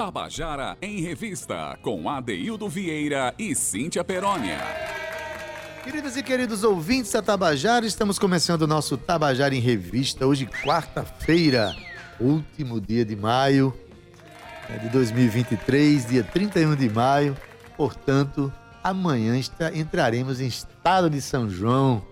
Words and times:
Tabajara 0.00 0.78
em 0.80 1.02
Revista, 1.02 1.78
com 1.82 2.08
Adeildo 2.08 2.70
Vieira 2.70 3.34
e 3.38 3.54
Cíntia 3.54 4.02
Perónia. 4.02 4.56
Queridas 5.84 6.16
e 6.16 6.22
queridos 6.22 6.64
ouvintes 6.64 7.12
da 7.12 7.20
Tabajara, 7.20 7.84
estamos 7.84 8.18
começando 8.18 8.62
o 8.62 8.66
nosso 8.66 8.96
Tabajara 8.96 9.54
em 9.54 9.60
Revista, 9.60 10.26
hoje 10.26 10.46
quarta-feira, 10.64 11.76
último 12.18 12.80
dia 12.80 13.04
de 13.04 13.14
maio 13.14 13.74
né, 14.70 14.78
de 14.78 14.88
2023, 14.88 16.06
dia 16.08 16.24
31 16.24 16.76
de 16.76 16.88
maio. 16.88 17.36
Portanto, 17.76 18.50
amanhã 18.82 19.38
está, 19.38 19.70
entraremos 19.76 20.40
em 20.40 20.46
estado 20.46 21.10
de 21.10 21.20
São 21.20 21.46
João. 21.46 22.02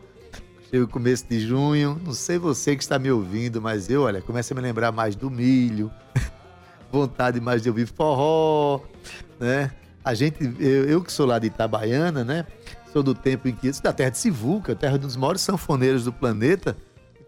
Chega 0.69 0.85
o 0.85 0.89
começo 0.89 1.25
de 1.27 1.41
junho, 1.41 1.99
não 2.05 2.13
sei 2.13 2.37
você 2.37 2.77
que 2.77 2.83
está 2.83 2.99
me 2.99 3.11
ouvindo, 3.11 3.63
mas 3.63 3.89
eu, 3.89 4.03
olha, 4.03 4.21
começo 4.21 4.53
a 4.53 4.57
me 4.57 4.61
lembrar 4.61 4.93
mais 4.93 5.17
do 5.17 5.31
milho, 5.31 5.91
vontade 6.91 7.41
mais 7.41 7.63
de 7.63 7.69
ouvir 7.69 7.87
forró, 7.87 8.81
né? 9.39 9.71
A 10.05 10.15
gente, 10.15 10.43
eu, 10.59 10.85
eu 10.85 11.03
que 11.03 11.13
sou 11.13 11.27
lá 11.27 11.39
de 11.39 11.49
Itabaiana, 11.49 12.25
né? 12.25 12.47
Sou 12.93 13.03
do 13.03 13.15
tempo 13.15 13.49
em 13.49 13.55
que, 13.55 13.71
da 13.83 13.93
terra 13.93 14.11
de 14.11 14.19
Sivuca, 14.19 14.75
terra 14.75 14.97
dos 14.97 15.17
maiores 15.17 15.43
sanfoneiros 15.43 16.05
do 16.05 16.13
planeta. 16.13 16.77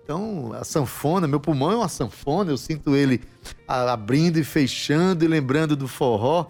Então, 0.02 0.52
a 0.54 0.64
sanfona, 0.64 1.28
meu 1.28 1.38
pulmão 1.38 1.70
é 1.70 1.76
uma 1.76 1.88
sanfona, 1.88 2.50
eu 2.50 2.56
sinto 2.56 2.96
ele 2.96 3.20
abrindo 3.68 4.38
e 4.38 4.44
fechando 4.44 5.24
e 5.24 5.28
lembrando 5.28 5.76
do 5.76 5.86
forró. 5.86 6.46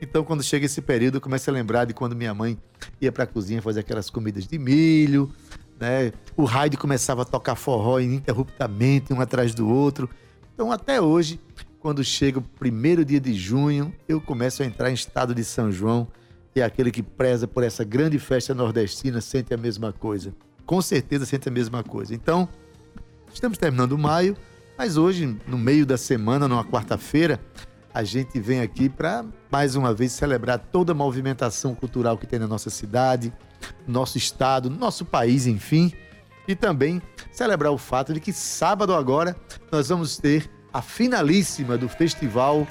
Então, 0.00 0.24
quando 0.24 0.42
chega 0.42 0.66
esse 0.66 0.82
período, 0.82 1.18
eu 1.18 1.20
começo 1.20 1.48
a 1.48 1.52
lembrar 1.52 1.84
de 1.84 1.94
quando 1.94 2.16
minha 2.16 2.34
mãe 2.34 2.58
ia 3.00 3.12
para 3.12 3.24
a 3.24 3.26
cozinha 3.26 3.62
fazer 3.62 3.80
aquelas 3.80 4.10
comidas 4.10 4.46
de 4.46 4.58
milho, 4.58 5.30
né? 5.78 6.12
O 6.36 6.44
rádio 6.44 6.78
começava 6.78 7.22
a 7.22 7.24
tocar 7.24 7.54
forró 7.54 8.00
ininterruptamente, 8.00 9.12
um 9.12 9.20
atrás 9.20 9.54
do 9.54 9.68
outro. 9.68 10.08
Então, 10.52 10.72
até 10.72 11.00
hoje, 11.00 11.40
quando 11.84 12.02
chega 12.02 12.38
o 12.38 12.42
primeiro 12.42 13.04
dia 13.04 13.20
de 13.20 13.34
junho, 13.34 13.94
eu 14.08 14.18
começo 14.18 14.62
a 14.62 14.64
entrar 14.66 14.90
em 14.90 14.94
estado 14.94 15.34
de 15.34 15.44
São 15.44 15.70
João 15.70 16.08
e 16.56 16.62
aquele 16.62 16.90
que 16.90 17.02
preza 17.02 17.46
por 17.46 17.62
essa 17.62 17.84
grande 17.84 18.18
festa 18.18 18.54
nordestina 18.54 19.20
sente 19.20 19.52
a 19.52 19.56
mesma 19.58 19.92
coisa. 19.92 20.34
Com 20.64 20.80
certeza 20.80 21.26
sente 21.26 21.46
a 21.46 21.52
mesma 21.52 21.84
coisa. 21.84 22.14
Então, 22.14 22.48
estamos 23.34 23.58
terminando 23.58 23.98
maio, 23.98 24.34
mas 24.78 24.96
hoje, 24.96 25.38
no 25.46 25.58
meio 25.58 25.84
da 25.84 25.98
semana, 25.98 26.48
numa 26.48 26.64
quarta-feira, 26.64 27.38
a 27.92 28.02
gente 28.02 28.40
vem 28.40 28.62
aqui 28.62 28.88
para 28.88 29.22
mais 29.52 29.76
uma 29.76 29.92
vez 29.92 30.12
celebrar 30.12 30.58
toda 30.58 30.92
a 30.92 30.94
movimentação 30.94 31.74
cultural 31.74 32.16
que 32.16 32.26
tem 32.26 32.38
na 32.38 32.48
nossa 32.48 32.70
cidade, 32.70 33.30
nosso 33.86 34.16
estado, 34.16 34.70
nosso 34.70 35.04
país, 35.04 35.46
enfim, 35.46 35.92
e 36.48 36.54
também 36.54 37.02
celebrar 37.30 37.72
o 37.72 37.78
fato 37.78 38.14
de 38.14 38.20
que 38.20 38.32
sábado 38.32 38.94
agora 38.94 39.36
nós 39.70 39.90
vamos 39.90 40.16
ter 40.16 40.50
a 40.74 40.82
finalíssima 40.82 41.78
do 41.78 41.88
Festival 41.88 42.66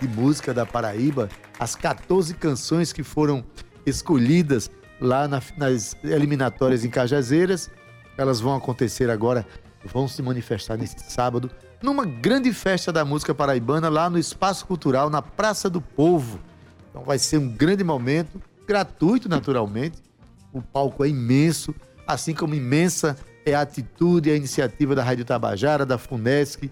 de 0.00 0.08
Música 0.08 0.54
da 0.54 0.64
Paraíba, 0.64 1.28
as 1.60 1.76
14 1.76 2.32
canções 2.32 2.90
que 2.90 3.02
foram 3.02 3.44
escolhidas 3.84 4.70
lá 4.98 5.28
na, 5.28 5.42
nas 5.58 5.94
eliminatórias 6.02 6.86
em 6.86 6.88
Cajazeiras. 6.88 7.70
Elas 8.16 8.40
vão 8.40 8.56
acontecer 8.56 9.10
agora, 9.10 9.46
vão 9.84 10.08
se 10.08 10.22
manifestar 10.22 10.78
nesse 10.78 10.96
sábado, 11.10 11.50
numa 11.82 12.06
grande 12.06 12.50
festa 12.50 12.90
da 12.90 13.04
música 13.04 13.34
paraibana 13.34 13.90
lá 13.90 14.08
no 14.08 14.18
Espaço 14.18 14.66
Cultural, 14.66 15.10
na 15.10 15.20
Praça 15.20 15.68
do 15.68 15.82
Povo. 15.82 16.40
Então 16.88 17.04
vai 17.04 17.18
ser 17.18 17.36
um 17.36 17.48
grande 17.48 17.84
momento, 17.84 18.40
gratuito 18.66 19.28
naturalmente. 19.28 19.98
O 20.50 20.62
palco 20.62 21.04
é 21.04 21.08
imenso, 21.10 21.74
assim 22.06 22.32
como 22.32 22.54
imensa 22.54 23.18
é 23.44 23.54
a 23.54 23.60
atitude 23.60 24.30
e 24.30 24.32
a 24.32 24.36
iniciativa 24.36 24.94
da 24.94 25.02
Rádio 25.02 25.26
Tabajara, 25.26 25.84
da 25.84 25.98
FUNESC, 25.98 26.70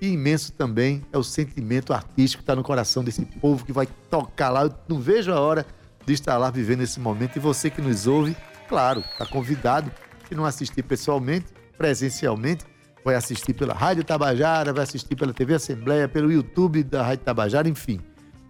e 0.00 0.08
imenso 0.08 0.52
também 0.52 1.04
é 1.12 1.18
o 1.18 1.22
sentimento 1.22 1.92
artístico 1.92 2.40
que 2.40 2.44
está 2.44 2.56
no 2.56 2.62
coração 2.62 3.04
desse 3.04 3.24
povo 3.24 3.64
que 3.64 3.72
vai 3.72 3.86
tocar 4.08 4.48
lá. 4.48 4.62
Eu 4.62 4.74
não 4.88 4.98
vejo 4.98 5.32
a 5.32 5.38
hora 5.38 5.66
de 6.06 6.14
estar 6.14 6.38
lá 6.38 6.50
vivendo 6.50 6.82
esse 6.82 6.98
momento. 6.98 7.36
E 7.36 7.40
você 7.40 7.68
que 7.68 7.82
nos 7.82 8.06
ouve, 8.06 8.34
claro, 8.68 9.00
está 9.00 9.26
convidado. 9.26 9.90
Se 10.26 10.34
não 10.34 10.44
assistir 10.44 10.82
pessoalmente, 10.82 11.46
presencialmente, 11.76 12.64
vai 13.04 13.14
assistir 13.14 13.52
pela 13.52 13.74
Rádio 13.74 14.02
Tabajara, 14.04 14.72
vai 14.72 14.84
assistir 14.84 15.16
pela 15.16 15.34
TV 15.34 15.54
Assembleia, 15.54 16.08
pelo 16.08 16.32
YouTube 16.32 16.82
da 16.82 17.02
Rádio 17.02 17.24
Tabajara, 17.24 17.68
enfim. 17.68 18.00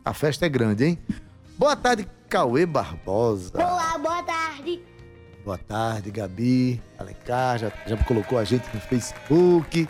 A 0.04 0.14
festa 0.14 0.46
é 0.46 0.48
grande, 0.48 0.84
hein? 0.84 0.98
Boa 1.58 1.74
tarde, 1.74 2.06
Cauê 2.28 2.64
Barbosa. 2.64 3.52
Olá, 3.54 3.98
boa 3.98 4.22
tarde. 4.22 4.82
Boa 5.44 5.58
tarde, 5.58 6.10
Gabi, 6.10 6.80
Alencar, 6.98 7.58
já, 7.58 7.72
já 7.86 7.96
colocou 8.04 8.38
a 8.38 8.44
gente 8.44 8.64
no 8.72 8.80
Facebook. 8.80 9.88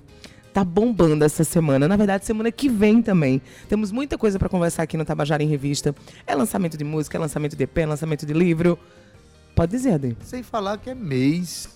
Tá 0.54 0.64
bombando 0.64 1.26
essa 1.26 1.44
semana. 1.44 1.88
Na 1.88 1.98
verdade, 1.98 2.26
semana 2.26 2.52
que 2.52 2.70
vem 2.70 3.02
também. 3.02 3.42
Temos 3.68 3.92
muita 3.92 4.18
coisa 4.18 4.38
para 4.38 4.48
conversar 4.48 4.84
aqui 4.84 4.96
no 4.96 5.04
Tabajara 5.04 5.42
em 5.44 5.48
Revista. 5.48 5.96
É 6.28 6.36
lançamento 6.36 6.78
de 6.78 6.84
música, 6.84 7.18
é 7.18 7.20
lançamento 7.20 7.56
de 7.56 7.64
EP, 7.64 7.78
é 7.80 7.86
lançamento 7.86 8.26
de 8.26 8.34
livro. 8.34 8.78
Pode 9.56 9.72
dizer, 9.72 9.94
Ade. 9.94 10.18
Sem 10.24 10.44
falar 10.44 10.78
que 10.78 10.90
é 10.90 10.96
mês 10.96 11.70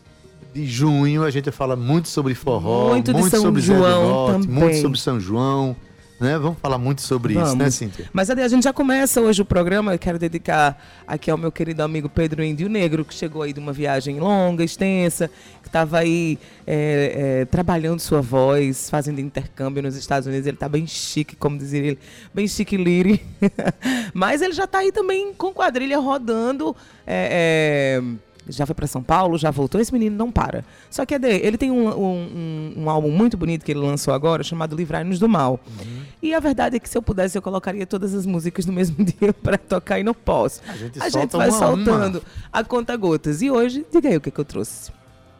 de 0.54 0.66
junho, 0.66 1.24
a 1.24 1.30
gente 1.30 1.52
fala 1.52 1.76
muito 1.76 2.08
sobre 2.08 2.34
forró, 2.34 2.90
muito, 2.90 3.12
muito 3.12 3.38
sobre 3.38 3.62
João 3.62 4.10
Norte, 4.10 4.48
muito 4.48 4.78
sobre 4.78 5.00
São 5.00 5.20
João. 5.20 5.76
Né? 6.20 6.38
Vamos 6.40 6.58
falar 6.60 6.80
muito 6.80 7.02
sobre 7.02 7.36
Vamos. 7.36 7.50
isso, 7.50 7.58
né, 7.58 7.70
Cíntia? 7.70 8.10
Mas 8.12 8.30
a 8.30 8.48
gente 8.48 8.64
já 8.64 8.74
começa 8.74 9.22
hoje 9.22 9.42
o 9.42 9.46
programa. 9.46 9.94
Eu 9.94 10.00
quero 10.00 10.18
dedicar 10.18 10.82
aqui 11.06 11.30
ao 11.30 11.38
meu 11.38 11.52
querido 11.52 11.84
amigo 11.84 12.10
Pedro 12.10 12.44
Índio 12.44 12.68
Negro, 12.68 13.06
que 13.06 13.14
chegou 13.14 13.44
aí 13.44 13.54
de 13.54 13.60
uma 13.60 13.72
viagem 13.72 14.20
longa, 14.20 14.64
extensa, 14.64 15.30
que 15.62 15.70
estava 15.70 16.00
aí 16.00 16.40
é, 16.66 17.42
é, 17.42 17.46
trabalhando 17.46 18.00
sua 18.00 18.20
voz, 18.20 18.90
fazendo 18.90 19.22
intercâmbio 19.22 19.84
nos 19.84 19.96
Estados 19.96 20.26
Unidos. 20.28 20.48
Ele 20.48 20.56
está 20.56 20.68
bem 20.68 20.88
chique, 20.88 21.36
como 21.36 21.56
dizia 21.56 21.80
ele, 21.80 22.00
bem 22.34 22.48
chique 22.48 22.78
liri. 22.78 23.24
Mas 24.12 24.42
ele 24.42 24.54
já 24.54 24.64
está 24.64 24.80
aí 24.80 24.92
também 24.92 25.34
com 25.36 25.54
quadrilha 25.54 26.00
rodando. 26.00 26.76
É, 27.06 28.02
já 28.50 28.66
foi 28.66 28.76
para 28.76 28.88
São 28.88 29.02
Paulo, 29.04 29.38
já 29.38 29.52
voltou. 29.52 29.80
Esse 29.80 29.92
menino 29.92 30.16
não 30.16 30.32
para. 30.32 30.64
Só 30.90 31.06
que 31.06 31.14
ele 31.14 31.58
tem 31.58 31.72
um, 31.72 31.88
um, 31.88 32.74
um, 32.78 32.90
álbum 32.90 33.10
muito 33.10 33.38
bonito 33.38 33.66
que 33.66 33.72
ele 33.72 33.80
lançou 33.80 34.14
agora, 34.14 34.44
chamado 34.44 34.76
Livrai-nos 34.76 35.20
do 35.20 35.28
Mal. 35.28 35.60
Uhum. 35.68 36.02
E 36.22 36.34
a 36.34 36.40
verdade 36.40 36.78
é 36.78 36.80
que 36.80 36.90
se 36.90 36.98
eu 36.98 37.02
pudesse, 37.02 37.38
eu 37.38 37.42
colocaria 37.42 37.86
todas 37.86 38.14
as 38.14 38.26
músicas 38.26 38.66
no 38.66 38.74
mesmo 38.74 39.04
dia 39.04 39.34
para 39.34 39.58
tocar 39.58 40.00
e 40.00 40.04
não 40.04 40.14
posso. 40.14 40.62
A 40.68 40.76
gente, 40.76 41.02
a 41.02 41.10
gente 41.10 41.36
vai 41.36 41.52
soltando 41.52 42.20
uma. 42.20 42.22
a 42.52 42.64
conta 42.64 42.96
gotas. 42.96 43.42
E 43.42 43.52
hoje, 43.52 43.86
diga 43.92 44.10
aí 44.10 44.18
o 44.18 44.22
que, 44.22 44.32
que 44.32 44.40
eu 44.40 44.46
trouxe. 44.46 44.92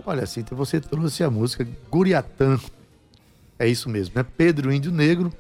Olha, 0.06 0.26
Cíntia, 0.26 0.56
você 0.56 0.80
trouxe 0.80 1.24
a 1.24 1.30
música 1.30 1.68
Guriatã. 1.92 2.58
É 3.60 3.68
isso 3.68 3.90
mesmo, 3.90 4.14
né? 4.16 4.26
Pedro 4.38 4.72
Índio 4.72 4.92
Negro, 4.92 5.34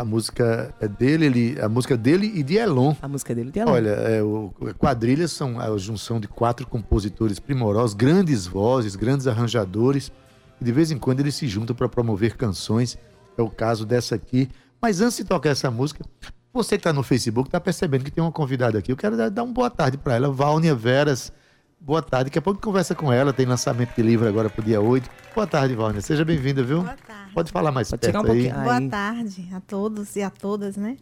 A 0.00 0.04
música 0.04 0.74
é 0.80 0.88
dele, 0.88 1.26
ele, 1.26 1.60
a 1.60 1.68
música 1.68 1.94
dele 1.94 2.32
e 2.34 2.42
de 2.42 2.56
Elon. 2.56 2.94
A 3.02 3.06
música 3.06 3.34
dele 3.34 3.50
de 3.50 3.58
Elon. 3.58 3.70
Olha, 3.70 3.90
é, 3.90 4.22
o, 4.22 4.50
quadrilhas 4.78 5.30
são 5.30 5.60
a 5.60 5.76
junção 5.76 6.18
de 6.18 6.26
quatro 6.26 6.66
compositores 6.66 7.38
primorosos, 7.38 7.92
grandes 7.92 8.46
vozes, 8.46 8.96
grandes 8.96 9.26
arranjadores, 9.26 10.10
e 10.58 10.64
de 10.64 10.72
vez 10.72 10.90
em 10.90 10.96
quando 10.96 11.20
eles 11.20 11.34
se 11.34 11.46
juntam 11.46 11.76
para 11.76 11.86
promover 11.86 12.34
canções. 12.34 12.96
É 13.36 13.42
o 13.42 13.50
caso 13.50 13.84
dessa 13.84 14.14
aqui. 14.14 14.48
Mas 14.80 15.02
antes 15.02 15.18
de 15.18 15.24
tocar 15.24 15.50
essa 15.50 15.70
música, 15.70 16.02
você 16.50 16.78
que 16.78 16.80
está 16.80 16.94
no 16.94 17.02
Facebook 17.02 17.48
está 17.48 17.60
percebendo 17.60 18.02
que 18.02 18.10
tem 18.10 18.24
uma 18.24 18.32
convidada 18.32 18.78
aqui. 18.78 18.90
Eu 18.90 18.96
quero 18.96 19.18
dar, 19.18 19.28
dar 19.28 19.42
uma 19.42 19.52
boa 19.52 19.68
tarde 19.68 19.98
para 19.98 20.14
ela, 20.14 20.32
Valnia 20.32 20.74
Veras. 20.74 21.30
Boa 21.80 22.02
tarde. 22.02 22.24
Daqui 22.26 22.38
a 22.38 22.42
pouco 22.42 22.60
conversa 22.60 22.94
com 22.94 23.10
ela. 23.10 23.32
Tem 23.32 23.46
lançamento 23.46 23.94
de 23.96 24.02
livro 24.02 24.28
agora 24.28 24.50
para 24.50 24.60
o 24.60 24.64
dia 24.64 24.80
8. 24.80 25.10
Boa 25.34 25.46
tarde, 25.46 25.74
Valnia. 25.74 26.02
Seja 26.02 26.24
bem-vinda, 26.24 26.62
viu? 26.62 26.82
Boa 26.82 26.96
tarde. 27.06 27.32
Pode 27.32 27.50
falar 27.50 27.72
mais 27.72 27.88
Pode 27.88 28.02
perto 28.02 28.28
um 28.28 28.32
aí. 28.32 28.52
Boa 28.52 28.88
tarde 28.88 29.48
a 29.54 29.60
todos 29.60 30.14
e 30.14 30.22
a 30.22 30.28
todas, 30.28 30.76
né? 30.76 30.98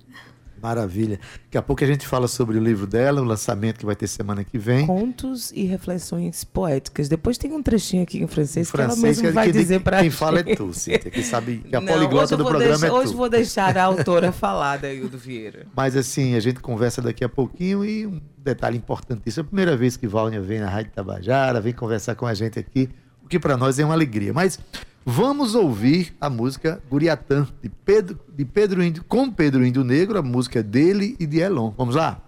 Maravilha. 0.62 1.19
Daqui 1.44 1.56
a 1.58 1.62
pouco 1.62 1.82
a 1.84 1.87
gente 1.87 2.06
fala 2.06 2.26
sobre 2.28 2.58
o 2.58 2.62
livro 2.62 2.87
dela, 2.87 3.20
o 3.20 3.25
lançamento 3.25 3.78
que 3.78 3.87
vai 3.87 3.94
ter 3.96 4.06
semana 4.06 4.43
que 4.44 4.58
vem. 4.58 4.87
Contos 4.87 5.50
e 5.52 5.64
reflexões 5.64 6.44
poéticas. 6.44 7.08
Depois 7.08 7.38
tem 7.38 7.52
um 7.52 7.62
trechinho 7.62 8.02
aqui 8.02 8.19
em 8.22 8.26
francês, 8.26 8.70
que 8.70 8.76
ela 8.76 8.87
francês, 8.90 9.02
mesma 9.19 9.28
que, 9.28 9.34
vai 9.34 9.46
que- 9.46 9.52
dizer 9.58 9.81
pra 9.81 9.99
quem 9.99 10.10
gente. 10.10 10.19
fala 10.19 10.40
é 10.40 10.55
tu, 10.55 10.72
Cíntia, 10.72 11.10
que 11.10 11.22
sabe 11.22 11.58
que 11.69 11.75
a 11.76 11.81
Não, 11.81 11.87
poliglota 11.93 12.34
hoje 12.34 12.37
do 12.37 12.44
programa 12.44 12.78
deixar- 12.78 12.87
é 12.88 12.93
Hoje 12.93 13.12
tu. 13.12 13.16
vou 13.16 13.28
deixar 13.28 13.76
a 13.78 13.84
autora 13.84 14.32
falar, 14.32 14.78
Daildo 14.78 15.16
Vieira. 15.19 15.66
Mas 15.76 15.96
assim, 15.96 16.34
a 16.34 16.40
gente 16.40 16.61
conversa 16.61 17.00
daqui 17.02 17.25
a 17.25 17.28
pouquinho 17.28 17.84
e 17.84 18.06
um 18.06 18.20
detalhe 18.38 18.76
importantíssimo. 18.76 19.43
É 19.43 19.44
a 19.44 19.46
primeira 19.46 19.76
vez 19.76 19.96
que 19.96 20.06
Valnia 20.06 20.40
vem 20.40 20.58
na 20.61 20.69
Rádio 20.69 20.93
Tabajara, 20.94 21.61
vem 21.61 21.72
conversar 21.72 22.14
com 22.14 22.26
a 22.26 22.34
gente 22.34 22.58
aqui, 22.58 22.88
o 23.22 23.28
que 23.28 23.38
para 23.38 23.56
nós 23.56 23.78
é 23.78 23.84
uma 23.84 23.94
alegria. 23.94 24.32
Mas 24.32 24.58
vamos 25.10 25.55
ouvir 25.55 26.14
a 26.20 26.28
música 26.28 26.82
Guriatã, 26.90 27.49
de 27.62 27.70
Pedro, 27.70 28.20
de 28.28 28.44
Pedro 28.44 28.82
Índio, 28.82 29.02
com 29.05 29.31
Pedro 29.31 29.64
Índio 29.64 29.82
Negro, 29.82 30.19
a 30.19 30.22
música 30.22 30.62
dele 30.62 31.16
e 31.19 31.26
de 31.26 31.40
Elon. 31.40 31.72
Vamos 31.78 31.94
lá? 31.94 32.27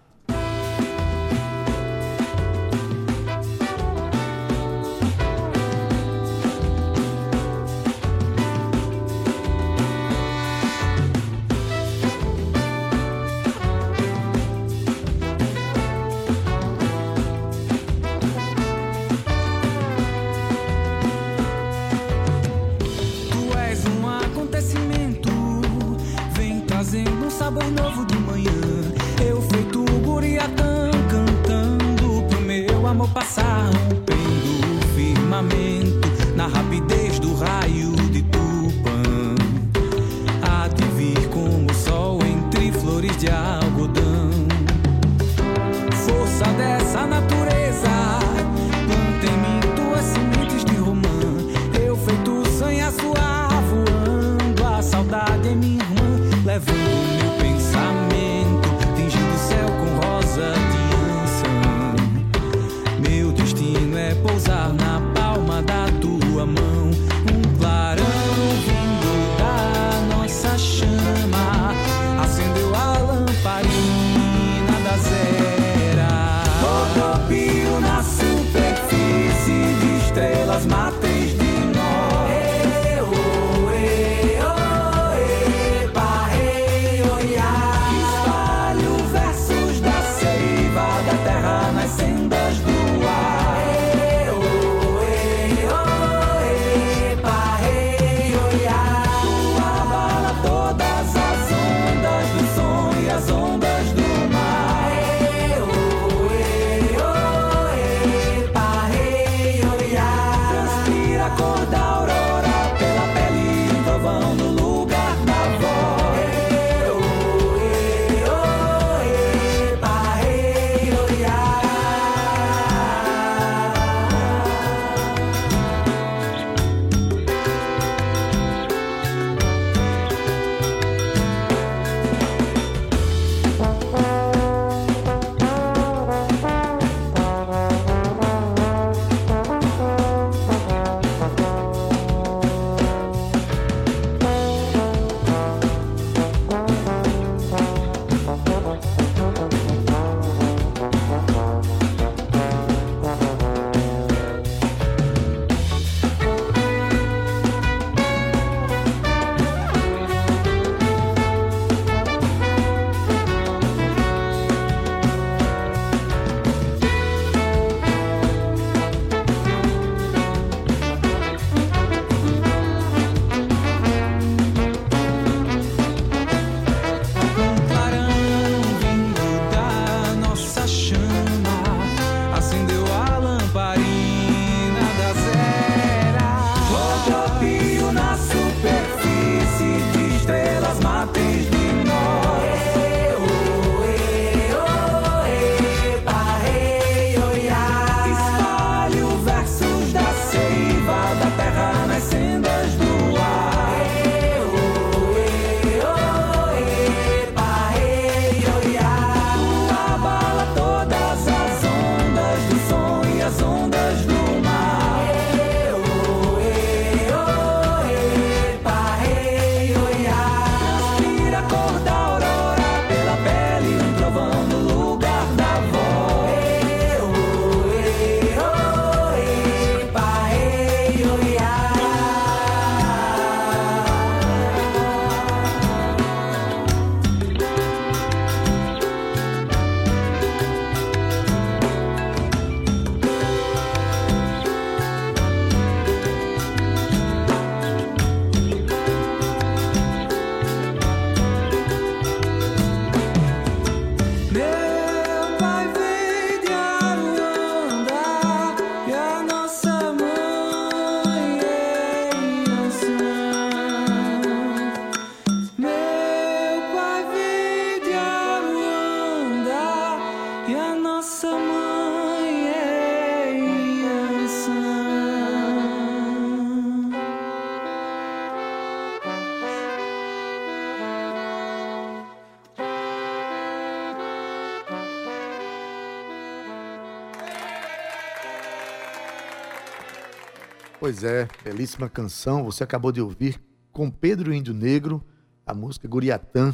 Pois 290.90 291.04
é, 291.04 291.28
belíssima 291.44 291.88
canção. 291.88 292.42
Você 292.42 292.64
acabou 292.64 292.90
de 292.90 293.00
ouvir 293.00 293.40
com 293.70 293.88
Pedro 293.88 294.35
Índio 294.35 294.52
Negro, 294.52 295.00
a 295.47 295.54
música 295.54 295.87
Guriatã, 295.87 296.52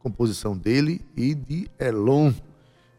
composição 0.00 0.58
dele 0.58 1.06
e 1.16 1.36
de 1.36 1.70
Elon. 1.78 2.32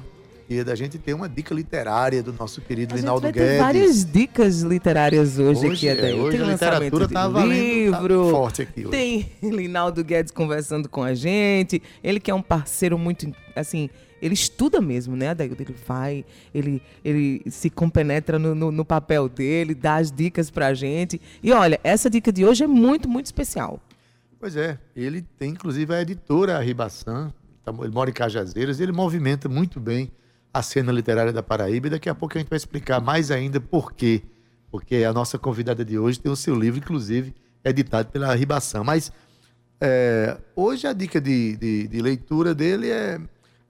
e 0.49 0.63
da 0.63 0.75
gente 0.75 0.97
ter 0.99 1.13
uma 1.13 1.27
dica 1.27 1.53
literária 1.55 2.21
do 2.21 2.31
nosso 2.33 2.61
querido 2.61 2.93
A 2.93 2.97
Linaldo 2.97 3.31
Guedes. 3.31 3.57
várias 3.59 4.05
dicas 4.05 4.61
literárias 4.61 5.39
hoje, 5.39 5.67
Hoje, 5.67 5.89
aqui, 5.89 6.01
é, 6.01 6.13
hoje 6.13 6.37
Tem 6.37 6.45
a 6.47 6.51
literatura 6.51 7.07
tá 7.07 7.27
valendo, 7.27 7.91
tá 7.91 7.99
livro, 8.01 8.29
forte 8.29 8.61
aqui 8.61 8.81
hoje. 8.81 8.91
tem 8.91 9.31
Linaldo 9.41 10.03
Guedes 10.03 10.31
conversando 10.31 10.87
com 10.87 11.01
a 11.03 11.13
gente. 11.15 11.81
Ele 12.03 12.19
que 12.19 12.29
é 12.29 12.33
um 12.35 12.41
parceiro 12.43 12.97
muito, 12.97 13.31
assim, 13.55 13.89
ele 14.21 14.33
estuda 14.35 14.79
mesmo, 14.79 15.15
né, 15.15 15.29
Adaildo? 15.29 15.61
Ele 15.61 15.75
vai, 15.87 16.23
ele, 16.53 16.81
ele 17.03 17.41
se 17.49 17.69
compenetra 17.69 18.37
no, 18.37 18.53
no, 18.53 18.71
no 18.71 18.85
papel 18.85 19.27
dele, 19.27 19.73
dá 19.73 19.95
as 19.95 20.11
dicas 20.11 20.51
pra 20.51 20.73
gente. 20.75 21.19
E 21.41 21.51
olha, 21.51 21.79
essa 21.83 22.07
dica 22.09 22.31
de 22.31 22.45
hoje 22.45 22.63
é 22.63 22.67
muito, 22.67 23.09
muito 23.09 23.25
especial. 23.25 23.79
Pois 24.39 24.55
é, 24.55 24.77
ele 24.95 25.23
tem 25.39 25.49
inclusive 25.51 25.91
a 25.93 26.01
editora 26.01 26.59
Ribaçã, 26.59 27.33
tá- 27.63 27.73
ele 27.81 27.89
mora 27.91 28.11
em 28.11 28.13
Cajazeiras, 28.13 28.79
e 28.79 28.83
ele 28.83 28.91
movimenta 28.91 29.49
muito 29.49 29.79
bem 29.79 30.11
a 30.57 30.61
cena 30.61 30.91
literária 30.91 31.33
da 31.33 31.43
Paraíba, 31.43 31.87
e 31.87 31.89
daqui 31.89 32.07
a 32.09 32.15
pouco 32.15 32.37
a 32.37 32.39
gente 32.39 32.49
vai 32.49 32.57
explicar 32.57 33.01
mais 33.01 33.29
ainda 33.31 33.59
por 33.59 33.91
quê. 33.93 34.21
Porque 34.71 34.95
a 35.03 35.11
nossa 35.13 35.37
convidada 35.37 35.83
de 35.83 35.97
hoje 35.99 36.19
tem 36.19 36.31
o 36.31 36.35
seu 36.35 36.55
livro, 36.55 36.79
inclusive, 36.79 37.33
editado 37.63 38.09
pela 38.09 38.33
Ribaçã. 38.35 38.83
Mas 38.83 39.11
é, 39.81 40.37
hoje 40.55 40.87
a 40.87 40.93
dica 40.93 41.19
de, 41.19 41.55
de- 41.57 41.87
de 41.87 42.01
leitura 42.01 42.53
dele 42.55 42.89
é 42.89 43.19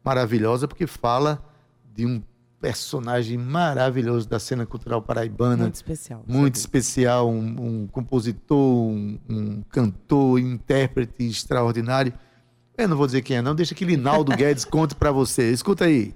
maravilhosa, 0.04 0.68
porque 0.68 0.86
fala 0.88 1.44
de 1.94 2.06
um 2.06 2.22
personagem 2.62 3.38
maravilhoso 3.38 4.28
da 4.28 4.40
cena 4.40 4.66
cultural 4.66 5.02
paraibana 5.02 5.64
Muito 5.64 5.76
especial. 5.76 6.24
muito 6.28 6.56
especial, 6.56 7.30
um, 7.30 7.84
um 7.84 7.88
compositor, 7.88 8.58
um, 8.58 9.20
um 9.30 9.62
cantor, 9.70 10.40
intérprete 10.40 11.24
extraordinário. 11.28 12.14
Eu 12.78 12.88
não 12.88 12.98
vou 12.98 13.06
dizer 13.06 13.22
quem 13.22 13.38
é, 13.38 13.42
não. 13.42 13.54
Deixa 13.56 13.74
que 13.76 13.86
Linaldo 13.86 14.36
Guedes 14.36 14.66
conte 14.70 14.96
para 14.96 15.12
você. 15.12 15.52
Escuta 15.52 15.86
aí. 15.86 16.14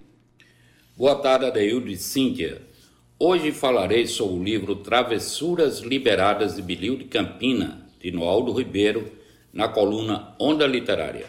Boa 0.99 1.15
tarde, 1.15 1.45
Adeildo 1.45 1.89
e 1.89 1.95
Cíntia. 1.95 2.61
Hoje 3.17 3.53
falarei 3.53 4.05
sobre 4.05 4.35
o 4.35 4.43
livro 4.43 4.75
Travessuras 4.75 5.79
Liberadas 5.79 6.57
de 6.57 6.61
Bilil 6.61 6.97
de 6.97 7.05
Campina, 7.05 7.87
de 8.01 8.11
Noaldo 8.11 8.51
Ribeiro, 8.51 9.09
na 9.53 9.69
coluna 9.69 10.35
Onda 10.37 10.67
Literária. 10.67 11.27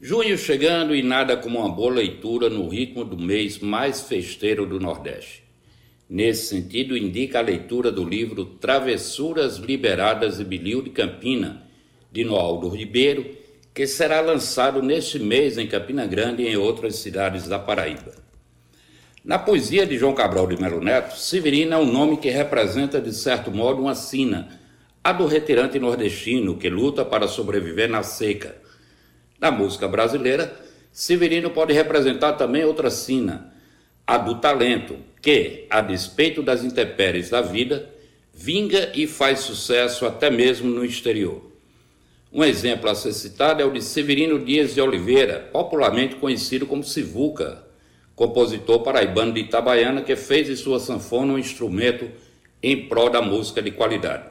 Junho 0.00 0.38
chegando 0.38 0.94
e 0.94 1.02
nada 1.02 1.36
como 1.36 1.58
uma 1.58 1.68
boa 1.68 1.94
leitura 1.94 2.48
no 2.48 2.68
ritmo 2.68 3.04
do 3.04 3.18
mês 3.18 3.58
mais 3.58 4.02
festeiro 4.02 4.64
do 4.64 4.78
Nordeste. 4.78 5.42
Nesse 6.08 6.46
sentido, 6.46 6.96
indica 6.96 7.40
a 7.40 7.42
leitura 7.42 7.90
do 7.90 8.04
livro 8.04 8.44
Travessuras 8.44 9.56
Liberadas 9.56 10.38
de 10.38 10.44
Bilil 10.44 10.80
de 10.80 10.90
Campina, 10.90 11.66
de 12.12 12.22
Noaldo 12.22 12.68
Ribeiro, 12.68 13.36
que 13.74 13.84
será 13.84 14.20
lançado 14.20 14.80
neste 14.80 15.18
mês 15.18 15.58
em 15.58 15.66
Campina 15.66 16.06
Grande 16.06 16.44
e 16.44 16.50
em 16.50 16.56
outras 16.56 16.94
cidades 16.94 17.48
da 17.48 17.58
Paraíba. 17.58 18.22
Na 19.24 19.38
poesia 19.38 19.86
de 19.86 19.96
João 19.96 20.12
Cabral 20.12 20.46
de 20.46 20.60
Melo 20.60 20.82
Neto, 20.82 21.16
Severina 21.16 21.76
é 21.76 21.78
um 21.78 21.90
nome 21.90 22.18
que 22.18 22.28
representa, 22.28 23.00
de 23.00 23.10
certo 23.10 23.50
modo, 23.50 23.80
uma 23.80 23.94
sina, 23.94 24.60
a 25.02 25.14
do 25.14 25.24
retirante 25.24 25.78
nordestino 25.78 26.58
que 26.58 26.68
luta 26.68 27.06
para 27.06 27.26
sobreviver 27.26 27.88
na 27.88 28.02
seca. 28.02 28.54
Na 29.40 29.50
música 29.50 29.88
brasileira, 29.88 30.54
Severino 30.92 31.48
pode 31.48 31.72
representar 31.72 32.34
também 32.34 32.64
outra 32.64 32.90
sina, 32.90 33.50
a 34.06 34.18
do 34.18 34.34
talento, 34.42 34.98
que, 35.22 35.66
a 35.70 35.80
despeito 35.80 36.42
das 36.42 36.62
intempéries 36.62 37.30
da 37.30 37.40
vida, 37.40 37.88
vinga 38.30 38.92
e 38.94 39.06
faz 39.06 39.40
sucesso 39.40 40.04
até 40.04 40.28
mesmo 40.28 40.68
no 40.68 40.84
exterior. 40.84 41.50
Um 42.30 42.44
exemplo 42.44 42.90
a 42.90 42.94
ser 42.94 43.14
citado 43.14 43.62
é 43.62 43.64
o 43.64 43.72
de 43.72 43.80
Severino 43.80 44.38
Dias 44.38 44.74
de 44.74 44.82
Oliveira, 44.82 45.48
popularmente 45.50 46.16
conhecido 46.16 46.66
como 46.66 46.84
Sivuca, 46.84 47.64
compositor 48.14 48.80
paraibano 48.82 49.32
de 49.32 49.40
Itabaiana 49.40 50.02
que 50.02 50.16
fez 50.16 50.46
de 50.46 50.56
sua 50.56 50.78
sanfona 50.78 51.34
um 51.34 51.38
instrumento 51.38 52.08
em 52.62 52.88
prol 52.88 53.10
da 53.10 53.20
música 53.20 53.60
de 53.60 53.70
qualidade. 53.70 54.30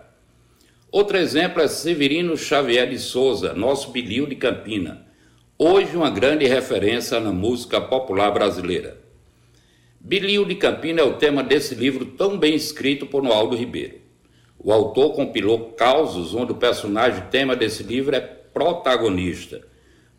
Outro 0.91 1.17
exemplo 1.17 1.61
é 1.61 1.67
Severino 1.67 2.37
Xavier 2.37 2.89
de 2.89 2.99
Souza, 2.99 3.53
nosso 3.53 3.91
Bilio 3.91 4.27
de 4.27 4.35
Campina, 4.35 5.05
hoje 5.57 5.97
uma 5.97 6.09
grande 6.09 6.45
referência 6.45 7.19
na 7.19 7.31
música 7.31 7.81
popular 7.81 8.31
brasileira. 8.31 9.01
Bilio 9.99 10.45
de 10.45 10.55
Campina 10.55 11.01
é 11.01 11.03
o 11.03 11.17
tema 11.17 11.41
desse 11.41 11.73
livro 11.73 12.05
tão 12.05 12.37
bem 12.37 12.53
escrito 12.53 13.05
por 13.05 13.23
Noaldo 13.23 13.55
Ribeiro. 13.55 14.01
O 14.59 14.71
autor 14.71 15.13
compilou 15.13 15.71
causos 15.71 16.33
onde 16.35 16.51
o 16.51 16.57
personagem 16.57 17.23
tema 17.31 17.55
desse 17.55 17.83
livro 17.83 18.15
é 18.15 18.19
protagonista, 18.19 19.61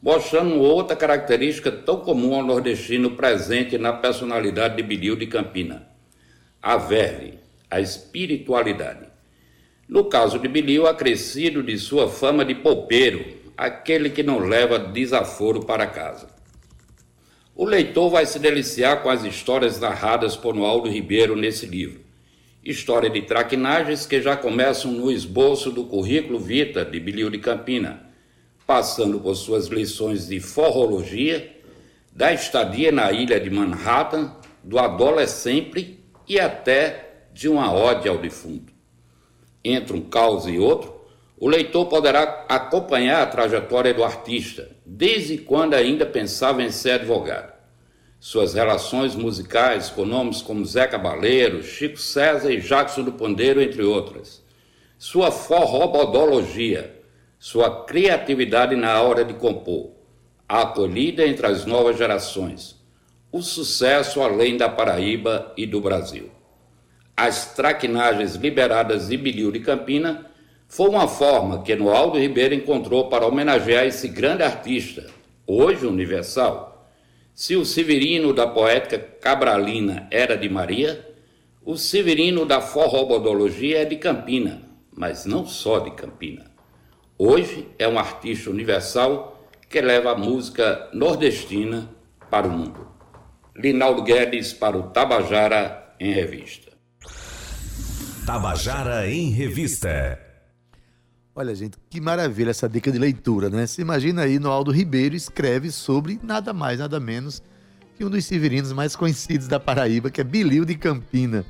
mostrando 0.05 0.61
outra 0.61 0.95
característica 0.95 1.73
tão 1.73 2.01
comum 2.01 2.35
ao 2.35 2.43
nordestino 2.43 3.13
presente 3.13 3.79
na 3.79 3.91
personalidade 3.91 4.77
de 4.77 4.83
Bilio 4.83 5.17
de 5.17 5.27
Campina: 5.27 5.89
a 6.61 6.77
verve, 6.77 7.39
a 7.71 7.81
espiritualidade. 7.81 9.07
No 9.89 10.05
caso 10.05 10.39
de 10.39 10.47
Bilio, 10.47 10.87
acrescido 10.87 11.63
de 11.63 11.79
sua 11.79 12.07
fama 12.07 12.45
de 12.45 12.55
poupeiro, 12.55 13.25
aquele 13.57 14.11
que 14.11 14.23
não 14.23 14.41
leva 14.41 14.79
desaforo 14.79 15.65
para 15.65 15.87
casa. 15.87 16.29
O 17.57 17.65
leitor 17.65 18.11
vai 18.11 18.27
se 18.27 18.39
deliciar 18.39 19.03
com 19.03 19.09
as 19.09 19.25
histórias 19.25 19.81
narradas 19.81 20.37
por 20.37 20.55
Noaldo 20.55 20.91
Ribeiro 20.91 21.35
nesse 21.35 21.65
livro. 21.65 22.01
História 22.63 23.09
de 23.09 23.23
traquinagens 23.23 24.05
que 24.05 24.21
já 24.21 24.37
começam 24.37 24.91
no 24.91 25.11
esboço 25.11 25.71
do 25.71 25.85
currículo 25.85 26.39
Vita 26.39 26.85
de 26.85 27.01
Bilio 27.01 27.31
de 27.31 27.39
Campina, 27.39 28.14
passando 28.67 29.21
por 29.21 29.35
suas 29.35 29.67
lições 29.67 30.29
de 30.29 30.41
forrologia, 30.41 31.55
da 32.13 32.33
estadia 32.33 32.93
na 32.93 33.11
ilha 33.13 33.41
de 33.41 33.51
Manhattan, 33.51 34.35
do 34.63 34.79
adolescente 34.79 35.99
e 36.29 36.39
até 36.41 37.27
de 37.33 37.49
uma 37.49 37.73
ode 37.73 38.09
ao 38.09 38.19
defunto. 38.19 38.73
Entre 39.63 39.97
um 39.97 40.01
caos 40.01 40.47
e 40.47 40.59
outro, 40.59 40.95
o 41.37 41.49
leitor 41.49 41.87
poderá 41.87 42.47
acompanhar 42.49 43.23
a 43.23 43.27
trajetória 43.27 43.93
do 43.93 44.05
artista, 44.05 44.71
desde 44.87 45.39
quando 45.39 45.75
ainda 45.75 46.07
pensava 46.07 46.63
em 46.63 46.71
ser 46.71 46.93
advogado. 46.93 47.53
Suas 48.21 48.55
relações 48.55 49.15
musicais 49.15 49.91
com 49.91 50.07
nomes 50.07 50.41
como 50.41 50.65
Zé 50.65 50.87
Cabaleiro, 50.87 51.63
Chico 51.63 51.99
César 51.99 52.51
e 52.51 52.61
Jackson 52.61 53.03
do 53.03 53.13
Pandeiro, 53.13 53.61
entre 53.61 53.83
outras. 53.83 54.43
Sua 54.97 55.31
forrobodologia, 55.31 57.04
sua 57.45 57.85
criatividade 57.85 58.75
na 58.75 59.03
hora 59.03 59.23
de 59.23 59.35
compor, 59.35 59.91
a 60.49 60.63
acolhida 60.63 61.27
entre 61.27 61.47
as 61.47 61.67
novas 61.67 61.99
gerações, 61.99 62.75
o 63.31 63.43
sucesso 63.43 64.23
além 64.23 64.57
da 64.57 64.67
Paraíba 64.67 65.53
e 65.55 65.67
do 65.67 65.79
Brasil. 65.79 66.31
As 67.15 67.55
traquinagens 67.55 68.35
liberadas 68.35 69.09
de 69.09 69.19
Bilio 69.19 69.53
de 69.53 69.61
Campina 69.61 70.25
foi 70.67 70.89
uma 70.89 71.07
forma 71.07 71.63
que 71.63 71.77
Noaldo 71.77 72.19
Ribeiro 72.19 72.55
encontrou 72.55 73.11
para 73.11 73.27
homenagear 73.27 73.85
esse 73.85 74.09
grande 74.09 74.43
artista, 74.43 75.07
hoje 75.47 75.85
universal. 75.85 76.89
Se 77.35 77.57
o 77.57 77.67
Severino 77.67 78.33
da 78.33 78.47
poética 78.47 78.99
cabralina 78.99 80.09
era 80.11 80.35
de 80.35 80.49
Maria, 80.49 81.15
o 81.63 81.77
Severino 81.77 82.47
da 82.47 82.63
forrobodologia 82.63 83.83
é 83.83 83.85
de 83.85 83.97
Campina, 83.97 84.63
mas 84.91 85.27
não 85.27 85.47
só 85.47 85.79
de 85.79 85.91
Campina. 85.91 86.54
Hoje 87.17 87.69
é 87.79 87.87
um 87.87 87.97
artista 87.97 88.51
universal 88.51 89.49
que 89.71 89.81
leva 89.81 90.11
a 90.11 90.19
música 90.19 90.91
nordestina 90.93 91.89
para 92.29 92.49
o 92.49 92.51
mundo. 92.51 92.89
Linaldo 93.55 94.03
Guedes 94.03 94.53
para 94.53 94.77
o 94.77 94.91
Tabajara 94.91 95.95
em 96.01 96.13
Revista. 96.13 96.73
Tabajara 98.27 99.09
em 99.09 99.31
Revista. 99.31 100.19
Olha, 101.37 101.55
gente, 101.55 101.79
que 101.89 102.01
maravilha 102.01 102.51
essa 102.51 102.69
dica 102.69 102.91
de 102.91 102.99
leitura, 102.99 103.49
né? 103.49 103.65
Você 103.65 103.83
imagina 103.83 104.23
aí, 104.23 104.41
Noaldo 104.41 104.73
Ribeiro 104.73 105.15
escreve 105.15 105.71
sobre 105.71 106.19
nada 106.21 106.53
mais, 106.53 106.81
nada 106.81 106.99
menos 106.99 107.41
que 107.97 108.05
um 108.05 108.11
dos 108.11 108.25
severinos 108.25 108.73
mais 108.73 108.97
conhecidos 108.97 109.47
da 109.47 109.61
Paraíba, 109.61 110.11
que 110.11 110.21
é 110.21 110.25
Bilio 110.25 110.65
de 110.65 110.75
Campina. 110.75 111.45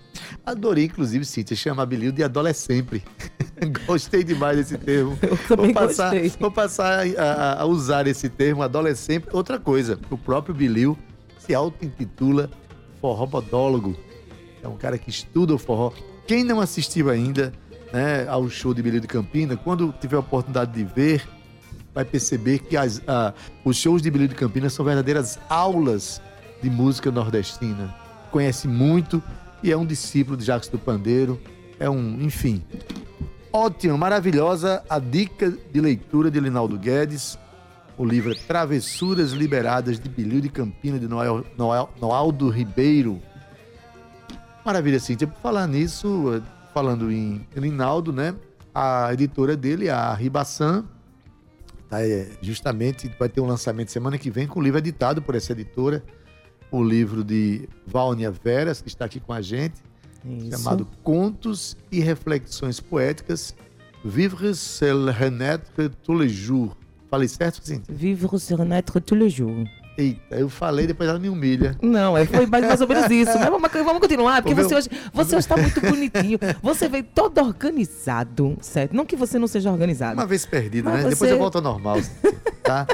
Adorei, 0.45 0.85
inclusive, 0.85 1.25
Cíntia, 1.25 1.57
chamar 1.57 1.87
Bilio 1.87 2.13
de 2.13 2.23
adolescente. 2.23 3.03
Gostei 3.87 4.23
demais 4.23 4.59
desse 4.59 4.77
termo. 4.77 5.19
Eu 5.23 5.37
também 5.49 5.73
vou 5.73 5.75
passar, 5.75 6.11
gostei. 6.11 6.33
Vou 6.39 6.51
passar 6.51 7.07
a, 7.17 7.63
a 7.63 7.65
usar 7.65 8.07
esse 8.07 8.29
termo, 8.29 8.63
adolescente. 8.63 9.27
Outra 9.33 9.59
coisa, 9.59 9.99
o 10.11 10.19
próprio 10.19 10.55
Bilio 10.55 10.99
se 11.39 11.55
auto-intitula 11.55 12.51
forrobodólogo. 13.01 13.97
É 14.63 14.69
um 14.69 14.77
cara 14.77 14.99
que 14.99 15.09
estuda 15.09 15.55
o 15.55 15.59
forró. 15.59 15.93
Quem 16.27 16.45
não 16.45 16.61
assistiu 16.61 17.09
ainda 17.11 17.53
né, 17.93 18.27
ao 18.29 18.49
show 18.51 18.75
de 18.75 18.83
Bilio 18.83 19.01
de 19.01 19.07
Campina, 19.07 19.57
quando 19.57 19.95
tiver 20.01 20.17
a 20.17 20.21
oportunidade 20.21 20.73
de 20.73 20.85
ver, 20.85 21.27
vai 21.95 22.05
perceber 22.05 22.59
que 22.59 22.77
as, 22.77 23.01
ah, 23.07 23.33
os 23.65 23.77
shows 23.77 24.03
de 24.03 24.11
Bilio 24.11 24.29
de 24.29 24.35
Campina 24.35 24.69
são 24.69 24.85
verdadeiras 24.85 25.39
aulas 25.49 26.21
de 26.65 26.71
música 26.71 27.11
nordestina. 27.11 27.95
Conhece 28.31 28.67
muito 28.67 29.23
e 29.63 29.71
é 29.71 29.77
um 29.77 29.85
discípulo 29.85 30.35
de 30.35 30.45
Jacques 30.45 30.71
do 30.71 30.79
Pandeiro. 30.79 31.39
É 31.79 31.91
um, 31.91 32.23
enfim. 32.23 32.65
Ótima, 33.53 33.99
maravilhosa 33.99 34.83
a 34.89 34.99
dica 34.99 35.51
de 35.51 35.81
leitura 35.81 36.31
de 36.31 36.41
Linaldo 36.41 36.79
Guedes. 36.79 37.39
O 37.99 38.05
livro 38.05 38.33
é 38.33 38.35
Travessuras 38.35 39.33
Liberadas 39.33 40.01
de 40.01 40.09
Bilio 40.09 40.41
de 40.41 40.49
Campina, 40.49 40.99
de 40.99 41.07
Noel, 41.07 41.45
Noel, 41.57 41.91
Noaldo 42.01 42.49
Ribeiro. 42.49 43.21
Maravilha, 44.65 44.99
Cíntia. 44.99 45.27
Por 45.27 45.39
falar 45.41 45.67
nisso, 45.69 46.43
falando 46.73 47.13
em 47.13 47.47
Linaldo, 47.55 48.11
né? 48.11 48.35
A 48.75 49.13
editora 49.13 49.55
dele, 49.55 49.91
a 49.91 50.15
Ribaçan, 50.15 50.85
tá, 51.91 52.03
é, 52.03 52.27
justamente 52.41 53.15
vai 53.19 53.29
ter 53.29 53.43
um 53.43 53.47
lançamento 53.47 53.91
semana 53.91 54.17
que 54.17 54.31
vem 54.31 54.47
com 54.47 54.59
o 54.59 54.63
livro 54.63 54.79
editado 54.79 55.21
por 55.21 55.35
essa 55.35 55.53
editora, 55.53 56.03
o 56.77 56.83
livro 56.85 57.23
de 57.25 57.69
Valnia 57.87 58.31
Veras, 58.31 58.81
que 58.83 58.89
está 58.89 59.05
aqui 59.05 59.21
com 59.21 59.33
a 59.33 59.41
gente, 59.41 59.75
Isso. 60.25 60.51
chamado 60.63 60.87
Contos 61.03 61.77
e 61.91 62.01
Reflexões 62.01 62.81
Poéticas, 62.81 63.55
Vivre 64.05 64.55
c'est 64.55 64.93
renaître 64.93 65.89
tous 66.03 66.15
les 66.19 66.29
jours. 66.29 66.77
Falei 67.11 67.27
certo, 67.29 67.61
Cíntia? 67.65 67.95
Vivre 67.95 68.39
se 68.39 68.55
renaître 68.55 69.01
tous 69.01 69.15
les 69.15 69.31
jours. 69.31 69.67
Eita, 69.97 70.35
eu 70.37 70.49
falei, 70.49 70.87
depois 70.89 71.09
ela 71.09 71.19
me 71.21 71.29
humilha. 71.29 71.77
Não, 71.81 72.17
é, 72.19 72.27
foi 72.27 72.45
mais, 72.47 72.67
mais 72.67 72.81
ou 72.81 72.89
menos 72.89 73.09
isso. 73.11 73.33
Mas 73.39 73.49
vamos, 73.49 73.71
vamos 73.73 74.01
continuar, 74.01 74.43
porque 74.43 74.55
meu- 74.55 74.69
você 74.69 74.75
hoje, 74.75 74.89
você 75.13 75.37
hoje 75.37 75.45
está 75.47 75.57
muito 75.57 75.81
bonitinho. 75.81 76.39
Você 76.61 76.89
veio 76.89 77.05
todo 77.05 77.39
organizado, 77.39 78.59
certo? 78.61 78.95
Não 78.95 79.07
que 79.07 79.15
você 79.17 79.39
não 79.39 79.47
seja 79.47 79.71
organizado. 79.71 80.15
Uma 80.19 80.27
vez 80.27 80.45
perdida, 80.45 80.91
né? 80.91 81.03
você- 81.03 81.11
Depois 81.11 81.31
eu 81.31 81.39
volto 81.39 81.57
ao 81.57 81.63
normal, 81.63 81.99
tá? 82.63 82.87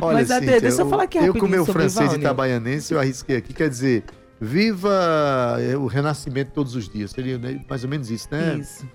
Olha, 0.00 0.18
Mas, 0.18 0.28
Cíntia, 0.28 0.60
deixa 0.60 0.82
eu 0.82 0.88
falar 0.88 1.04
aqui 1.04 1.18
Eu 1.18 1.34
com 1.34 1.46
meu 1.46 1.64
francês 1.64 2.10
Vânia. 2.10 2.24
itabaianense, 2.24 2.92
eu 2.92 3.00
arrisquei 3.00 3.36
aqui. 3.36 3.52
Quer 3.52 3.68
dizer, 3.68 4.04
viva 4.40 5.56
é, 5.60 5.76
o 5.76 5.86
renascimento 5.86 6.52
todos 6.52 6.74
os 6.74 6.88
dias. 6.88 7.10
Seria 7.10 7.38
né, 7.38 7.60
mais 7.68 7.84
ou 7.84 7.90
menos 7.90 8.10
isso, 8.10 8.28
né? 8.30 8.58
Isso. 8.58 8.86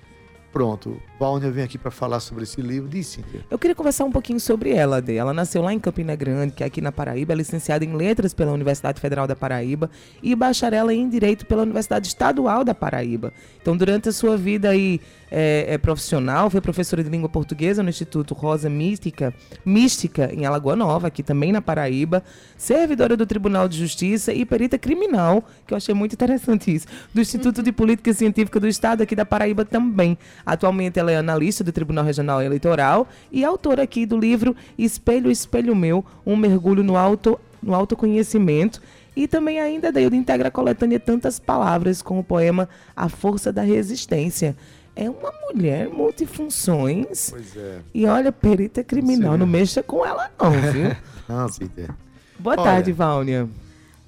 Pronto. 0.54 1.02
Valnia 1.20 1.50
vem 1.50 1.64
aqui 1.64 1.80
para 1.80 1.90
falar 1.90 2.20
sobre 2.20 2.44
esse 2.44 2.62
livro. 2.62 2.88
Diz, 2.88 3.08
Cíntia. 3.08 3.44
Eu 3.50 3.58
queria 3.58 3.74
conversar 3.74 4.06
um 4.06 4.12
pouquinho 4.12 4.40
sobre 4.40 4.70
ela, 4.70 4.98
Ade. 4.98 5.18
Ela 5.18 5.34
nasceu 5.34 5.64
lá 5.64 5.74
em 5.74 5.80
Campina 5.80 6.16
Grande, 6.16 6.54
que 6.54 6.62
é 6.62 6.68
aqui 6.68 6.80
na 6.80 6.92
Paraíba, 6.92 7.34
é 7.34 7.36
licenciada 7.36 7.84
em 7.84 7.96
Letras 7.96 8.36
pela 8.36 8.52
Universidade 8.52 9.02
Federal 9.02 9.26
da 9.26 9.36
Paraíba 9.36 9.90
e 10.22 10.36
bacharela 10.36 10.94
em 10.94 11.10
Direito 11.10 11.48
pela 11.48 11.64
Universidade 11.64 12.08
Estadual 12.08 12.64
da 12.64 12.76
Paraíba. 12.76 13.34
Então, 13.60 13.76
durante 13.76 14.10
a 14.10 14.12
sua 14.12 14.38
vida 14.38 14.70
aí, 14.70 15.02
é, 15.36 15.66
é 15.74 15.78
profissional, 15.80 16.48
foi 16.48 16.62
professora 16.62 17.04
de 17.04 17.10
língua 17.10 17.28
portuguesa 17.28 17.82
no 17.82 17.90
Instituto 17.90 18.36
Rosa 18.36 18.70
Mística, 18.70 19.34
Mística, 19.66 20.32
em 20.32 20.46
Alagoa 20.46 20.76
Nova, 20.76 21.08
aqui 21.08 21.24
também 21.24 21.52
na 21.52 21.60
Paraíba, 21.60 22.24
servidora 22.56 23.18
do 23.18 23.26
Tribunal 23.26 23.68
de 23.68 23.76
Justiça 23.80 24.32
e 24.32 24.46
perita 24.46 24.78
criminal, 24.78 25.44
que 25.66 25.74
eu 25.74 25.78
achei 25.78 25.96
muito 25.96 26.14
interessante 26.14 26.76
isso, 26.76 26.86
do 27.12 27.20
Instituto 27.20 27.64
de 27.64 27.72
Política 27.72 28.14
Científica 28.14 28.60
do 28.60 28.68
Estado 28.68 29.02
aqui 29.02 29.16
da 29.16 29.26
Paraíba 29.26 29.66
também. 29.66 30.16
Atualmente 30.46 31.00
ela 31.00 31.12
é 31.12 31.18
analista 31.18 31.64
do 31.64 31.72
Tribunal 31.72 32.06
Regional 32.06 32.40
Eleitoral 32.40 33.08
e 33.32 33.44
autora 33.44 33.82
aqui 33.82 34.06
do 34.06 34.20
livro 34.20 34.56
Espelho, 34.78 35.32
Espelho 35.32 35.76
Meu, 35.76 36.06
um 36.24 36.36
mergulho 36.36 36.84
no, 36.84 36.96
auto, 36.96 37.40
no 37.62 37.74
autoconhecimento. 37.74 38.80
E 39.16 39.28
também 39.28 39.60
ainda 39.60 39.92
Deildo 39.92 40.16
integra 40.16 40.48
a 40.48 40.52
coletânea 40.52 41.00
Tantas 41.00 41.40
Palavras 41.40 42.02
com 42.02 42.20
o 42.20 42.24
poema 42.24 42.68
A 42.96 43.10
Força 43.10 43.52
da 43.52 43.62
Resistência. 43.62 44.56
É 44.96 45.10
uma 45.10 45.32
mulher 45.52 45.90
multifunções. 45.90 47.30
Pois 47.32 47.56
é. 47.58 47.80
E 47.94 48.06
olha, 48.06 48.32
perita 48.32 48.84
criminal, 48.84 49.34
Sim. 49.34 49.40
não 49.40 49.48
mexa 49.48 49.82
com 49.82 50.06
ela 50.06 50.30
não, 50.40 50.52
viu? 50.52 50.96
Não, 51.28 51.48
Cíntia. 51.48 51.90
Boa 52.38 52.56
Olha. 52.58 52.64
tarde, 52.64 52.92
Vânia. 52.92 53.48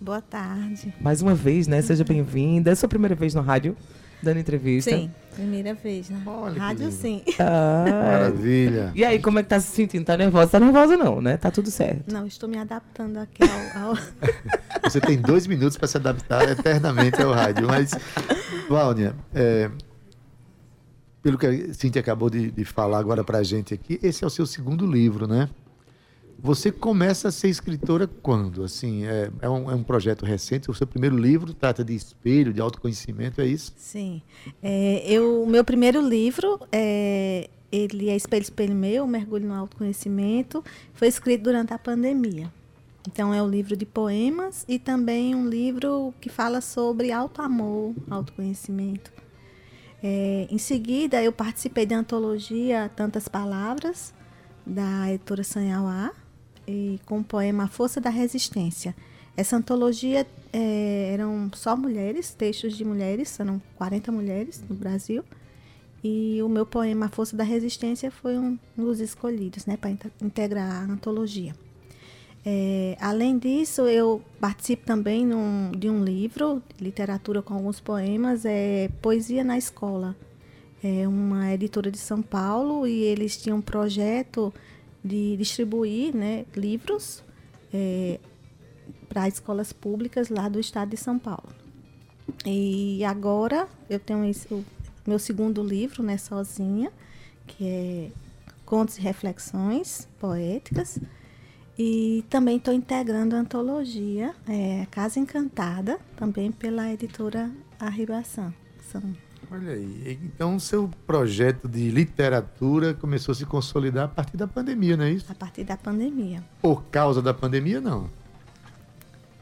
Boa 0.01 0.21
tarde. 0.21 0.93
Mais 0.99 1.21
uma 1.21 1.33
vez, 1.33 1.65
né? 1.65 1.81
Seja 1.81 2.03
bem-vinda. 2.03 2.69
É 2.71 2.73
a 2.73 2.75
sua 2.75 2.89
primeira 2.89 3.15
vez 3.15 3.33
no 3.33 3.41
rádio? 3.41 3.75
dando 4.21 4.39
entrevista? 4.39 4.89
Sim, 4.89 5.11
primeira 5.35 5.75
vez, 5.75 6.09
né? 6.09 6.19
Olha 6.25 6.59
Rádio 6.59 6.91
sim. 6.91 7.21
Ah, 7.37 7.85
Maravilha. 7.87 8.91
e 8.95 9.05
aí, 9.05 9.19
como 9.19 9.37
é 9.37 9.43
que 9.43 9.49
tá 9.49 9.59
se 9.59 9.67
sentindo? 9.67 10.03
Tá 10.03 10.17
nervosa? 10.17 10.51
Tá 10.51 10.59
nervosa 10.59 10.97
não, 10.97 11.21
né? 11.21 11.37
Tá 11.37 11.51
tudo 11.51 11.69
certo. 11.69 12.11
Não, 12.11 12.25
estou 12.25 12.49
me 12.49 12.57
adaptando 12.57 13.17
aqui 13.17 13.43
ao. 13.75 13.89
ao- 13.89 13.97
Você 14.83 14.99
tem 14.99 15.17
dois 15.17 15.45
minutos 15.45 15.77
para 15.77 15.87
se 15.87 15.97
adaptar 15.97 16.49
eternamente 16.49 17.21
ao 17.21 17.31
rádio. 17.33 17.67
Mas, 17.67 17.91
Vânia, 18.67 19.15
é, 19.33 19.69
pelo 21.25 21.39
que 21.39 21.47
a 21.47 21.73
Cintia 21.73 22.01
acabou 22.01 22.29
de, 22.29 22.51
de 22.51 22.63
falar 22.63 22.99
agora 22.99 23.23
para 23.23 23.39
a 23.39 23.43
gente 23.43 23.73
aqui, 23.73 23.99
esse 24.03 24.23
é 24.23 24.27
o 24.27 24.29
seu 24.29 24.45
segundo 24.45 24.85
livro, 24.85 25.25
né? 25.25 25.49
Você 26.37 26.71
começa 26.71 27.29
a 27.29 27.31
ser 27.31 27.47
escritora 27.47 28.05
quando? 28.05 28.63
Assim, 28.63 29.07
é, 29.07 29.31
é, 29.41 29.49
um, 29.49 29.71
é 29.71 29.73
um 29.73 29.81
projeto 29.81 30.23
recente. 30.23 30.69
O 30.69 30.73
seu 30.75 30.85
primeiro 30.85 31.17
livro 31.17 31.51
trata 31.51 31.83
de 31.83 31.95
espelho, 31.95 32.53
de 32.53 32.61
autoconhecimento, 32.61 33.41
é 33.41 33.47
isso? 33.47 33.73
Sim. 33.75 34.21
É, 34.61 35.03
eu, 35.11 35.41
o 35.41 35.47
meu 35.47 35.63
primeiro 35.63 35.99
livro, 35.99 36.59
é, 36.71 37.49
ele 37.71 38.07
é 38.07 38.15
Espelho, 38.15 38.43
Espelho 38.43 38.75
Meu, 38.75 39.07
Mergulho 39.07 39.47
no 39.47 39.55
Autoconhecimento, 39.55 40.63
foi 40.93 41.07
escrito 41.07 41.41
durante 41.41 41.73
a 41.73 41.79
pandemia. 41.79 42.53
Então, 43.07 43.33
é 43.33 43.41
um 43.41 43.49
livro 43.49 43.75
de 43.75 43.85
poemas 43.87 44.63
e 44.67 44.77
também 44.77 45.33
um 45.33 45.49
livro 45.49 46.13
que 46.21 46.29
fala 46.29 46.61
sobre 46.61 47.11
auto-amor, 47.11 47.95
autoconhecimento. 48.11 49.24
É, 50.07 50.45
em 50.51 50.59
seguida, 50.59 51.23
eu 51.23 51.31
participei 51.31 51.83
da 51.83 51.97
antologia 51.97 52.91
Tantas 52.95 53.27
Palavras, 53.27 54.13
da 54.63 55.11
editora 55.11 55.43
Sanhauá, 55.43 56.11
e 56.67 56.99
com 57.07 57.21
o 57.21 57.23
poema 57.23 57.67
Força 57.67 57.99
da 57.99 58.11
Resistência. 58.11 58.95
Essa 59.35 59.57
antologia 59.57 60.27
é, 60.53 61.09
eram 61.11 61.49
só 61.55 61.75
mulheres, 61.75 62.35
textos 62.35 62.77
de 62.77 62.85
mulheres, 62.85 63.39
eram 63.39 63.59
40 63.77 64.11
mulheres 64.11 64.63
no 64.69 64.75
Brasil. 64.75 65.23
E 66.03 66.39
o 66.43 66.47
meu 66.47 66.67
poema 66.67 67.09
Força 67.09 67.35
da 67.35 67.43
Resistência 67.43 68.11
foi 68.11 68.37
um, 68.37 68.59
um 68.77 68.83
dos 68.83 68.99
escolhidos 68.99 69.65
né, 69.65 69.75
para 69.75 69.89
integrar 70.21 70.71
a 70.71 70.83
antologia. 70.83 71.55
É, 72.45 72.95
além 73.01 73.39
disso, 73.39 73.81
eu 73.87 74.21
participo 74.39 74.85
também 74.85 75.25
num- 75.25 75.71
de 75.71 75.89
um 75.89 76.03
livro, 76.03 76.61
literatura 76.79 77.41
com 77.41 77.55
alguns 77.55 77.79
poemas, 77.79 78.45
é 78.45 78.89
Poesia 79.01 79.43
na 79.43 79.57
Escola. 79.57 80.15
É 80.83 81.07
uma 81.07 81.51
editora 81.53 81.89
de 81.89 81.97
São 81.97 82.21
Paulo 82.21 82.85
e 82.85 83.01
eles 83.01 83.35
tinham 83.41 83.57
um 83.57 83.61
projeto 83.61 84.53
de 85.03 85.35
distribuir 85.37 86.15
né, 86.15 86.45
livros 86.55 87.23
para 89.09 89.27
escolas 89.27 89.73
públicas 89.73 90.29
lá 90.29 90.47
do 90.47 90.59
estado 90.59 90.89
de 90.89 90.97
São 90.97 91.17
Paulo. 91.17 91.49
E 92.45 93.03
agora 93.03 93.67
eu 93.89 93.99
tenho 93.99 94.23
esse, 94.25 94.51
o 94.53 94.63
meu 95.05 95.17
segundo 95.19 95.63
livro, 95.63 96.03
né, 96.03 96.17
sozinha, 96.17 96.91
que 97.47 97.65
é 97.67 98.11
Contos 98.65 98.97
e 98.97 99.01
Reflexões 99.01 100.07
Poéticas. 100.19 100.99
E 101.77 102.23
também 102.29 102.57
estou 102.57 102.73
integrando 102.73 103.35
a 103.35 103.39
antologia 103.39 104.33
é, 104.47 104.87
Casa 104.89 105.19
Encantada, 105.19 105.99
também 106.15 106.51
pela 106.51 106.91
editora 106.91 107.51
Arribação. 107.79 108.53
São 108.91 109.01
Olha 109.51 109.73
aí. 109.73 110.19
Então, 110.23 110.55
o 110.55 110.59
seu 110.59 110.89
projeto 111.05 111.67
de 111.67 111.89
literatura 111.89 112.93
começou 112.93 113.31
a 113.31 113.35
se 113.35 113.45
consolidar 113.45 114.05
a 114.05 114.07
partir 114.07 114.37
da 114.37 114.47
pandemia, 114.47 114.97
não 114.97 115.05
é 115.05 115.11
isso? 115.11 115.31
a 115.31 115.35
partir 115.35 115.63
da 115.63 115.77
pandemia. 115.77 116.43
Por 116.61 116.83
causa 116.85 117.21
da 117.21 117.33
pandemia, 117.33 117.79
não. 117.79 118.09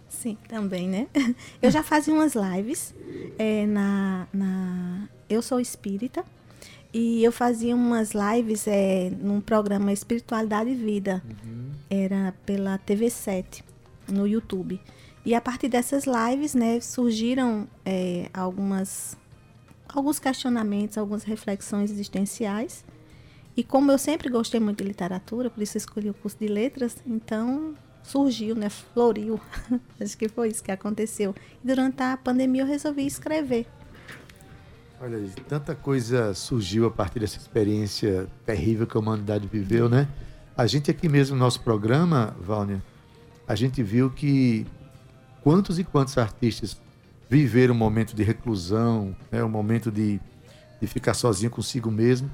Sim, 0.10 0.38
também, 0.48 0.88
né? 0.88 1.08
Eu 1.62 1.72
já 1.72 1.84
fazia 1.84 2.14
umas 2.14 2.34
lives 2.34 2.94
é, 3.38 3.66
na, 3.66 4.28
na. 4.34 5.08
Eu 5.30 5.42
sou 5.42 5.60
espírita 5.60 6.24
e 6.94 7.24
eu 7.24 7.32
fazia 7.32 7.76
umas 7.76 8.12
lives 8.12 8.68
é, 8.68 9.10
num 9.10 9.42
programa 9.42 9.92
Espiritualidade 9.92 10.70
e 10.70 10.76
Vida. 10.76 11.24
Era 11.90 12.34
pela 12.46 12.78
TV7, 12.78 13.64
no 14.08 14.28
YouTube. 14.28 14.80
E 15.26 15.34
a 15.34 15.42
partir 15.42 15.70
dessas 15.70 16.04
lives, 16.06 16.54
né, 16.54 16.80
surgiram 16.80 17.68
é, 17.84 18.30
algumas, 18.32 19.18
alguns 19.90 20.20
questionamentos, 20.20 20.98
algumas 20.98 21.24
reflexões 21.24 21.90
existenciais. 21.90 22.86
E 23.58 23.64
como 23.64 23.92
eu 23.92 23.98
sempre 23.98 24.30
gostei 24.30 24.60
muito 24.60 24.84
de 24.84 24.88
literatura, 24.88 25.50
por 25.50 25.64
isso 25.64 25.78
escolhi 25.78 26.10
o 26.10 26.14
curso 26.14 26.38
de 26.40 26.48
letras, 26.48 26.98
então 27.08 27.74
surgiu, 28.04 28.56
né, 28.56 28.70
floriu. 28.94 29.40
Acho 30.00 30.16
que 30.16 30.30
foi 30.30 30.50
isso 30.50 30.64
que 30.64 30.72
aconteceu. 30.72 31.34
E 31.64 31.68
durante 31.68 32.04
a 32.04 32.18
pandemia 32.18 32.62
eu 32.62 32.68
resolvi 32.68 33.06
escrever. 33.06 33.66
Olha 35.02 35.18
aí, 35.18 35.30
tanta 35.50 35.76
coisa 35.76 36.34
surgiu 36.34 36.86
a 36.86 36.92
partir 36.92 37.20
dessa 37.20 37.38
experiência 37.38 38.28
terrível 38.46 38.88
que 38.88 38.96
a 38.96 39.00
humanidade 39.00 39.48
viveu, 39.48 39.90
né? 39.90 40.08
A 40.56 40.66
gente 40.68 40.90
aqui 40.90 41.10
mesmo 41.10 41.36
no 41.36 41.44
nosso 41.44 41.60
programa, 41.62 42.36
Valnia, 42.40 42.82
a 43.48 43.56
gente 43.56 43.82
viu 43.84 44.10
que 44.10 44.66
quantos 45.42 45.78
e 45.80 45.84
quantos 45.84 46.18
artistas 46.18 46.78
viveram 47.30 47.74
um 47.74 47.78
momento 47.78 48.16
de 48.16 48.24
reclusão, 48.24 49.16
né? 49.32 49.44
um 49.44 49.50
momento 49.50 49.92
de, 49.92 50.22
de 50.80 50.88
ficar 50.88 51.14
sozinho 51.14 51.50
consigo 51.50 51.90
mesmo 51.92 52.30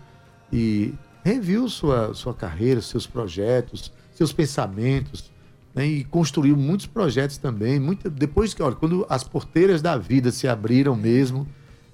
e 0.52 0.94
reviu 1.24 1.68
sua, 1.70 2.14
sua 2.14 2.34
carreira, 2.34 2.82
seus 2.82 3.08
projetos, 3.08 3.92
seus 4.14 4.34
pensamentos, 4.34 5.32
né? 5.74 5.86
e 5.86 6.04
construiu 6.04 6.56
muitos 6.58 6.86
projetos 6.86 7.38
também. 7.38 7.80
Muita, 7.80 8.10
depois 8.10 8.54
que, 8.54 8.62
olha, 8.62 8.76
quando 8.76 9.06
as 9.10 9.24
porteiras 9.24 9.82
da 9.82 9.98
vida 9.98 10.32
se 10.32 10.48
abriram 10.48 10.96
mesmo, 10.96 11.48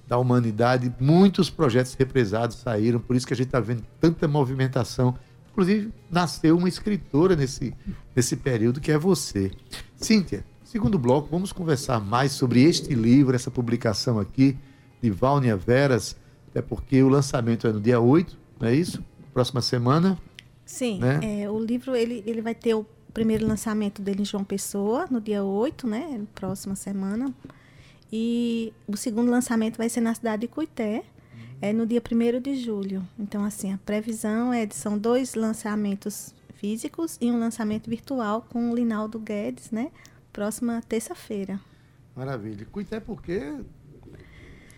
da 0.07 0.17
humanidade, 0.17 0.93
muitos 0.99 1.49
projetos 1.49 1.93
represados 1.95 2.57
saíram, 2.57 2.99
por 2.99 3.15
isso 3.15 3.25
que 3.25 3.33
a 3.33 3.35
gente 3.35 3.47
está 3.47 3.59
vendo 3.59 3.83
tanta 3.99 4.27
movimentação. 4.27 5.15
Inclusive, 5.51 5.91
nasceu 6.11 6.57
uma 6.57 6.67
escritora 6.69 7.35
nesse, 7.35 7.73
nesse 8.15 8.35
período, 8.35 8.79
que 8.81 8.91
é 8.91 8.97
você. 8.97 9.51
Cíntia, 9.95 10.45
segundo 10.63 10.99
bloco, 10.99 11.29
vamos 11.31 11.51
conversar 11.51 11.99
mais 11.99 12.33
sobre 12.33 12.61
este 12.63 12.93
livro, 12.93 13.35
essa 13.35 13.49
publicação 13.49 14.19
aqui, 14.19 14.57
de 15.01 15.09
Valnia 15.09 15.55
Veras, 15.55 16.15
até 16.49 16.61
porque 16.61 17.01
o 17.01 17.09
lançamento 17.09 17.67
é 17.67 17.71
no 17.71 17.79
dia 17.79 17.99
8, 17.99 18.37
não 18.59 18.67
é 18.67 18.75
isso? 18.75 19.03
Próxima 19.33 19.61
semana. 19.61 20.17
Sim, 20.65 20.99
Né? 20.99 21.41
é, 21.43 21.49
o 21.49 21.59
livro 21.59 21.95
ele, 21.95 22.23
ele 22.25 22.41
vai 22.41 22.55
ter 22.55 22.73
o 22.73 22.85
primeiro 23.13 23.47
lançamento 23.47 24.01
dele 24.01 24.23
em 24.23 24.25
João 24.25 24.43
Pessoa, 24.43 25.05
no 25.09 25.21
dia 25.21 25.43
8, 25.43 25.87
né? 25.87 26.21
Próxima 26.33 26.75
semana. 26.75 27.33
E 28.17 28.71
o 28.87 28.95
segundo 28.95 29.29
lançamento 29.29 29.75
vai 29.75 29.89
ser 29.89 29.99
na 29.99 30.15
cidade 30.15 30.43
de 30.43 30.47
Cuité, 30.47 31.03
é 31.61 31.73
no 31.73 31.85
dia 31.85 32.01
1 32.01 32.39
de 32.39 32.55
julho. 32.55 33.05
Então, 33.19 33.43
assim, 33.43 33.73
a 33.73 33.77
previsão 33.77 34.53
é 34.53 34.65
de 34.65 34.73
são 34.73 34.97
dois 34.97 35.35
lançamentos 35.35 36.33
físicos 36.53 37.17
e 37.19 37.29
um 37.29 37.37
lançamento 37.37 37.89
virtual 37.89 38.47
com 38.49 38.71
o 38.71 38.75
Linaldo 38.75 39.19
Guedes, 39.19 39.69
né? 39.69 39.91
Próxima 40.31 40.81
terça-feira. 40.87 41.59
Maravilha. 42.15 42.65
Cuité 42.71 43.01
porque... 43.01 43.53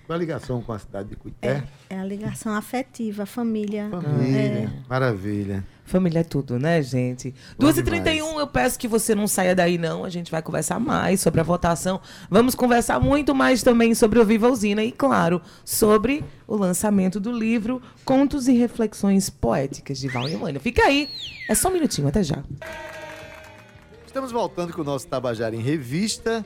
Qual 0.08 0.16
a 0.16 0.20
ligação 0.20 0.60
com 0.64 0.74
a 0.74 0.80
cidade 0.80 1.10
de 1.10 1.16
Cuité? 1.16 1.64
É 1.92 2.00
a 2.00 2.04
ligação 2.04 2.56
afetiva, 2.56 3.28
família. 3.28 3.88
Família. 3.92 4.74
Maravilha. 4.90 5.64
Família 5.88 6.20
é 6.20 6.24
tudo, 6.24 6.60
né, 6.60 6.82
gente? 6.82 7.34
Bom 7.58 7.66
2h31, 7.66 8.40
eu 8.40 8.46
peço 8.46 8.78
que 8.78 8.90
você 8.90 9.16
não 9.16 9.26
saia 9.26 9.56
daí, 9.56 9.78
não. 9.78 10.04
A 10.04 10.10
gente 10.10 10.30
vai 10.30 10.42
conversar 10.42 10.82
mais 10.82 11.22
sobre 11.22 11.40
a 11.40 11.44
votação. 11.44 12.02
Vamos 12.30 12.56
conversar 12.56 13.00
muito 13.00 13.34
mais 13.34 13.64
também 13.64 13.96
sobre 13.96 14.20
o 14.20 14.26
Viva 14.26 14.50
Usina 14.50 14.84
e, 14.84 14.92
claro, 14.92 15.42
sobre 15.64 16.26
o 16.46 16.58
lançamento 16.58 17.22
do 17.22 17.32
livro 17.32 17.82
Contos 18.04 18.50
e 18.50 18.54
Reflexões 18.54 19.30
Poéticas 19.30 19.98
de 19.98 20.10
Val 20.10 20.28
e 20.28 20.36
Mânia. 20.36 20.60
Fica 20.60 20.84
aí. 20.84 21.10
É 21.50 21.56
só 21.56 21.70
um 21.70 21.72
minutinho, 21.72 22.10
até 22.10 22.22
já. 22.22 22.44
Estamos 24.06 24.34
voltando 24.34 24.74
com 24.74 24.82
o 24.82 24.86
nosso 24.86 25.08
Tabajara 25.08 25.56
em 25.56 25.62
Revista. 25.62 26.46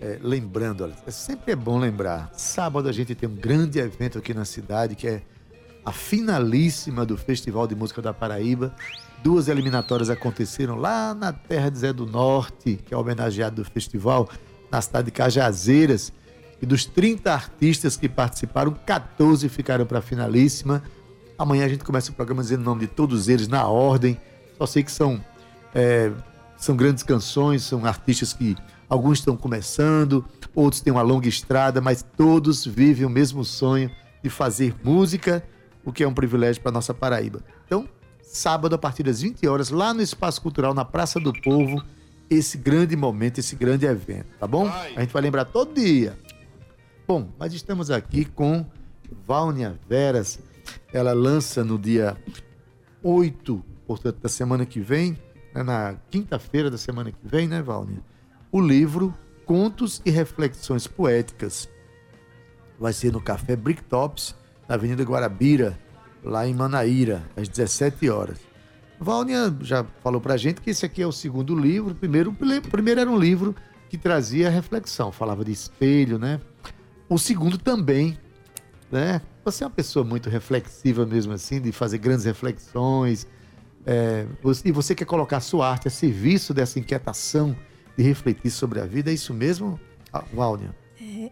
É, 0.00 0.18
lembrando, 0.20 0.82
olha, 0.82 0.96
é 1.06 1.12
sempre 1.12 1.52
é 1.52 1.56
bom 1.56 1.78
lembrar. 1.78 2.28
Sábado 2.32 2.88
a 2.88 2.92
gente 2.92 3.14
tem 3.14 3.28
um 3.28 3.36
grande 3.36 3.78
evento 3.78 4.18
aqui 4.18 4.34
na 4.34 4.44
cidade, 4.44 4.96
que 4.96 5.06
é 5.06 5.22
a 5.84 5.92
finalíssima 5.92 7.04
do 7.04 7.16
Festival 7.16 7.66
de 7.66 7.74
Música 7.74 8.02
da 8.02 8.12
Paraíba. 8.12 8.74
Duas 9.22 9.48
eliminatórias 9.48 10.10
aconteceram 10.10 10.76
lá 10.76 11.14
na 11.14 11.32
terra 11.32 11.70
de 11.70 11.78
Zé 11.78 11.92
do 11.92 12.06
Norte, 12.06 12.78
que 12.84 12.94
é 12.94 12.96
homenageado 12.96 13.62
do 13.62 13.70
festival, 13.70 14.28
na 14.70 14.80
cidade 14.80 15.06
de 15.06 15.10
Cajazeiras. 15.10 16.12
E 16.60 16.66
dos 16.66 16.84
30 16.84 17.32
artistas 17.32 17.96
que 17.96 18.08
participaram, 18.08 18.72
14 18.72 19.48
ficaram 19.48 19.86
para 19.86 19.98
a 19.98 20.02
finalíssima. 20.02 20.82
Amanhã 21.38 21.64
a 21.64 21.68
gente 21.68 21.84
começa 21.84 22.10
o 22.10 22.14
programa 22.14 22.42
dizendo 22.42 22.60
o 22.60 22.64
nome 22.64 22.82
de 22.82 22.86
todos 22.86 23.28
eles 23.28 23.48
na 23.48 23.66
ordem. 23.66 24.20
Só 24.58 24.66
sei 24.66 24.82
que 24.82 24.92
são 24.92 25.24
é, 25.74 26.12
são 26.60 26.76
grandes 26.76 27.02
canções, 27.02 27.62
são 27.62 27.86
artistas 27.86 28.34
que 28.34 28.54
alguns 28.88 29.18
estão 29.18 29.36
começando, 29.36 30.24
outros 30.54 30.82
têm 30.82 30.92
uma 30.92 31.00
longa 31.00 31.26
estrada, 31.26 31.80
mas 31.80 32.04
todos 32.16 32.66
vivem 32.66 33.06
o 33.06 33.10
mesmo 33.10 33.44
sonho 33.44 33.90
de 34.22 34.28
fazer 34.28 34.74
música, 34.84 35.42
o 35.84 35.92
que 35.92 36.02
é 36.02 36.08
um 36.08 36.14
privilégio 36.14 36.62
para 36.62 36.72
nossa 36.72 36.92
Paraíba. 36.92 37.42
Então, 37.66 37.88
sábado 38.22 38.74
a 38.74 38.78
partir 38.78 39.02
das 39.02 39.22
20 39.22 39.46
horas, 39.46 39.70
lá 39.70 39.92
no 39.92 40.02
Espaço 40.02 40.40
Cultural, 40.40 40.74
na 40.74 40.84
Praça 40.84 41.18
do 41.18 41.32
Povo, 41.32 41.82
esse 42.28 42.56
grande 42.56 42.96
momento, 42.96 43.38
esse 43.38 43.56
grande 43.56 43.86
evento, 43.86 44.28
tá 44.38 44.46
bom? 44.46 44.68
A 44.68 45.00
gente 45.00 45.12
vai 45.12 45.22
lembrar 45.22 45.44
todo 45.46 45.74
dia. 45.74 46.16
Bom, 47.06 47.28
mas 47.38 47.52
estamos 47.52 47.90
aqui 47.90 48.24
com 48.24 48.64
Vânia 49.26 49.78
Veras. 49.88 50.38
Ela 50.92 51.12
lança 51.12 51.64
no 51.64 51.76
dia 51.76 52.16
8, 53.02 53.64
portanto, 53.86 54.20
da 54.20 54.28
semana 54.28 54.64
que 54.64 54.78
vem, 54.78 55.18
né, 55.52 55.62
na 55.64 55.96
quinta-feira 56.08 56.70
da 56.70 56.78
semana 56.78 57.10
que 57.10 57.18
vem, 57.24 57.48
né, 57.48 57.60
Vânia? 57.60 58.00
O 58.52 58.60
livro 58.60 59.12
Contos 59.44 60.00
e 60.04 60.10
Reflexões 60.10 60.86
Poéticas. 60.86 61.68
Vai 62.78 62.92
ser 62.92 63.12
no 63.12 63.20
Café 63.20 63.56
Bricktops, 63.56 64.36
na 64.70 64.76
Avenida 64.76 65.02
Guarabira, 65.02 65.76
lá 66.22 66.46
em 66.46 66.54
Manaíra, 66.54 67.28
às 67.36 67.48
17 67.48 68.08
horas. 68.08 68.38
Vânia 69.00 69.52
já 69.62 69.84
falou 70.00 70.20
pra 70.20 70.36
gente 70.36 70.60
que 70.60 70.70
esse 70.70 70.86
aqui 70.86 71.02
é 71.02 71.06
o 71.06 71.10
segundo 71.10 71.58
livro. 71.58 71.92
Primeiro, 71.92 72.30
o 72.30 72.70
primeiro 72.70 73.00
era 73.00 73.10
um 73.10 73.18
livro 73.18 73.56
que 73.88 73.98
trazia 73.98 74.48
reflexão, 74.48 75.10
falava 75.10 75.44
de 75.44 75.50
espelho, 75.50 76.20
né? 76.20 76.40
O 77.08 77.18
segundo 77.18 77.58
também, 77.58 78.16
né? 78.92 79.20
Você 79.44 79.64
é 79.64 79.66
uma 79.66 79.72
pessoa 79.72 80.04
muito 80.04 80.30
reflexiva 80.30 81.04
mesmo 81.04 81.32
assim, 81.32 81.60
de 81.60 81.72
fazer 81.72 81.98
grandes 81.98 82.24
reflexões. 82.24 83.26
É, 83.84 84.24
e 84.64 84.70
você 84.70 84.94
quer 84.94 85.04
colocar 85.04 85.38
a 85.38 85.40
sua 85.40 85.68
arte 85.68 85.88
a 85.88 85.90
serviço 85.90 86.54
dessa 86.54 86.78
inquietação 86.78 87.56
de 87.96 88.04
refletir 88.04 88.52
sobre 88.52 88.78
a 88.78 88.86
vida, 88.86 89.10
é 89.10 89.14
isso 89.14 89.34
mesmo, 89.34 89.80
Vânia? 90.32 90.72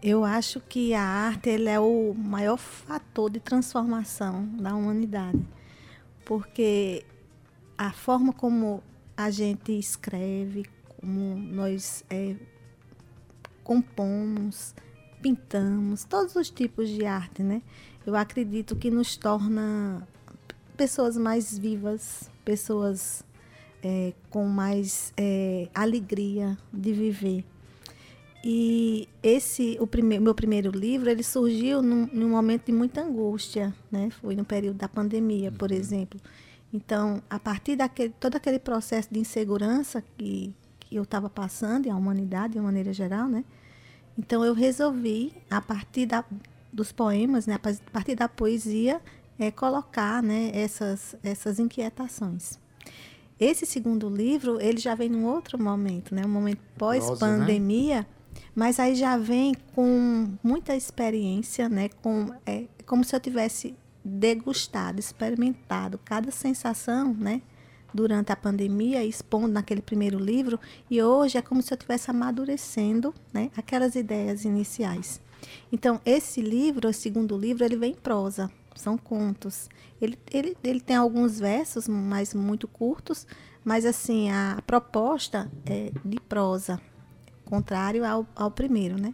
Eu 0.03 0.23
acho 0.23 0.59
que 0.59 0.93
a 0.93 1.01
arte 1.01 1.49
é 1.49 1.79
o 1.79 2.13
maior 2.13 2.57
fator 2.57 3.29
de 3.29 3.39
transformação 3.39 4.45
da 4.57 4.75
humanidade. 4.75 5.39
Porque 6.23 7.03
a 7.75 7.91
forma 7.91 8.31
como 8.31 8.83
a 9.17 9.31
gente 9.31 9.71
escreve, 9.71 10.65
como 10.87 11.35
nós 11.35 12.05
é, 12.07 12.35
compomos, 13.63 14.75
pintamos, 15.23 16.03
todos 16.03 16.35
os 16.35 16.51
tipos 16.51 16.87
de 16.87 17.05
arte, 17.05 17.41
né? 17.41 17.63
Eu 18.05 18.15
acredito 18.15 18.75
que 18.75 18.91
nos 18.91 19.17
torna 19.17 20.07
pessoas 20.77 21.17
mais 21.17 21.57
vivas, 21.57 22.29
pessoas 22.45 23.23
é, 23.81 24.13
com 24.29 24.45
mais 24.45 25.13
é, 25.17 25.67
alegria 25.73 26.57
de 26.71 26.93
viver. 26.93 27.45
E 28.43 29.09
esse, 29.21 29.77
o 29.81 29.87
primeiro, 29.87 30.23
meu 30.23 30.33
primeiro 30.33 30.71
livro, 30.71 31.09
ele 31.09 31.23
surgiu 31.23 31.81
num, 31.81 32.07
num, 32.11 32.29
momento 32.29 32.67
de 32.67 32.71
muita 32.71 33.01
angústia, 33.01 33.73
né? 33.91 34.09
Foi 34.21 34.35
no 34.35 34.45
período 34.45 34.77
da 34.77 34.87
pandemia, 34.87 35.51
por 35.51 35.71
uhum. 35.71 35.77
exemplo. 35.77 36.19
Então, 36.73 37.21
a 37.29 37.37
partir 37.37 37.75
daquele 37.75 38.13
todo 38.19 38.35
aquele 38.35 38.59
processo 38.59 39.09
de 39.11 39.19
insegurança 39.19 40.03
que, 40.17 40.53
que 40.79 40.95
eu 40.95 41.03
estava 41.03 41.29
passando 41.29 41.87
e 41.87 41.89
a 41.89 41.95
humanidade 41.95 42.53
de 42.53 42.59
uma 42.59 42.65
maneira 42.65 42.93
geral, 42.93 43.27
né? 43.27 43.43
Então 44.17 44.43
eu 44.43 44.53
resolvi 44.53 45.33
a 45.49 45.59
partir 45.59 46.05
da, 46.05 46.23
dos 46.71 46.91
poemas, 46.91 47.45
né? 47.45 47.55
A 47.55 47.91
partir 47.91 48.15
da 48.15 48.29
poesia, 48.29 49.01
é, 49.37 49.51
colocar, 49.51 50.23
né? 50.23 50.51
Essas 50.53 51.15
essas 51.23 51.59
inquietações. 51.59 52.57
Esse 53.39 53.65
segundo 53.65 54.09
livro, 54.09 54.61
ele 54.61 54.77
já 54.77 54.95
vem 54.95 55.09
num 55.09 55.25
outro 55.25 55.61
momento, 55.61 56.13
né? 56.13 56.21
Um 56.25 56.29
momento 56.29 56.61
pós-pandemia, 56.77 58.01
né? 58.01 58.05
Mas 58.55 58.79
aí 58.79 58.95
já 58.95 59.17
vem 59.17 59.53
com 59.73 60.27
muita 60.43 60.75
experiência, 60.75 61.69
né? 61.69 61.89
Com 62.01 62.27
é 62.45 62.65
como 62.85 63.03
se 63.03 63.15
eu 63.15 63.19
tivesse 63.19 63.75
degustado, 64.03 64.99
experimentado 64.99 65.99
cada 66.03 66.31
sensação, 66.31 67.13
né? 67.13 67.41
Durante 67.93 68.31
a 68.31 68.35
pandemia, 68.35 69.03
expondo 69.03 69.47
naquele 69.49 69.81
primeiro 69.81 70.19
livro, 70.19 70.59
e 70.89 71.01
hoje 71.01 71.37
é 71.37 71.41
como 71.41 71.61
se 71.61 71.73
eu 71.73 71.75
estivesse 71.75 72.11
amadurecendo, 72.11 73.13
né? 73.33 73.51
Aquelas 73.55 73.95
ideias 73.95 74.45
iniciais. 74.45 75.21
Então, 75.71 75.99
esse 76.05 76.41
livro, 76.41 76.89
o 76.89 76.93
segundo 76.93 77.37
livro, 77.37 77.63
ele 77.63 77.77
vem 77.77 77.91
em 77.91 77.95
prosa, 77.95 78.51
são 78.75 78.97
contos. 78.97 79.69
Ele, 80.01 80.17
ele, 80.31 80.57
ele 80.63 80.79
tem 80.79 80.95
alguns 80.95 81.39
versos, 81.39 81.87
mas 81.87 82.33
muito 82.33 82.67
curtos, 82.67 83.25
mas 83.63 83.85
assim, 83.85 84.31
a 84.31 84.61
proposta 84.65 85.51
é 85.65 85.91
de 86.03 86.19
prosa, 86.19 86.81
contrário 87.49 88.05
ao, 88.05 88.27
ao 88.35 88.51
primeiro, 88.51 88.99
né? 88.99 89.13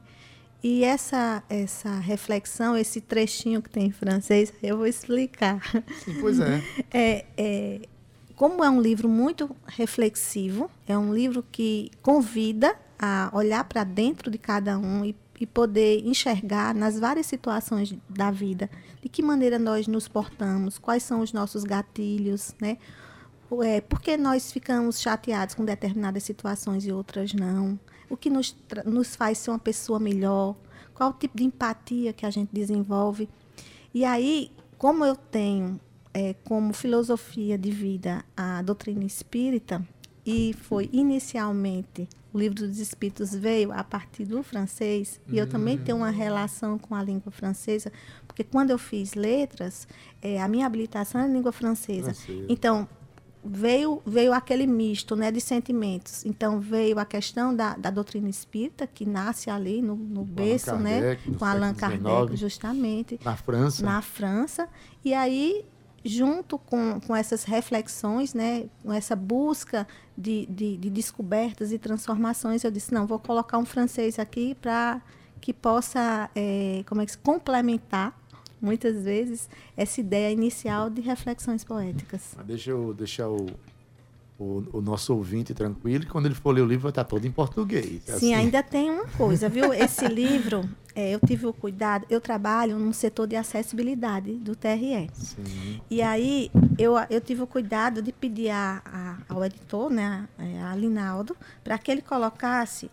E 0.64 0.84
essa, 0.84 1.44
essa 1.48 2.00
reflexão, 2.00 2.76
esse 2.76 3.00
trechinho 3.00 3.62
que 3.62 3.70
tem 3.70 3.86
em 3.86 3.92
francês, 3.92 4.52
eu 4.64 4.78
vou 4.78 4.88
explicar. 4.88 5.62
Sim, 6.04 6.18
pois 6.20 6.40
é. 6.40 6.62
é, 6.92 7.26
é 7.38 7.82
como 8.36 8.64
é 8.64 8.70
um 8.70 8.82
livro 8.82 9.08
muito 9.08 9.56
reflexivo, 9.66 10.70
é 10.88 10.98
um 10.98 11.14
livro 11.14 11.46
que 11.52 11.90
convida 12.02 12.76
a 13.00 13.30
olhar 13.34 13.64
para 13.64 13.84
dentro 13.84 14.30
de 14.30 14.38
cada 14.38 14.78
um 14.78 15.06
e, 15.06 15.16
e, 15.40 15.46
poder 15.46 16.06
enxergar 16.06 16.74
nas 16.76 17.00
várias 17.00 17.28
situações 17.28 17.96
da 18.10 18.32
vida 18.32 18.70
de 19.02 19.08
que 19.08 19.22
maneira 19.22 19.60
nós 19.60 19.88
nos 19.88 20.08
portamos, 20.08 20.78
quais 20.78 21.04
são 21.04 21.22
os 21.22 21.32
nossos 21.32 21.64
gatilhos, 21.64 22.56
né? 22.60 22.78
É, 23.64 23.80
por 23.80 24.02
que 24.02 24.18
nós 24.18 24.52
ficamos 24.52 25.00
chateados 25.00 25.54
com 25.54 25.64
determinadas 25.64 26.24
situações 26.24 26.86
e 26.86 26.92
outras 26.92 27.32
não? 27.34 27.80
O 28.10 28.18
que 28.18 28.30
nos, 28.30 28.56
nos 28.86 29.16
faz 29.16 29.38
ser 29.38 29.52
uma 29.52 29.60
pessoa 29.60 30.00
melhor, 30.00 30.56
qual 30.94 31.12
o 31.12 31.14
tipo 31.14 31.38
de 31.38 31.44
empatia 31.44 32.14
que 32.14 32.26
a 32.26 32.30
gente 32.30 32.50
desenvolve. 32.52 33.30
E 33.94 34.04
aí, 34.06 34.52
como 34.78 35.06
eu 35.06 35.16
tenho 35.16 35.80
é, 36.14 36.34
como 36.44 36.74
filosofia 36.74 37.58
de 37.58 37.72
vida 37.72 38.24
a 38.36 38.62
doutrina 38.62 39.04
espírita, 39.04 39.86
e 40.26 40.54
foi 40.54 40.90
inicialmente 40.92 42.08
o 42.34 42.40
livro 42.40 42.68
dos 42.68 42.80
Espíritos 42.80 43.34
veio 43.34 43.72
a 43.72 43.84
partir 43.84 44.26
do 44.26 44.44
francês, 44.44 45.22
e 45.30 45.38
eu 45.38 45.48
também 45.48 45.78
tenho 45.78 46.00
uma 46.00 46.10
relação 46.10 46.78
com 46.78 46.94
a 46.94 47.02
língua 47.02 47.32
francesa, 47.32 47.92
porque 48.28 48.44
quando 48.44 48.72
eu 48.72 48.78
fiz 48.78 49.14
letras, 49.14 49.88
é, 50.22 50.42
a 50.42 50.48
minha 50.48 50.66
habilitação 50.66 51.22
é 51.22 51.28
língua 51.28 51.54
francesa. 51.54 52.14
francesa. 52.14 52.46
Então, 52.50 52.90
veio 53.46 54.02
veio 54.06 54.34
aquele 54.34 54.66
misto 54.66 55.16
né, 55.16 55.32
de 55.32 55.40
sentimentos. 55.40 56.26
Então 56.26 56.60
veio 56.60 56.98
a 57.00 57.06
questão 57.06 57.56
da, 57.56 57.76
da 57.76 57.90
doutrina 57.90 58.30
espírita, 58.30 58.88
que 58.88 59.06
nasce 59.06 59.50
ali 59.50 59.82
no, 59.82 59.96
no 59.96 60.24
berço, 60.24 60.76
né, 60.76 61.00
Kardec, 61.00 61.30
né? 61.30 61.38
Com 61.38 61.46
Allan 61.46 61.74
Kardec, 61.74 62.36
justamente. 62.36 63.20
Na 63.24 63.36
França. 63.36 63.86
Na 63.86 64.02
França. 64.02 64.70
E 65.04 65.14
aí, 65.14 65.66
junto 66.04 66.58
com, 66.58 67.00
com 67.00 67.16
essas 67.16 67.44
reflexões, 67.44 68.34
né, 68.34 68.66
com 68.84 68.92
essa 68.92 69.16
busca 69.16 69.88
de, 70.18 70.46
de, 70.48 70.78
de 70.78 70.90
descobertas 70.90 71.72
e 71.72 71.78
transformações, 71.78 72.64
eu 72.64 72.72
disse, 72.72 72.94
não, 72.94 73.06
vou 73.06 73.20
colocar 73.20 73.58
um 73.58 73.66
francês 73.66 74.18
aqui 74.20 74.56
para 74.56 75.02
que 75.40 75.54
possa 75.54 76.30
é, 76.36 76.84
como 76.88 77.02
é 77.02 77.06
que 77.06 77.12
se 77.12 77.18
complementar 77.20 78.20
muitas 78.62 79.04
vezes, 79.04 79.50
essa 79.76 80.00
ideia 80.00 80.32
inicial 80.32 80.90
de 80.90 81.02
reflexões 81.02 81.64
poéticas. 81.64 82.34
Mas 82.36 82.46
deixa 82.46 82.72
eu 82.72 82.94
deixar 82.94 83.30
o, 83.30 83.48
o, 84.40 84.64
o, 84.74 84.82
nosso 84.82 85.16
ouvinte 85.16 85.54
tranquilo, 85.54 86.06
que 86.06 86.12
quando 86.12 86.26
ele 86.26 86.36
for 86.36 86.52
ler 86.52 86.62
o 86.62 86.66
livro 86.66 86.84
vai 86.84 86.92
estar 86.92 87.04
todo 87.04 87.26
em 87.26 87.32
português. 87.32 88.04
Sim, 88.04 88.14
assim. 88.14 88.34
ainda 88.34 88.62
tem 88.62 88.90
uma 88.90 89.06
coisa, 89.06 89.48
viu? 89.48 89.74
Esse 89.74 90.08
livro, 90.08 90.68
é, 90.94 91.14
eu 91.14 91.20
tive 91.26 91.46
o 91.46 91.54
cuidado, 91.54 92.06
eu 92.10 92.20
trabalho 92.20 92.78
no 92.78 92.94
setor 92.94 93.28
de 93.28 93.36
acessibilidade 93.36 94.34
do 94.34 94.56
TRE. 94.56 95.10
Sim. 95.14 95.82
E 95.90 96.02
aí 96.02 96.52
eu, 96.78 96.96
eu 97.10 97.22
tive 97.22 97.44
o 97.44 97.48
cuidado 97.48 98.02
de 98.02 98.12
pedir 98.12 98.50
a, 98.50 98.82
a, 98.86 99.34
ao 99.34 99.44
editor, 99.46 99.90
né, 99.90 100.28
a 100.70 100.76
Linaldo, 100.76 101.36
para 101.64 101.78
que 101.78 101.92
ele 101.92 102.02
colocasse 102.02 102.90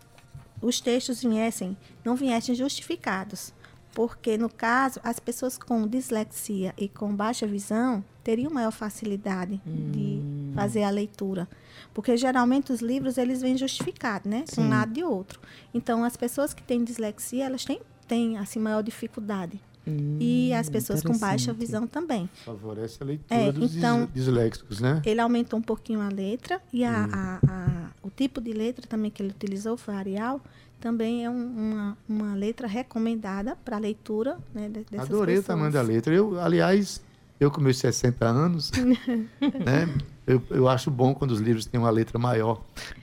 os 0.61 0.79
textos 0.79 1.21
viessem, 1.21 1.75
não 2.05 2.15
viessem 2.15 2.55
justificados 2.55 3.53
porque 3.93 4.37
no 4.37 4.49
caso 4.49 4.99
as 5.03 5.19
pessoas 5.19 5.57
com 5.57 5.87
dislexia 5.87 6.73
e 6.77 6.87
com 6.87 7.15
baixa 7.15 7.45
visão 7.45 8.03
teriam 8.23 8.51
maior 8.51 8.71
facilidade 8.71 9.61
hum. 9.65 9.91
de 9.91 10.53
fazer 10.55 10.83
a 10.83 10.89
leitura, 10.89 11.47
porque 11.93 12.15
geralmente 12.15 12.71
os 12.71 12.81
livros 12.81 13.17
eles 13.17 13.41
vêm 13.41 13.57
justificados, 13.57 14.29
né, 14.29 14.45
de 14.51 14.59
um 14.59 14.69
lado 14.69 14.97
e 14.97 15.03
outro. 15.03 15.39
Então 15.73 16.03
as 16.03 16.15
pessoas 16.15 16.53
que 16.53 16.63
têm 16.63 16.83
dislexia 16.83 17.45
elas 17.45 17.65
têm, 17.65 17.81
têm 18.07 18.37
assim 18.37 18.59
maior 18.59 18.81
dificuldade. 18.81 19.59
Hum, 19.85 20.17
e 20.17 20.53
as 20.53 20.69
pessoas 20.69 21.03
com 21.03 21.17
baixa 21.17 21.51
visão 21.51 21.85
também. 21.85 22.29
Favorece 22.45 23.03
a 23.03 23.05
leitura 23.05 23.41
é, 23.41 23.51
dos 23.51 23.75
então, 23.75 24.07
disléxicos, 24.13 24.79
né? 24.79 25.01
Ele 25.05 25.19
aumentou 25.19 25.59
um 25.59 25.61
pouquinho 25.61 25.99
a 25.99 26.07
letra 26.07 26.61
e 26.71 26.85
a, 26.85 26.91
hum. 26.91 27.09
a, 27.11 27.39
a, 27.45 27.89
o 28.01 28.09
tipo 28.09 28.39
de 28.39 28.53
letra 28.53 28.87
também 28.87 29.11
que 29.11 29.21
ele 29.21 29.31
utilizou 29.31 29.75
foi 29.75 29.93
Arial 29.93 30.41
também 30.79 31.23
é 31.23 31.29
um, 31.29 31.47
uma, 31.47 31.97
uma 32.07 32.35
letra 32.35 32.67
recomendada 32.67 33.55
para 33.55 33.77
leitura 33.77 34.37
né, 34.53 34.69
dessas 34.69 34.99
Adorei 34.99 35.35
pessoas. 35.35 35.45
o 35.45 35.47
tamanho 35.47 35.71
da 35.71 35.81
letra. 35.81 36.13
Eu, 36.13 36.39
aliás, 36.39 37.01
eu 37.39 37.49
com 37.49 37.61
meus 37.61 37.77
60 37.77 38.25
anos, 38.25 38.71
né, 39.39 39.87
eu, 40.27 40.41
eu 40.49 40.67
acho 40.67 40.91
bom 40.91 41.13
quando 41.13 41.31
os 41.31 41.39
livros 41.39 41.65
têm 41.65 41.79
uma 41.79 41.89
letra 41.89 42.19
maior 42.19 42.61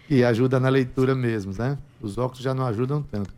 e 0.09 0.25
ajuda 0.25 0.61
na 0.61 0.69
leitura 0.69 1.15
mesmo, 1.15 1.53
né? 1.59 1.79
Os 2.01 2.19
óculos 2.19 2.43
já 2.43 2.53
não 2.55 2.67
ajudam 2.67 3.03
tanto. 3.03 3.33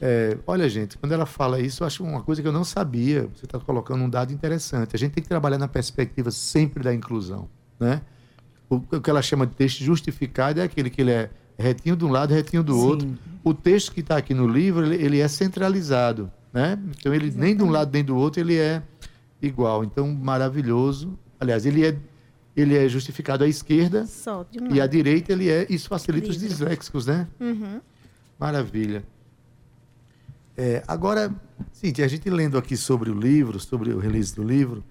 É, 0.00 0.38
olha, 0.46 0.68
gente, 0.68 0.96
quando 0.96 1.12
ela 1.12 1.26
fala 1.26 1.60
isso, 1.60 1.82
eu 1.82 1.86
acho 1.86 2.04
uma 2.04 2.22
coisa 2.22 2.40
que 2.40 2.46
eu 2.46 2.52
não 2.52 2.64
sabia. 2.64 3.28
Você 3.34 3.44
está 3.44 3.58
colocando 3.58 4.02
um 4.02 4.08
dado 4.08 4.32
interessante. 4.32 4.94
A 4.94 4.98
gente 4.98 5.12
tem 5.12 5.22
que 5.22 5.28
trabalhar 5.28 5.58
na 5.58 5.68
perspectiva 5.68 6.30
sempre 6.30 6.82
da 6.82 6.94
inclusão, 6.94 7.48
né? 7.78 8.02
O, 8.70 8.76
o 8.76 9.00
que 9.00 9.10
ela 9.10 9.22
chama 9.22 9.46
de 9.46 9.54
texto 9.54 9.82
justificado 9.82 10.60
é 10.60 10.62
aquele 10.62 10.90
que 10.90 11.00
ele 11.00 11.10
é 11.10 11.30
retinho 11.58 11.96
de 11.96 12.04
um 12.04 12.10
lado, 12.10 12.32
retinho 12.32 12.62
do 12.62 12.74
Sim. 12.74 12.80
outro. 12.80 13.18
O 13.42 13.52
texto 13.52 13.92
que 13.92 14.00
está 14.00 14.16
aqui 14.16 14.32
no 14.32 14.46
livro, 14.46 14.86
ele, 14.86 15.04
ele, 15.04 15.20
é 15.20 15.28
centralizado. 15.28 16.30
né? 16.52 16.78
Então 16.98 17.12
ele 17.12 17.30
nem 17.30 17.56
de 17.56 17.62
um 17.62 17.70
lado 17.70 17.90
nem 17.92 18.04
do 18.04 18.16
outro 18.16 18.40
ele 18.40 18.56
é 18.56 18.82
igual. 19.42 19.84
Então 19.84 20.12
maravilhoso. 20.14 21.18
Aliás, 21.40 21.66
ele 21.66 21.84
é 21.84 21.96
ele 22.56 22.76
é 22.76 22.88
justificado 22.88 23.44
à 23.44 23.46
esquerda 23.46 24.04
Só 24.04 24.44
de 24.50 24.60
um 24.60 24.74
e 24.74 24.80
à 24.80 24.86
direita 24.86 25.32
ele 25.32 25.48
é 25.48 25.64
isso 25.70 25.88
facilita 25.88 26.28
os 26.28 26.38
disléxicos, 26.38 27.06
né? 27.06 27.28
Uhum. 27.38 27.80
Maravilha. 28.38 29.04
É, 30.56 30.82
agora, 30.88 31.32
Cintia, 31.72 32.04
a 32.04 32.08
gente 32.08 32.28
lendo 32.28 32.58
aqui 32.58 32.76
sobre 32.76 33.10
o 33.10 33.14
livro, 33.14 33.60
sobre 33.60 33.92
o 33.92 33.98
release 34.00 34.34
do 34.34 34.42
livro, 34.42 34.82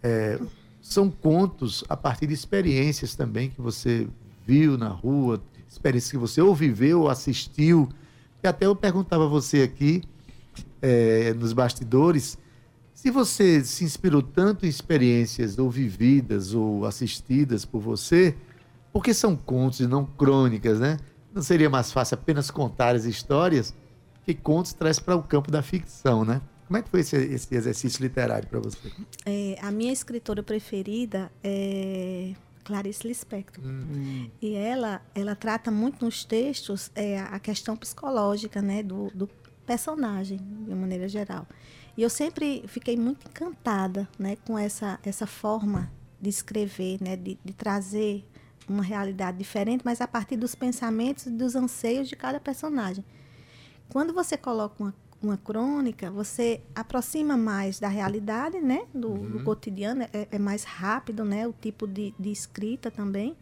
é, 0.00 0.38
são 0.80 1.10
contos 1.10 1.84
a 1.88 1.96
partir 1.96 2.28
de 2.28 2.34
experiências 2.34 3.16
também 3.16 3.50
que 3.50 3.60
você 3.60 4.06
viu 4.46 4.78
na 4.78 4.88
rua, 4.88 5.42
experiências 5.68 6.10
que 6.10 6.18
você 6.18 6.40
ou 6.40 6.54
viveu 6.54 7.02
ou 7.02 7.08
assistiu. 7.08 7.88
E 8.42 8.48
até 8.48 8.66
eu 8.66 8.74
perguntava 8.74 9.24
a 9.24 9.28
você 9.28 9.62
aqui, 9.62 10.02
é, 10.80 11.34
nos 11.34 11.52
bastidores, 11.52 12.38
se 12.94 13.10
você 13.10 13.62
se 13.62 13.84
inspirou 13.84 14.22
tanto 14.22 14.66
em 14.66 14.68
experiências 14.68 15.56
ou 15.58 15.70
vividas 15.70 16.52
ou 16.52 16.84
assistidas 16.84 17.64
por 17.64 17.80
você, 17.80 18.34
porque 18.92 19.14
são 19.14 19.36
contos 19.36 19.78
e 19.78 19.86
não 19.86 20.04
crônicas, 20.04 20.80
né? 20.80 20.96
Não 21.32 21.40
seria 21.40 21.70
mais 21.70 21.92
fácil 21.92 22.16
apenas 22.16 22.50
contar 22.50 22.96
as 22.96 23.04
histórias 23.04 23.72
que 24.24 24.34
contos 24.34 24.72
traz 24.72 24.98
para 24.98 25.14
o 25.14 25.22
campo 25.22 25.50
da 25.50 25.62
ficção, 25.62 26.24
né? 26.24 26.42
Como 26.66 26.76
é 26.76 26.82
que 26.82 26.90
foi 26.90 27.00
esse, 27.00 27.16
esse 27.16 27.54
exercício 27.54 28.02
literário 28.02 28.48
para 28.48 28.58
você? 28.58 28.90
É, 29.24 29.56
a 29.62 29.70
minha 29.70 29.92
escritora 29.92 30.42
preferida 30.42 31.30
é 31.42 32.34
Clarice 32.68 33.08
Lispector. 33.08 33.64
E 34.42 34.54
ela, 34.54 35.00
ela 35.14 35.34
trata 35.34 35.70
muito 35.70 36.04
nos 36.04 36.22
textos 36.22 36.90
é, 36.94 37.18
a 37.18 37.40
questão 37.40 37.74
psicológica 37.74 38.60
né, 38.60 38.82
do, 38.82 39.10
do 39.14 39.26
personagem, 39.66 40.36
de 40.36 40.74
maneira 40.74 41.08
geral. 41.08 41.46
E 41.96 42.02
eu 42.02 42.10
sempre 42.10 42.62
fiquei 42.68 42.94
muito 42.94 43.26
encantada 43.26 44.06
né, 44.18 44.36
com 44.46 44.58
essa, 44.58 45.00
essa 45.02 45.26
forma 45.26 45.90
de 46.20 46.28
escrever, 46.28 47.02
né, 47.02 47.16
de, 47.16 47.38
de 47.42 47.52
trazer 47.54 48.22
uma 48.68 48.82
realidade 48.82 49.38
diferente, 49.38 49.80
mas 49.82 50.02
a 50.02 50.06
partir 50.06 50.36
dos 50.36 50.54
pensamentos 50.54 51.24
e 51.24 51.30
dos 51.30 51.56
anseios 51.56 52.06
de 52.06 52.14
cada 52.14 52.38
personagem. 52.38 53.02
Quando 53.88 54.12
você 54.12 54.36
coloca 54.36 54.74
uma, 54.82 54.94
uma 55.20 55.36
crônica, 55.36 56.10
você 56.10 56.60
aproxima 56.74 57.36
mais 57.36 57.80
da 57.80 57.88
realidade, 57.88 58.60
né? 58.60 58.86
Do, 58.94 59.14
do 59.14 59.42
cotidiano, 59.42 60.02
é, 60.12 60.28
é 60.30 60.38
mais 60.38 60.64
rápido, 60.64 61.24
né? 61.24 61.46
O 61.46 61.52
tipo 61.52 61.86
de, 61.86 62.14
de 62.18 62.30
escrita 62.30 62.90
também. 62.90 63.36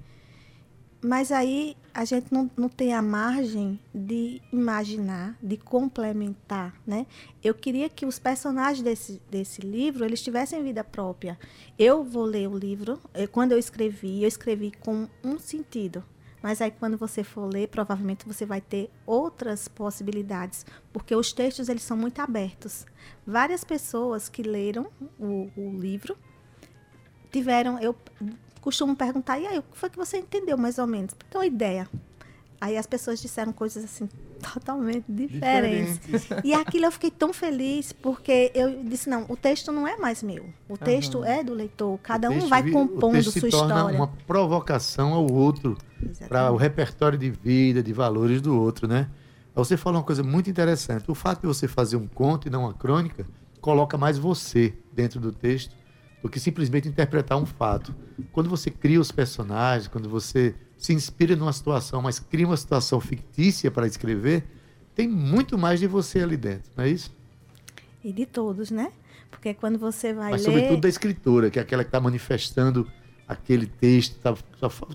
Mas 1.02 1.30
aí 1.30 1.76
a 1.92 2.04
gente 2.04 2.32
não, 2.32 2.50
não 2.56 2.68
tem 2.68 2.92
a 2.94 3.02
margem 3.02 3.78
de 3.94 4.40
imaginar, 4.52 5.38
de 5.42 5.56
complementar, 5.56 6.74
né? 6.86 7.06
Eu 7.44 7.54
queria 7.54 7.88
que 7.88 8.06
os 8.06 8.18
personagens 8.18 8.82
desse, 8.82 9.22
desse 9.30 9.60
livro, 9.60 10.04
eles 10.04 10.22
tivessem 10.22 10.62
vida 10.62 10.82
própria. 10.82 11.38
Eu 11.78 12.02
vou 12.02 12.24
ler 12.24 12.48
o 12.48 12.56
livro, 12.56 12.98
eh, 13.12 13.26
quando 13.26 13.52
eu 13.52 13.58
escrevi, 13.58 14.22
eu 14.22 14.28
escrevi 14.28 14.72
com 14.80 15.08
um 15.22 15.38
sentido. 15.38 16.02
Mas 16.46 16.62
aí 16.62 16.70
quando 16.70 16.96
você 16.96 17.24
for 17.24 17.52
ler, 17.52 17.66
provavelmente 17.66 18.24
você 18.24 18.46
vai 18.46 18.60
ter 18.60 18.88
outras 19.04 19.66
possibilidades, 19.66 20.64
porque 20.92 21.12
os 21.12 21.32
textos 21.32 21.68
eles 21.68 21.82
são 21.82 21.96
muito 21.96 22.20
abertos. 22.20 22.86
Várias 23.26 23.64
pessoas 23.64 24.28
que 24.28 24.44
leram 24.44 24.86
o, 25.18 25.50
o 25.56 25.76
livro 25.76 26.16
tiveram, 27.32 27.80
eu 27.80 27.96
costumo 28.60 28.94
perguntar, 28.94 29.40
e 29.40 29.46
aí, 29.48 29.58
o 29.58 29.62
que 29.64 29.76
foi 29.76 29.90
que 29.90 29.96
você 29.96 30.18
entendeu 30.18 30.56
mais 30.56 30.78
ou 30.78 30.86
menos? 30.86 31.16
Uma 31.34 31.44
ideia. 31.44 31.88
Aí 32.60 32.76
as 32.76 32.86
pessoas 32.86 33.20
disseram 33.20 33.52
coisas 33.52 33.82
assim 33.82 34.08
totalmente 34.40 35.04
diferentes. 35.08 36.28
E 36.44 36.52
aquilo 36.54 36.86
eu 36.86 36.92
fiquei 36.92 37.10
tão 37.10 37.32
feliz 37.32 37.92
porque 37.92 38.50
eu 38.54 38.82
disse 38.84 39.08
não, 39.08 39.24
o 39.28 39.36
texto 39.36 39.72
não 39.72 39.86
é 39.86 39.96
mais 39.96 40.22
meu. 40.22 40.46
O 40.68 40.76
texto 40.76 41.24
é 41.24 41.42
do 41.42 41.52
leitor. 41.54 41.98
Cada 42.02 42.30
um 42.30 42.46
vai 42.48 42.62
vi- 42.62 42.70
o 42.70 42.72
compondo 42.72 43.12
texto 43.14 43.30
se 43.32 43.40
sua 43.40 43.50
torna 43.50 43.74
história. 43.76 43.96
uma 43.96 44.06
provocação 44.26 45.12
ao 45.14 45.30
outro, 45.30 45.76
para 46.28 46.50
o 46.52 46.56
repertório 46.56 47.18
de 47.18 47.30
vida, 47.30 47.82
de 47.82 47.92
valores 47.92 48.40
do 48.40 48.58
outro, 48.60 48.86
né? 48.86 49.08
Você 49.54 49.76
falou 49.76 50.00
uma 50.00 50.06
coisa 50.06 50.22
muito 50.22 50.50
interessante. 50.50 51.10
O 51.10 51.14
fato 51.14 51.40
de 51.40 51.46
você 51.46 51.66
fazer 51.66 51.96
um 51.96 52.06
conto 52.06 52.46
e 52.46 52.50
não 52.50 52.62
uma 52.64 52.74
crônica 52.74 53.26
coloca 53.60 53.96
mais 53.96 54.18
você 54.18 54.74
dentro 54.92 55.18
do 55.18 55.32
texto 55.32 55.74
do 56.22 56.28
que 56.28 56.38
simplesmente 56.38 56.88
interpretar 56.88 57.38
um 57.38 57.46
fato. 57.46 57.94
Quando 58.32 58.50
você 58.50 58.70
cria 58.70 59.00
os 59.00 59.10
personagens, 59.10 59.88
quando 59.88 60.08
você 60.08 60.54
se 60.76 60.92
inspira 60.92 61.34
numa 61.36 61.52
situação, 61.52 62.02
mas 62.02 62.18
cria 62.18 62.46
uma 62.46 62.56
situação 62.56 63.00
fictícia 63.00 63.70
para 63.70 63.86
escrever, 63.86 64.44
tem 64.94 65.08
muito 65.08 65.56
mais 65.58 65.80
de 65.80 65.86
você 65.86 66.20
ali 66.20 66.36
dentro, 66.36 66.70
não 66.76 66.84
é 66.84 66.88
isso? 66.88 67.14
E 68.04 68.12
de 68.12 68.24
todos, 68.26 68.70
né? 68.70 68.92
Porque 69.30 69.52
quando 69.54 69.78
você 69.78 70.12
vai 70.12 70.30
Mas 70.32 70.42
ler. 70.42 70.52
sobretudo 70.52 70.80
da 70.82 70.88
escritora, 70.88 71.50
que 71.50 71.58
é 71.58 71.62
aquela 71.62 71.82
que 71.82 71.88
está 71.88 72.00
manifestando 72.00 72.90
aquele 73.26 73.66
texto, 73.66 74.16
tá, 74.20 74.34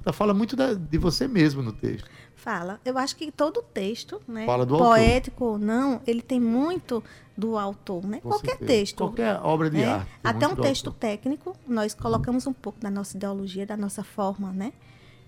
tá- 0.04 0.13
fala 0.13 0.34
muito 0.34 0.56
da- 0.56 0.74
de 0.74 0.98
você 0.98 1.28
mesmo 1.28 1.62
no 1.62 1.74
texto. 1.74 2.10
Fala. 2.36 2.80
Eu 2.86 2.98
acho 2.98 3.15
que 3.17 3.32
todo 3.32 3.62
texto, 3.62 4.20
né, 4.28 4.46
Fala 4.46 4.65
do 4.65 4.76
autor. 4.76 4.88
poético 4.96 5.46
ou 5.46 5.60
não, 5.60 6.02
ele 6.08 6.22
tem 6.22 6.39
muito 6.39 7.04
do 7.38 7.58
autor, 7.58 8.04
né? 8.06 8.20
Com 8.22 8.30
Qualquer 8.30 8.52
certeza. 8.52 8.72
texto. 8.72 8.98
Qualquer 8.98 9.39
obra 9.44 9.70
de 9.70 9.78
né? 9.78 9.86
arte. 9.86 10.10
Até 10.24 10.48
um 10.48 10.56
texto 10.56 10.88
autor. 10.88 11.00
técnico, 11.00 11.56
nós 11.67 11.94
colocamos 11.94 12.48
um 12.48 12.54
pouco 12.54 12.80
da 12.80 12.89
nossa 12.89 13.15
ideologia, 13.17 13.65
da 13.65 13.76
nossa 13.78 14.04
forma, 14.04 14.52
né? 14.52 14.72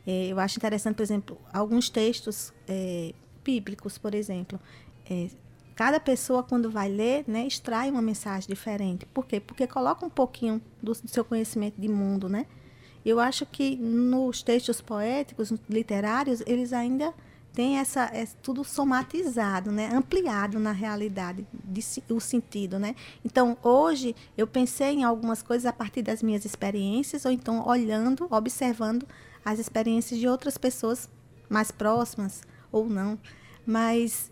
É, 0.06 0.28
eu 0.28 0.40
acho 0.40 0.58
interessante, 0.58 0.96
por 0.96 1.04
exemplo, 1.04 1.38
alguns 1.52 1.90
textos 1.90 2.54
é, 2.68 3.14
bíblicos, 3.44 3.98
por 3.98 4.14
exemplo. 4.14 4.60
É, 5.10 5.30
cada 5.76 6.00
pessoa, 6.00 6.44
quando 6.44 6.70
vai 6.70 6.90
ler, 6.90 7.24
né, 7.28 7.48
extrai 7.48 7.90
uma 7.90 8.02
mensagem 8.02 8.48
diferente. 8.48 9.06
Por 9.08 9.26
quê? 9.26 9.40
Porque 9.40 9.66
coloca 9.66 10.06
um 10.06 10.10
pouquinho 10.10 10.62
do, 10.82 10.94
do 10.94 11.08
seu 11.08 11.24
conhecimento 11.24 11.80
de 11.80 11.88
mundo, 11.88 12.30
né? 12.30 12.46
Eu 13.06 13.20
acho 13.20 13.46
que 13.46 13.76
nos 13.76 14.42
textos 14.42 14.80
poéticos, 14.80 15.54
literários, 15.70 16.42
eles 16.46 16.72
ainda 16.72 17.14
têm 17.54 17.78
essa, 17.78 18.06
é 18.06 18.26
tudo 18.42 18.64
somatizado, 18.64 19.72
né? 19.72 19.90
ampliado 19.94 20.58
na 20.58 20.72
realidade, 20.72 21.46
de, 21.54 21.84
o 22.10 22.20
sentido. 22.20 22.80
Né? 22.80 22.96
Então, 23.24 23.58
hoje, 23.62 24.16
eu 24.38 24.48
pensei 24.48 24.94
em 24.94 25.04
algumas 25.04 25.44
coisas 25.44 25.66
a 25.66 25.74
partir 25.74 26.02
das 26.02 26.24
minhas 26.24 26.46
experiências, 26.46 27.26
ou 27.26 27.32
então 27.32 27.66
olhando, 27.68 28.28
observando 28.32 29.06
as 29.44 29.60
experiências 29.60 30.20
de 30.20 30.28
outras 30.28 30.58
pessoas 30.58 31.10
mais 31.50 31.72
próximas 31.72 32.42
ou 32.72 32.90
não. 32.90 33.18
Mas 33.66 34.32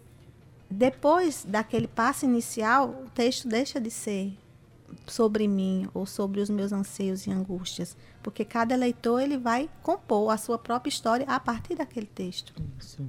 depois 0.69 1.45
daquele 1.47 1.87
passo 1.87 2.25
inicial, 2.25 3.03
o 3.05 3.09
texto 3.09 3.47
deixa 3.47 3.79
de 3.79 3.91
ser 3.91 4.37
sobre 5.07 5.47
mim 5.47 5.89
ou 5.93 6.05
sobre 6.05 6.41
os 6.41 6.49
meus 6.49 6.71
anseios 6.71 7.25
e 7.27 7.31
angústias, 7.31 7.95
porque 8.21 8.43
cada 8.43 8.75
leitor 8.75 9.21
ele 9.21 9.37
vai 9.37 9.69
compor 9.81 10.31
a 10.31 10.37
sua 10.37 10.57
própria 10.57 10.89
história 10.89 11.25
a 11.27 11.39
partir 11.39 11.75
daquele 11.75 12.07
texto. 12.07 12.53
Isso. 12.79 13.05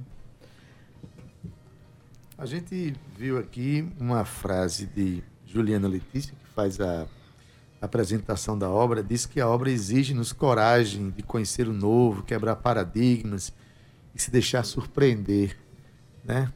A 2.37 2.45
gente 2.45 2.95
viu 3.17 3.37
aqui 3.37 3.87
uma 3.99 4.25
frase 4.25 4.85
de 4.87 5.23
Juliana 5.45 5.87
Letícia, 5.87 6.33
que 6.33 6.49
faz 6.49 6.81
a 6.81 7.07
apresentação 7.85 8.57
da 8.57 8.69
obra, 8.69 9.03
diz 9.03 9.25
que 9.25 9.41
a 9.41 9.47
obra 9.47 9.69
exige-nos 9.69 10.31
coragem 10.31 11.09
de 11.09 11.21
conhecer 11.23 11.67
o 11.67 11.73
novo, 11.73 12.23
quebrar 12.23 12.55
paradigmas 12.55 13.51
e 14.15 14.21
se 14.21 14.31
deixar 14.31 14.63
surpreender, 14.63 15.57
né? 16.23 16.51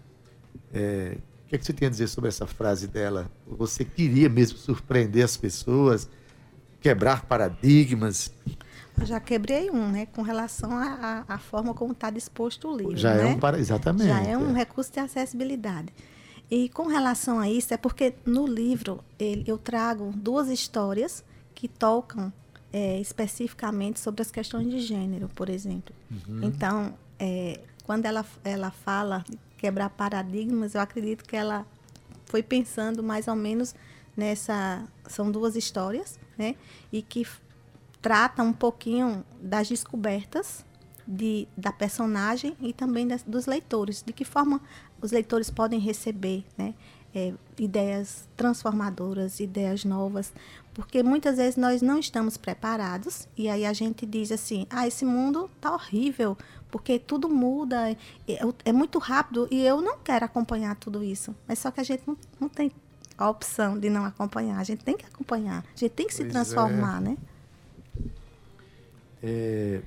É, 0.74 1.18
o 1.46 1.50
que, 1.50 1.56
é 1.56 1.58
que 1.58 1.66
você 1.66 1.74
tem 1.74 1.88
a 1.88 1.92
dizer 1.92 2.08
sobre 2.08 2.28
essa 2.28 2.46
frase 2.46 2.88
dela? 2.88 3.32
Você 3.48 3.86
queria 3.86 4.30
mesmo 4.30 4.58
surpreender 4.58 5.24
as 5.24 5.38
pessoas, 5.38 6.10
quebrar 6.82 7.26
paradigmas? 7.26 8.34
Eu 9.00 9.06
já 9.06 9.20
quebrei 9.20 9.70
um, 9.70 9.90
né, 9.90 10.08
com 10.08 10.22
relação 10.22 10.72
à 10.74 11.38
forma 11.38 11.74
como 11.74 11.94
está 11.94 12.10
disposto 12.10 12.68
o 12.68 12.76
livro. 12.76 12.98
Já 12.98 13.14
né? 13.14 13.24
é 13.24 13.26
um 13.28 13.40
para... 13.40 13.60
Exatamente. 13.60 14.08
Já 14.08 14.22
é 14.22 14.38
um 14.38 14.52
é. 14.52 14.54
recurso 14.60 14.92
de 14.92 15.00
acessibilidade. 15.00 15.94
E 16.50 16.70
com 16.70 16.88
relação 16.88 17.40
a 17.40 17.50
isso, 17.50 17.74
é 17.74 17.78
porque 17.78 18.14
no 18.26 18.48
livro 18.48 19.04
ele- 19.20 19.44
eu 19.46 19.58
trago 19.58 20.12
duas 20.16 20.48
histórias 20.48 21.24
que 21.58 21.68
tocam 21.68 22.32
é, 22.72 23.00
especificamente 23.00 24.00
sobre 24.00 24.22
as 24.22 24.30
questões 24.30 24.70
de 24.70 24.80
gênero, 24.80 25.28
por 25.30 25.50
exemplo. 25.50 25.96
Então, 26.46 26.94
é, 27.18 27.60
quando 27.84 28.06
ela, 28.06 28.24
ela 28.44 28.70
fala 28.70 29.26
de 29.28 29.40
quebrar 29.58 29.90
paradigmas, 29.90 30.76
eu 30.76 30.82
acredito 30.82 31.24
que 31.26 31.36
ela 31.36 31.66
foi 32.28 32.44
pensando 32.44 33.02
mais 33.02 33.28
ou 33.28 33.36
menos 33.36 33.74
nessa. 34.16 34.86
São 35.08 35.32
duas 35.32 35.56
histórias, 35.56 36.20
né? 36.38 36.56
E 36.92 37.02
que 37.02 37.26
trata 38.02 38.44
um 38.44 38.54
pouquinho 38.54 39.26
das 39.42 39.68
descobertas 39.68 40.64
de, 41.08 41.48
da 41.58 41.72
personagem 41.72 42.56
e 42.62 42.72
também 42.72 43.08
das- 43.08 43.24
dos 43.24 43.48
leitores. 43.48 44.04
De 44.06 44.14
que 44.14 44.24
forma 44.26 44.62
os 45.02 45.12
leitores 45.12 45.50
podem 45.50 45.80
receber 45.80 46.46
né, 46.58 46.76
é, 47.16 47.34
ideias 47.58 48.28
transformadoras, 48.36 49.40
ideias 49.40 49.84
novas. 49.86 50.32
Porque 50.78 51.02
muitas 51.02 51.38
vezes 51.38 51.58
nós 51.58 51.82
não 51.82 51.98
estamos 51.98 52.38
preparados 52.38 53.28
e 53.36 53.50
aí 53.50 53.66
a 53.66 53.74
gente 53.74 54.06
diz 54.06 54.32
assim: 54.32 54.68
ah, 54.70 54.88
esse 54.88 55.04
mundo 55.04 55.50
tá 55.60 55.74
horrível, 55.74 56.38
porque 56.70 57.00
tudo 57.00 57.28
muda, 57.28 57.90
é, 57.90 57.98
é 58.64 58.72
muito 58.72 59.00
rápido 59.00 59.48
e 59.50 59.60
eu 59.66 59.82
não 59.82 59.98
quero 59.98 60.24
acompanhar 60.24 60.76
tudo 60.76 61.04
isso. 61.04 61.36
Mas 61.48 61.58
só 61.58 61.72
que 61.72 61.82
a 61.82 61.84
gente 61.84 62.04
não, 62.06 62.16
não 62.40 62.48
tem 62.48 62.72
a 63.18 63.28
opção 63.28 63.80
de 63.80 63.90
não 63.90 64.06
acompanhar. 64.06 64.60
A 64.60 64.64
gente 64.64 64.86
tem 64.86 64.96
que 64.96 65.04
acompanhar, 65.04 65.66
a 65.76 65.80
gente 65.80 65.94
tem 65.94 66.06
que 66.06 66.14
se 66.14 66.22
Pois 66.22 66.32
transformar, 66.32 67.02
né? 67.02 67.18
É, 69.24 69.82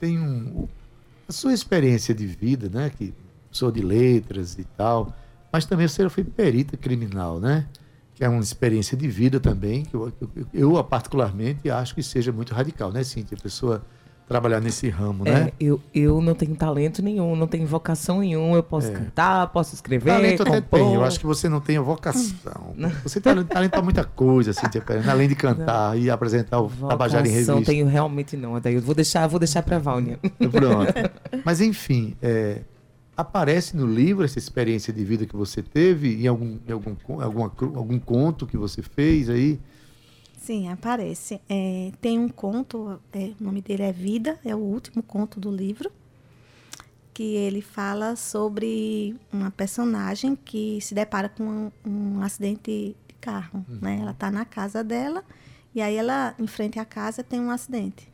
tem 0.00 0.18
um, 0.18 0.66
a 1.28 1.32
sua 1.32 1.54
experiência 1.54 2.12
de 2.12 2.26
vida, 2.26 2.68
né? 2.68 2.90
Que 2.90 3.14
sou 3.52 3.70
de 3.70 3.80
letras 3.80 4.58
e 4.58 4.64
tal, 4.64 5.14
mas 5.52 5.64
também 5.66 5.86
você 5.86 6.08
foi 6.10 6.24
perita 6.24 6.76
criminal, 6.76 7.38
né? 7.38 7.68
Que 8.22 8.26
é 8.26 8.28
uma 8.28 8.38
experiência 8.40 8.96
de 8.96 9.08
vida 9.08 9.40
também, 9.40 9.82
que 9.82 9.96
eu, 9.96 10.12
eu, 10.54 10.76
eu 10.76 10.84
particularmente 10.84 11.68
acho 11.68 11.92
que 11.92 12.04
seja 12.04 12.30
muito 12.30 12.54
radical, 12.54 12.92
né, 12.92 13.02
Cíntia? 13.02 13.36
A 13.36 13.42
pessoa 13.42 13.82
trabalhar 14.28 14.60
nesse 14.60 14.88
ramo, 14.88 15.24
né? 15.24 15.48
É, 15.48 15.52
eu, 15.58 15.80
eu 15.92 16.20
não 16.20 16.32
tenho 16.32 16.54
talento 16.54 17.02
nenhum, 17.02 17.34
não 17.34 17.48
tenho 17.48 17.66
vocação 17.66 18.20
nenhuma. 18.20 18.54
Eu 18.54 18.62
posso 18.62 18.86
É. 18.86 18.90
cantar, 18.92 19.48
posso 19.48 19.74
escrever. 19.74 20.12
Talento 20.12 20.42
até 20.42 20.60
compor. 20.60 20.78
tem, 20.78 20.94
eu 20.94 21.02
acho 21.02 21.18
que 21.18 21.26
você 21.26 21.48
não 21.48 21.60
tem 21.60 21.76
a 21.78 21.82
vocação. 21.82 22.76
Você 23.02 23.20
tem 23.20 23.42
talento 23.44 23.72
para 23.72 23.82
muita 23.82 24.04
coisa, 24.04 24.52
Cíntia 24.52 24.80
Perena, 24.80 25.10
além 25.10 25.26
de 25.26 25.34
cantar 25.34 25.98
e 25.98 26.08
apresentar 26.08 26.60
o 26.60 26.68
Tabajara 26.70 27.26
em 27.26 27.30
Revista. 27.32 27.60
tenho 27.62 27.88
realmente 27.88 28.36
não. 28.36 28.60
Daí 28.60 28.74
eu 28.76 28.80
vou 28.82 28.94
deixar, 28.94 29.26
vou 29.26 29.40
deixar 29.40 29.64
pra 29.64 29.80
Vânia. 29.80 30.20
Pronto. 30.38 30.94
Mas 31.44 31.60
enfim, 31.60 32.14
é, 32.22 32.60
aparece 33.22 33.76
no 33.76 33.86
livro 33.86 34.24
essa 34.24 34.38
experiência 34.38 34.92
de 34.92 35.04
vida 35.04 35.26
que 35.26 35.34
você 35.34 35.62
teve 35.62 36.22
em 36.22 36.26
algum, 36.26 36.58
em 36.66 36.72
algum, 36.72 36.96
alguma, 37.20 37.52
algum 37.74 37.98
conto 37.98 38.46
que 38.46 38.56
você 38.56 38.82
fez 38.82 39.28
aí? 39.30 39.58
Sim, 40.36 40.68
aparece. 40.68 41.40
É, 41.48 41.92
tem 42.00 42.18
um 42.18 42.28
conto, 42.28 43.00
é, 43.12 43.32
o 43.40 43.44
nome 43.44 43.62
dele 43.62 43.84
é 43.84 43.92
Vida, 43.92 44.38
é 44.44 44.54
o 44.54 44.58
último 44.58 45.02
conto 45.02 45.38
do 45.38 45.50
livro, 45.50 45.90
que 47.14 47.36
ele 47.36 47.62
fala 47.62 48.16
sobre 48.16 49.14
uma 49.32 49.50
personagem 49.50 50.36
que 50.36 50.80
se 50.80 50.94
depara 50.94 51.28
com 51.28 51.44
um, 51.44 51.72
um 51.86 52.22
acidente 52.22 52.96
de 53.06 53.14
carro. 53.20 53.64
Né? 53.68 53.98
Ela 54.00 54.10
está 54.10 54.30
na 54.30 54.44
casa 54.44 54.82
dela 54.82 55.24
e 55.74 55.80
aí 55.80 55.96
ela, 55.96 56.34
em 56.38 56.46
frente 56.46 56.78
à 56.78 56.84
casa, 56.84 57.22
tem 57.22 57.40
um 57.40 57.50
acidente. 57.50 58.08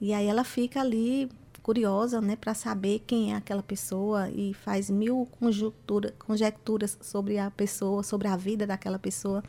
E 0.00 0.12
aí 0.12 0.26
ela 0.26 0.44
fica 0.44 0.80
ali 0.80 1.30
curiosa, 1.68 2.18
né, 2.22 2.34
para 2.34 2.54
saber 2.54 3.02
quem 3.06 3.34
é 3.34 3.36
aquela 3.36 3.62
pessoa 3.62 4.30
e 4.30 4.54
faz 4.54 4.88
mil 4.88 5.28
conjectura, 5.38 6.14
conjecturas 6.18 6.96
sobre 7.02 7.38
a 7.38 7.50
pessoa, 7.50 8.02
sobre 8.02 8.26
a 8.26 8.38
vida 8.38 8.66
daquela 8.66 8.98
pessoa. 8.98 9.44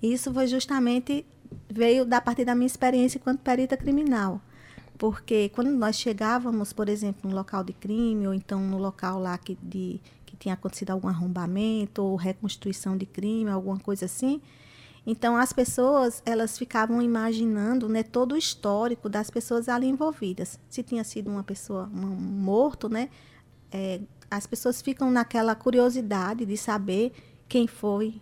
E 0.00 0.10
isso 0.10 0.32
foi 0.32 0.46
justamente 0.46 1.26
veio 1.68 2.06
da 2.06 2.18
partir 2.18 2.46
da 2.46 2.54
minha 2.54 2.66
experiência 2.66 3.18
enquanto 3.18 3.40
perita 3.40 3.76
criminal. 3.76 4.40
Porque 4.96 5.50
quando 5.50 5.70
nós 5.70 5.96
chegávamos, 5.96 6.72
por 6.72 6.88
exemplo, 6.88 7.28
no 7.28 7.36
local 7.36 7.62
de 7.62 7.74
crime, 7.74 8.26
ou 8.26 8.32
então 8.32 8.58
no 8.58 8.78
local 8.78 9.20
lá 9.20 9.36
que, 9.36 9.58
de, 9.62 10.00
que 10.24 10.38
tinha 10.38 10.54
acontecido 10.54 10.92
algum 10.92 11.08
arrombamento, 11.08 12.02
ou 12.02 12.16
reconstituição 12.16 12.96
de 12.96 13.04
crime, 13.04 13.50
alguma 13.50 13.78
coisa 13.78 14.06
assim, 14.06 14.40
então 15.06 15.36
as 15.36 15.52
pessoas 15.52 16.22
elas 16.24 16.58
ficavam 16.58 17.00
imaginando 17.00 17.88
né, 17.88 18.02
todo 18.02 18.32
o 18.32 18.36
histórico 18.36 19.08
das 19.08 19.30
pessoas 19.30 19.68
ali 19.68 19.86
envolvidas. 19.86 20.58
Se 20.68 20.82
tinha 20.82 21.04
sido 21.04 21.30
uma 21.30 21.42
pessoa 21.42 21.90
um 21.92 22.06
morto, 22.06 22.88
né, 22.88 23.08
é, 23.72 24.00
as 24.30 24.46
pessoas 24.46 24.80
ficam 24.80 25.10
naquela 25.10 25.54
curiosidade 25.54 26.44
de 26.46 26.56
saber 26.56 27.12
quem 27.48 27.66
foi, 27.66 28.20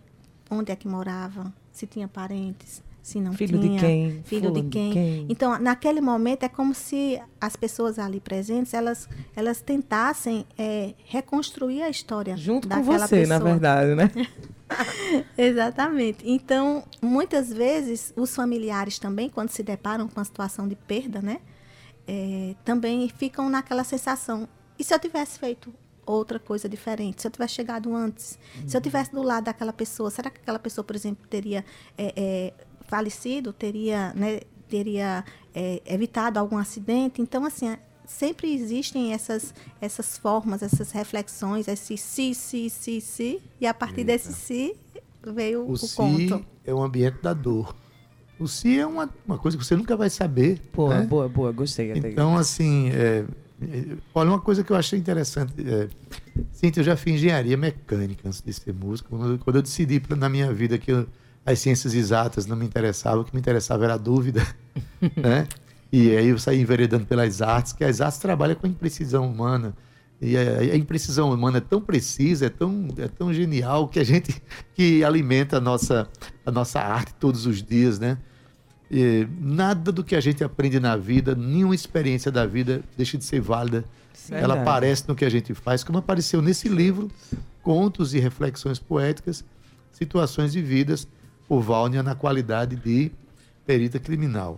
onde 0.49 0.71
é 0.71 0.75
que 0.75 0.87
morava, 0.87 1.53
se 1.71 1.85
tinha 1.85 2.07
parentes, 2.07 2.81
se 3.01 3.19
não 3.19 3.33
Filho 3.33 3.59
de 3.59 3.67
tinha, 3.67 3.79
quem? 3.79 4.23
filho 4.23 4.41
de 4.41 4.47
Fulano 4.47 4.63
de 4.63 4.69
quem. 4.69 4.93
quem? 4.93 5.25
Então, 5.29 5.57
naquele 5.59 6.01
momento 6.01 6.43
é 6.43 6.49
como 6.49 6.73
se 6.73 7.21
as 7.39 7.55
pessoas 7.55 7.97
ali 7.97 8.19
presentes 8.19 8.73
elas 8.73 9.07
elas 9.35 9.61
tentassem 9.61 10.45
é, 10.57 10.93
reconstruir 11.05 11.81
a 11.81 11.89
história 11.89 12.35
Junto 12.37 12.67
com 12.67 12.83
você, 12.83 13.21
pessoa. 13.21 13.39
na 13.39 13.45
verdade, 13.45 13.95
né? 13.95 14.11
Exatamente. 15.37 16.19
Então, 16.23 16.83
muitas 17.01 17.51
vezes, 17.51 18.13
os 18.15 18.35
familiares 18.35 18.99
também, 18.99 19.29
quando 19.29 19.49
se 19.49 19.63
deparam 19.63 20.07
com 20.07 20.19
a 20.19 20.23
situação 20.23 20.67
de 20.67 20.75
perda, 20.75 21.21
né? 21.21 21.39
é, 22.09 22.55
também 22.65 23.07
ficam 23.07 23.47
naquela 23.49 23.83
sensação. 23.83 24.49
E 24.79 24.83
se 24.83 24.91
eu 24.91 24.99
tivesse 24.99 25.37
feito 25.37 25.71
outra 26.03 26.39
coisa 26.39 26.67
diferente? 26.67 27.21
Se 27.21 27.27
eu 27.27 27.31
tivesse 27.31 27.53
chegado 27.53 27.93
antes? 27.95 28.39
Se 28.65 28.75
eu 28.75 28.81
tivesse 28.81 29.11
do 29.11 29.21
lado 29.21 29.43
daquela 29.43 29.71
pessoa, 29.71 30.09
será 30.09 30.31
que 30.31 30.39
aquela 30.41 30.57
pessoa, 30.57 30.83
por 30.83 30.95
exemplo, 30.95 31.27
teria 31.27 31.63
é, 31.95 32.13
é, 32.15 32.53
falecido? 32.89 33.53
Teria, 33.53 34.11
né, 34.15 34.41
teria 34.67 35.23
é, 35.53 35.81
evitado 35.85 36.37
algum 36.39 36.57
acidente? 36.57 37.21
Então, 37.21 37.45
assim, 37.45 37.69
é- 37.69 37.79
sempre 38.05 38.51
existem 38.53 39.13
essas, 39.13 39.53
essas 39.79 40.17
formas, 40.17 40.61
essas 40.63 40.91
reflexões, 40.91 41.67
esse 41.67 41.95
se, 41.95 42.33
se, 42.33 42.69
se, 42.69 42.99
se, 43.01 43.41
e 43.61 43.67
a 43.67 43.73
partir 43.73 44.03
desse 44.03 44.33
se 44.33 44.75
veio 45.33 45.61
o, 45.63 45.71
O 45.71 45.77
si 45.77 45.95
conto. 45.95 46.45
é 46.65 46.73
o 46.73 46.81
ambiente 46.81 47.21
da 47.21 47.33
dor. 47.33 47.75
O 48.39 48.47
si 48.47 48.79
é 48.79 48.87
uma, 48.87 49.09
uma 49.27 49.37
coisa 49.37 49.57
que 49.57 49.63
você 49.65 49.75
nunca 49.75 49.95
vai 49.97 50.09
saber. 50.09 50.61
Boa, 50.73 50.99
né? 51.01 51.05
boa, 51.05 51.27
boa. 51.29 51.51
Gostei. 51.51 51.91
até. 51.91 52.09
Então, 52.09 52.37
assim, 52.37 52.89
é, 52.89 53.25
é, 53.61 53.97
olha, 54.15 54.29
uma 54.31 54.39
coisa 54.39 54.63
que 54.63 54.71
eu 54.71 54.77
achei 54.77 54.97
interessante. 54.97 55.53
É, 55.59 55.89
Cíntia, 56.53 56.79
eu 56.79 56.85
já 56.85 56.95
fiz 56.95 57.15
engenharia 57.15 57.57
mecânica 57.57 58.27
antes 58.27 58.41
de 58.41 58.53
ser 58.53 58.73
músico. 58.73 59.09
Quando, 59.09 59.33
eu- 59.33 59.39
quando 59.39 59.57
eu 59.57 59.61
decidi 59.61 59.99
pra- 59.99 60.15
na 60.15 60.29
minha 60.29 60.51
vida 60.53 60.77
que 60.77 60.89
eu- 60.89 61.05
as 61.45 61.59
ciências 61.59 61.93
exatas 61.93 62.45
não 62.45 62.55
me 62.55 62.65
interessavam, 62.65 63.21
o 63.21 63.25
que 63.25 63.33
me 63.33 63.39
interessava 63.39 63.85
era 63.85 63.93
a 63.95 63.97
dúvida, 63.97 64.45
né? 65.15 65.47
E 65.91 66.15
aí 66.15 66.27
eu 66.27 66.37
saí 66.37 66.61
enveredando 66.61 67.05
pelas 67.05 67.41
artes, 67.41 67.73
que 67.73 67.83
as 67.83 67.99
artes 67.99 68.19
trabalham 68.19 68.55
com 68.55 68.67
a 68.67 68.69
imprecisão 68.69 69.27
humana. 69.27 69.75
E 70.21 70.35
a, 70.37 70.75
imprecisão 70.75 71.31
humana 71.31 71.59
é 71.59 71.61
tão 71.61 71.79
precisa, 71.79 72.47
é 72.47 72.49
tão, 72.49 72.89
é 72.97 73.07
tão 73.07 73.33
genial 73.33 73.87
que 73.87 73.99
a 73.99 74.03
gente 74.03 74.41
que 74.75 75.03
alimenta 75.03 75.57
a 75.57 75.61
nossa, 75.61 76.09
a 76.45 76.51
nossa 76.51 76.79
arte 76.79 77.13
todos 77.13 77.45
os 77.45 77.63
dias, 77.63 77.99
né? 77.99 78.17
E 78.91 79.27
nada 79.39 79.91
do 79.91 80.03
que 80.03 80.15
a 80.15 80.19
gente 80.19 80.43
aprende 80.43 80.79
na 80.79 80.97
vida, 80.97 81.35
nenhuma 81.35 81.75
experiência 81.75 82.31
da 82.31 82.45
vida 82.45 82.81
deixa 82.97 83.17
de 83.17 83.23
ser 83.23 83.39
válida. 83.39 83.85
Ela 84.29 84.39
Verdade. 84.39 84.61
aparece 84.61 85.07
no 85.07 85.15
que 85.15 85.23
a 85.23 85.29
gente 85.29 85.53
faz, 85.53 85.83
como 85.83 85.99
apareceu 85.99 86.41
nesse 86.41 86.67
livro, 86.67 87.09
Contos 87.63 88.13
e 88.13 88.19
Reflexões 88.19 88.77
Poéticas, 88.77 89.43
Situações 89.91 90.51
de 90.51 90.61
Vidas, 90.61 91.07
por 91.49 91.61
Vânia 91.61 92.03
na 92.03 92.13
qualidade 92.13 92.75
de 92.75 93.11
perita 93.65 93.99
criminal. 93.99 94.57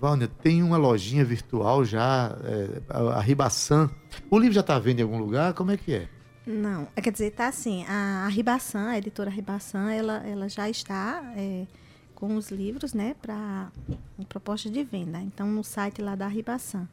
Vânia, 0.00 0.28
tem 0.40 0.62
uma 0.62 0.76
lojinha 0.76 1.24
virtual 1.24 1.84
já, 1.84 2.38
é, 2.44 2.80
a, 2.88 3.20
Ribaçan. 3.20 3.90
O 4.30 4.38
livro 4.38 4.54
já 4.54 4.60
está 4.60 4.78
vendo 4.78 5.00
em 5.00 5.02
algum 5.02 5.18
lugar? 5.18 5.52
Como 5.54 5.72
é 5.72 5.76
que 5.76 5.92
é? 5.92 6.08
Não, 6.46 6.86
é, 6.94 7.02
quer 7.02 7.10
dizer, 7.10 7.32
tá 7.32 7.48
assim, 7.48 7.84
a, 7.88 8.24
a 8.24 8.28
Ribaçan, 8.28 8.90
a 8.90 8.98
editora 8.98 9.28
Ribaçan, 9.28 9.92
ela, 9.92 10.18
ela 10.24 10.48
já 10.48 10.70
está 10.70 11.32
é, 11.36 11.66
com 12.14 12.36
os 12.36 12.50
livros, 12.50 12.94
né, 12.94 13.16
para 13.20 13.72
proposta 14.28 14.70
de 14.70 14.84
venda. 14.84 15.20
Então, 15.20 15.48
no 15.48 15.64
site 15.64 16.00
lá 16.00 16.14
da 16.14 16.28
Ribaçan. 16.28 16.88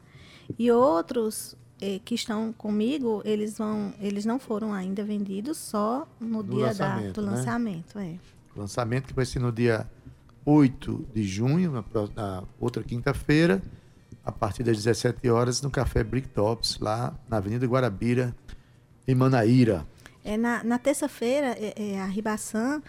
E 0.58 0.70
outros 0.72 1.56
eh, 1.80 2.00
que 2.04 2.14
estão 2.14 2.52
comigo, 2.52 3.22
eles 3.24 3.58
vão, 3.58 3.92
eles 4.00 4.24
não 4.24 4.38
foram 4.38 4.72
ainda 4.72 5.04
vendidos, 5.04 5.58
só 5.58 6.06
no, 6.18 6.42
No 6.42 6.44
dia 6.44 6.74
da, 6.74 6.96
lançamento, 6.96 7.14
do 7.14 7.26
né? 7.26 7.32
lançamento, 7.32 7.98
é. 7.98 8.14
Lançamento 8.56 9.06
que 9.06 9.14
vai 9.14 9.24
ser 9.24 9.38
no 9.38 9.52
dia 9.52 9.88
8 10.44 11.06
de 11.14 11.22
junho, 11.24 11.72
na, 11.72 11.84
na 12.14 12.44
outra 12.60 12.82
quinta-feira, 12.82 13.62
a 14.24 14.32
partir 14.32 14.62
das 14.62 14.76
17 14.76 15.28
horas, 15.28 15.60
no 15.62 15.70
Café 15.70 16.02
Bricktops, 16.02 16.78
lá 16.78 17.14
na 17.28 17.36
Avenida 17.38 17.66
Guarabira, 17.66 18.34
em 19.06 19.14
Manaíra. 19.14 19.86
É, 20.24 20.36
na 20.36 20.64
na 20.64 20.78
terça-feira, 20.78 21.56
é, 21.58 21.92
é, 21.94 22.00
a 22.00 22.06
Ribaçan 22.06 22.82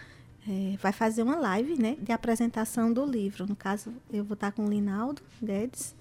é, 0.48 0.76
vai 0.80 0.92
fazer 0.92 1.22
uma 1.22 1.36
live 1.36 1.80
né, 1.80 1.96
de 2.00 2.10
apresentação 2.10 2.92
do 2.92 3.04
livro. 3.04 3.46
No 3.46 3.54
caso, 3.54 3.92
eu 4.12 4.24
vou 4.24 4.34
estar 4.34 4.50
com 4.52 4.64
o 4.64 4.68
Linaldo 4.68 5.22
Guedes 5.42 5.94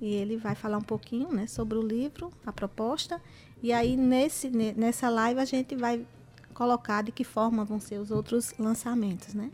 e 0.00 0.12
ele 0.14 0.36
vai 0.36 0.54
falar 0.54 0.78
um 0.78 0.82
pouquinho 0.82 1.32
né, 1.32 1.46
sobre 1.46 1.78
o 1.78 1.82
livro, 1.82 2.30
a 2.44 2.52
proposta. 2.52 3.20
E 3.62 3.72
aí, 3.72 3.96
nesse, 3.96 4.50
ne- 4.50 4.72
nessa 4.72 5.08
live, 5.08 5.40
a 5.40 5.44
gente 5.44 5.76
vai 5.76 6.04
colocar 6.52 7.02
de 7.02 7.10
que 7.12 7.24
forma 7.24 7.64
vão 7.64 7.80
ser 7.80 7.98
os 7.98 8.10
outros 8.10 8.54
lançamentos, 8.58 9.34
né? 9.34 9.50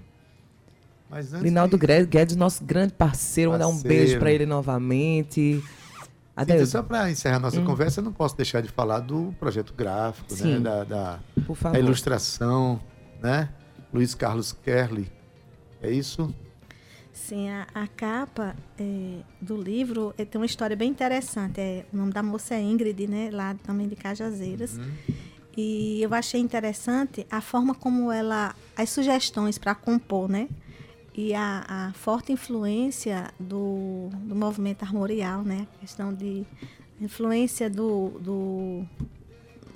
Mas 1.10 1.32
antes 1.32 1.44
Linaldo 1.44 1.78
Gre- 1.78 2.04
Guedes, 2.04 2.36
nosso 2.36 2.62
grande 2.64 2.92
parceiro, 2.92 3.52
mandar 3.52 3.68
um 3.68 3.78
beijo 3.80 4.18
para 4.18 4.30
ele 4.30 4.44
novamente. 4.44 5.62
Adeus, 6.36 6.68
só 6.68 6.82
para 6.82 7.10
encerrar 7.10 7.40
nossa 7.40 7.60
conversa, 7.62 8.00
eu 8.00 8.04
não 8.04 8.12
posso 8.12 8.36
deixar 8.36 8.60
de 8.60 8.68
falar 8.68 9.00
do 9.00 9.34
projeto 9.40 9.72
gráfico, 9.74 10.30
né? 10.32 10.36
Sim. 10.36 10.62
da, 10.62 10.84
da 10.84 11.18
por 11.46 11.54
da 11.56 11.60
favor. 11.62 11.78
ilustração, 11.78 12.80
né? 13.22 13.48
Luiz 13.92 14.14
Carlos 14.14 14.52
Kerley. 14.52 15.10
É 15.82 15.90
isso? 15.90 16.32
Sim, 17.12 17.48
a, 17.50 17.66
a 17.74 17.86
capa 17.88 18.54
é, 18.78 19.18
do 19.40 19.56
livro 19.60 20.14
é, 20.16 20.24
tem 20.24 20.38
uma 20.40 20.46
história 20.46 20.76
bem 20.76 20.90
interessante. 20.90 21.58
É, 21.60 21.84
o 21.92 21.96
nome 21.96 22.12
da 22.12 22.22
moça 22.22 22.54
é 22.54 22.60
Ingrid, 22.62 23.06
né? 23.08 23.30
Lá 23.32 23.56
também 23.64 23.88
de 23.88 23.96
Cajazeiras. 23.96 24.78
E 25.60 26.00
eu 26.00 26.14
achei 26.14 26.40
interessante 26.40 27.26
a 27.28 27.40
forma 27.40 27.74
como 27.74 28.12
ela. 28.12 28.54
as 28.76 28.90
sugestões 28.90 29.58
para 29.58 29.74
compor, 29.74 30.28
né? 30.28 30.48
E 31.12 31.34
a, 31.34 31.64
a 31.68 31.92
forte 31.94 32.30
influência 32.30 33.34
do, 33.40 34.08
do 34.22 34.36
movimento 34.36 34.84
armorial, 34.84 35.42
né? 35.42 35.66
A 35.74 35.80
questão 35.80 36.14
de. 36.14 36.46
influência 37.00 37.68
do, 37.68 38.10
do, 38.20 38.86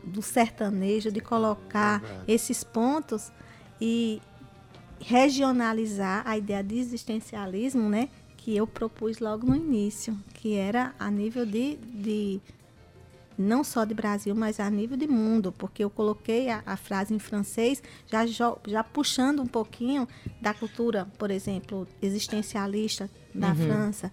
do 0.05 0.23
sertanejo, 0.23 1.11
de 1.11 1.21
colocar 1.21 2.01
esses 2.29 2.63
pontos 2.63 3.33
e 3.81 4.23
regionalizar 5.01 6.23
a 6.25 6.39
ideia 6.39 6.63
de 6.63 6.79
existencialismo, 6.79 7.89
né? 7.89 8.09
Que 8.37 8.57
eu 8.57 8.69
propus 8.69 9.19
logo 9.19 9.49
no 9.49 9.57
início, 9.57 10.17
que 10.35 10.55
era 10.55 10.95
a 10.97 11.11
nível 11.11 11.45
de, 11.45 11.75
de 11.75 12.41
não 13.43 13.63
só 13.65 13.85
de 13.85 13.95
Brasil, 13.95 14.35
mas 14.35 14.61
a 14.61 14.71
nível 14.71 14.97
de 14.97 15.07
mundo, 15.07 15.53
porque 15.53 15.85
eu 15.85 15.91
coloquei 15.91 16.49
a, 16.49 16.63
a 16.65 16.77
frase 16.77 17.13
em 17.13 17.19
francês, 17.19 17.83
já, 18.07 18.25
já 18.67 18.85
puxando 18.85 19.41
um 19.41 19.47
pouquinho 19.47 20.09
da 20.41 20.55
cultura, 20.55 21.07
por 21.19 21.31
exemplo, 21.31 21.87
existencialista 22.01 23.11
da 23.35 23.55
França. 23.55 24.11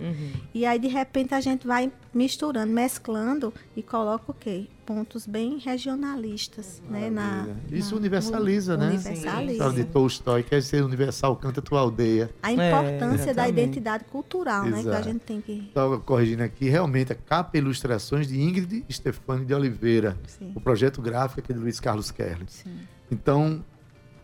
E 0.53 0.65
aí, 0.65 0.79
de 0.79 0.87
repente, 0.87 1.33
a 1.33 1.41
gente 1.41 1.67
vai 1.67 1.91
misturando, 2.13 2.71
mesclando 2.71 3.53
e 3.75 3.83
coloca 3.83 4.31
o 4.31 4.33
quê? 4.33 4.67
Pontos 4.85 5.27
bem 5.27 5.59
regionalistas, 5.59 6.81
né? 6.89 7.09
Na, 7.09 7.47
Isso 7.71 7.91
na- 7.91 7.97
universaliza, 7.99 8.75
né? 8.77 8.87
Universaliza. 8.87 9.57
Fala 9.59 9.73
de 9.73 9.83
Tolstói, 9.83 10.41
quer 10.43 10.63
ser 10.63 10.83
universal, 10.83 11.35
canta 11.35 11.61
tua 11.61 11.79
aldeia. 11.81 12.29
A 12.41 12.51
importância 12.51 13.25
da 13.33 13.43
exatamente. 13.43 13.51
identidade 13.51 14.03
cultural, 14.05 14.63
né? 14.65 14.71
Que 14.71 14.77
a 14.77 14.79
Exato. 14.93 15.03
gente 15.03 15.19
tem 15.19 15.41
que. 15.41 15.69
Só 15.73 15.97
corrigindo 15.99 16.41
aqui, 16.43 16.69
realmente, 16.69 17.11
a 17.11 17.15
capa 17.15 17.57
e 17.57 17.59
ilustrações 17.59 18.27
de 18.27 18.41
Ingrid 18.41 18.83
Stefani 18.89 19.45
de 19.45 19.53
Oliveira. 19.53 20.17
Sim. 20.25 20.51
O 20.55 20.61
projeto 20.61 21.01
gráfico 21.01 21.39
aqui 21.41 21.53
de 21.53 21.59
Luiz 21.59 21.79
Carlos. 21.79 22.11
Sim. 22.47 22.71
Então, 23.11 23.63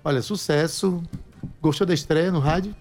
olha, 0.03 0.21
sucesso. 0.21 1.03
Gostou 1.61 1.85
da 1.85 1.93
estreia 1.93 2.31
no 2.31 2.39
rádio? 2.39 2.75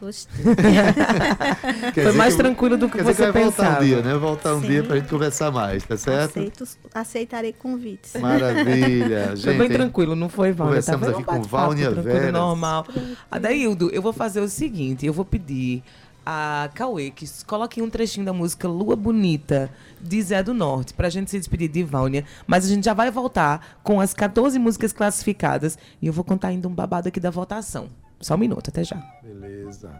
Gostei. 0.00 0.44
Foi 1.94 2.12
mais 2.12 2.34
que- 2.34 2.42
tranquilo 2.42 2.76
do 2.78 2.88
que 2.88 2.96
Quer 2.98 3.02
dizer 3.04 3.14
que 3.14 3.22
você 3.22 3.32
vai 3.32 3.42
voltar 3.42 3.62
pensava. 3.64 3.82
um 3.82 3.86
dia, 3.86 4.02
né? 4.02 4.14
Voltar 4.14 4.54
um 4.54 4.60
Sim. 4.62 4.66
dia 4.68 4.82
pra 4.82 4.96
gente 4.96 5.08
conversar 5.08 5.50
mais, 5.50 5.82
tá 5.84 5.96
certo? 5.96 6.38
Aceito, 6.38 6.64
aceitarei 6.94 7.52
convites. 7.52 8.14
Maravilha. 8.20 9.26
Foi 9.28 9.36
Gente, 9.36 9.58
bem 9.58 9.68
tranquilo, 9.68 10.16
não 10.16 10.28
foi, 10.28 10.52
Vânia? 10.52 10.70
conversamos 10.70 11.06
Tá 11.06 11.12
aqui 11.14 11.24
com 11.24 11.40
tranquilo, 11.42 12.02
Veras. 12.02 12.32
normal. 12.32 12.86
Adaildo, 13.30 13.90
eu 13.92 14.00
vou 14.02 14.12
fazer 14.12 14.40
o 14.40 14.48
seguinte, 14.48 15.04
eu 15.04 15.12
vou 15.12 15.24
pedir 15.24 15.82
a 16.24 16.68
Cauê 16.74 17.10
que 17.10 17.26
coloque 17.46 17.80
um 17.82 17.88
trechinho 17.90 18.24
da 18.26 18.32
música 18.32 18.68
Lua 18.68 18.94
Bonita, 18.94 19.70
de 20.00 20.20
Zé 20.22 20.42
do 20.42 20.54
Norte, 20.54 20.92
pra 20.94 21.08
gente 21.08 21.30
se 21.30 21.38
despedir 21.38 21.68
de 21.68 21.82
Vânia. 21.82 22.24
Mas 22.46 22.64
a 22.64 22.68
gente 22.68 22.84
já 22.84 22.94
vai 22.94 23.10
voltar 23.10 23.78
com 23.82 24.00
as 24.00 24.14
14 24.14 24.58
músicas 24.58 24.92
classificadas 24.92 25.78
e 26.00 26.06
eu 26.06 26.12
vou 26.12 26.24
contar 26.24 26.48
ainda 26.48 26.68
um 26.68 26.72
babado 26.74 27.08
aqui 27.08 27.18
da 27.20 27.30
votação. 27.30 27.88
Só 28.20 28.34
um 28.34 28.38
minuto, 28.38 28.68
até 28.68 28.84
já. 28.84 28.96
Beleza. 29.22 29.90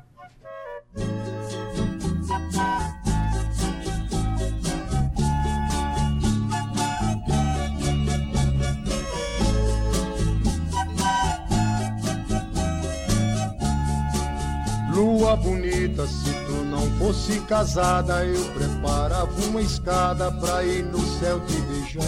Lua 14.94 15.34
bonita, 15.36 16.06
se 16.06 16.30
tu 16.44 16.64
não 16.64 16.90
fosse 16.98 17.40
casada, 17.42 18.22
eu 18.26 18.44
preparava 18.52 19.30
uma 19.48 19.62
escada 19.62 20.30
pra 20.32 20.62
ir 20.62 20.84
no 20.84 21.00
céu 21.18 21.40
te 21.46 21.56
beijar. 21.62 22.04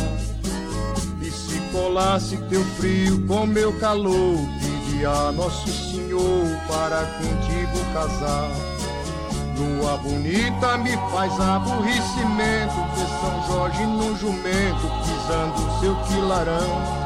E 1.23 1.31
se 1.31 1.59
colasse 1.73 2.37
teu 2.49 2.63
frio 2.77 3.27
com 3.27 3.47
meu 3.47 3.73
calor, 3.79 4.37
a 5.05 5.33
Nosso 5.33 5.69
Senhor 5.69 6.47
para 6.69 7.05
contigo 7.19 7.93
casar. 7.93 8.51
Lua 9.57 9.97
bonita 9.97 10.79
me 10.79 10.93
faz 11.11 11.39
aborrecimento, 11.41 12.75
ver 12.95 13.07
São 13.21 13.47
Jorge 13.47 13.85
num 13.85 14.17
jumento, 14.17 14.91
pisando 15.03 15.81
seu 15.81 15.97
quilarão. 16.07 17.03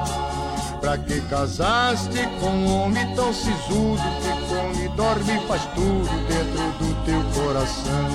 Pra 0.81 0.99
que 0.99 1.21
casaste 1.23 2.29
com 2.41 2.51
um 2.51 2.83
homem 2.83 3.15
tão 3.15 3.33
sisudo 3.33 4.03
que 4.21 4.47
come, 4.49 4.89
dorme 4.97 5.47
faz 5.49 5.63
tudo 5.75 6.09
dentro 6.29 6.63
do 6.79 7.05
teu 7.05 7.43
coração? 7.43 8.09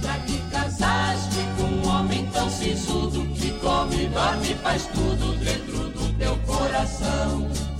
Pra 0.00 0.14
que 0.20 0.38
casaste 0.50 1.38
com 1.56 1.64
um 1.64 1.88
homem 1.88 2.26
tão 2.32 2.48
sisudo 2.48 3.26
que 3.34 3.50
come, 3.58 4.06
dorme 4.08 4.54
faz 4.62 4.86
tudo 4.86 5.36
dentro 5.38 5.90
do 5.90 6.18
teu 6.18 6.36
coração? 6.46 7.75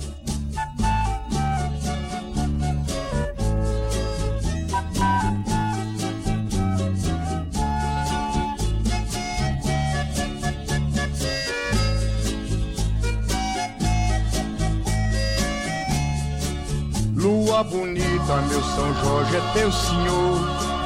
Lua 17.57 17.63
bonita, 17.63 18.35
meu 18.49 18.61
São 18.61 18.93
Jorge 19.03 19.35
é 19.35 19.41
teu 19.55 19.71
senhor, 19.71 20.39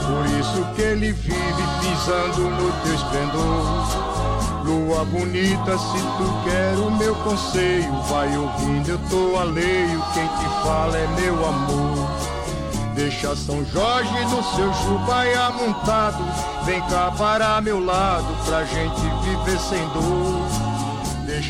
por 0.07 0.25
isso 0.39 0.65
que 0.73 0.81
ele 0.81 1.11
vive 1.11 1.63
pisando 1.81 2.49
no 2.49 2.71
teu 2.81 2.95
esplendor. 2.95 4.63
Lua 4.63 5.03
bonita, 5.03 5.77
se 5.77 5.97
tu 5.97 6.43
quer 6.45 6.77
o 6.77 6.89
meu 6.91 7.13
conselho, 7.13 7.91
vai 8.03 8.37
ouvindo, 8.37 8.87
eu 8.87 8.97
tô 9.09 9.37
alheio, 9.37 10.01
quem 10.13 10.25
te 10.25 10.45
fala 10.63 10.97
é 10.97 11.07
meu 11.19 11.45
amor. 11.45 12.09
Deixa 12.95 13.35
São 13.35 13.65
Jorge 13.65 14.25
no 14.27 14.41
seu 14.55 14.73
jubaia 14.85 15.49
montado, 15.49 16.23
vem 16.63 16.79
cá 16.83 17.11
para 17.17 17.59
meu 17.59 17.83
lado, 17.83 18.33
pra 18.45 18.63
gente 18.63 19.01
viver 19.25 19.59
sem 19.59 19.85
dor. 19.89 20.40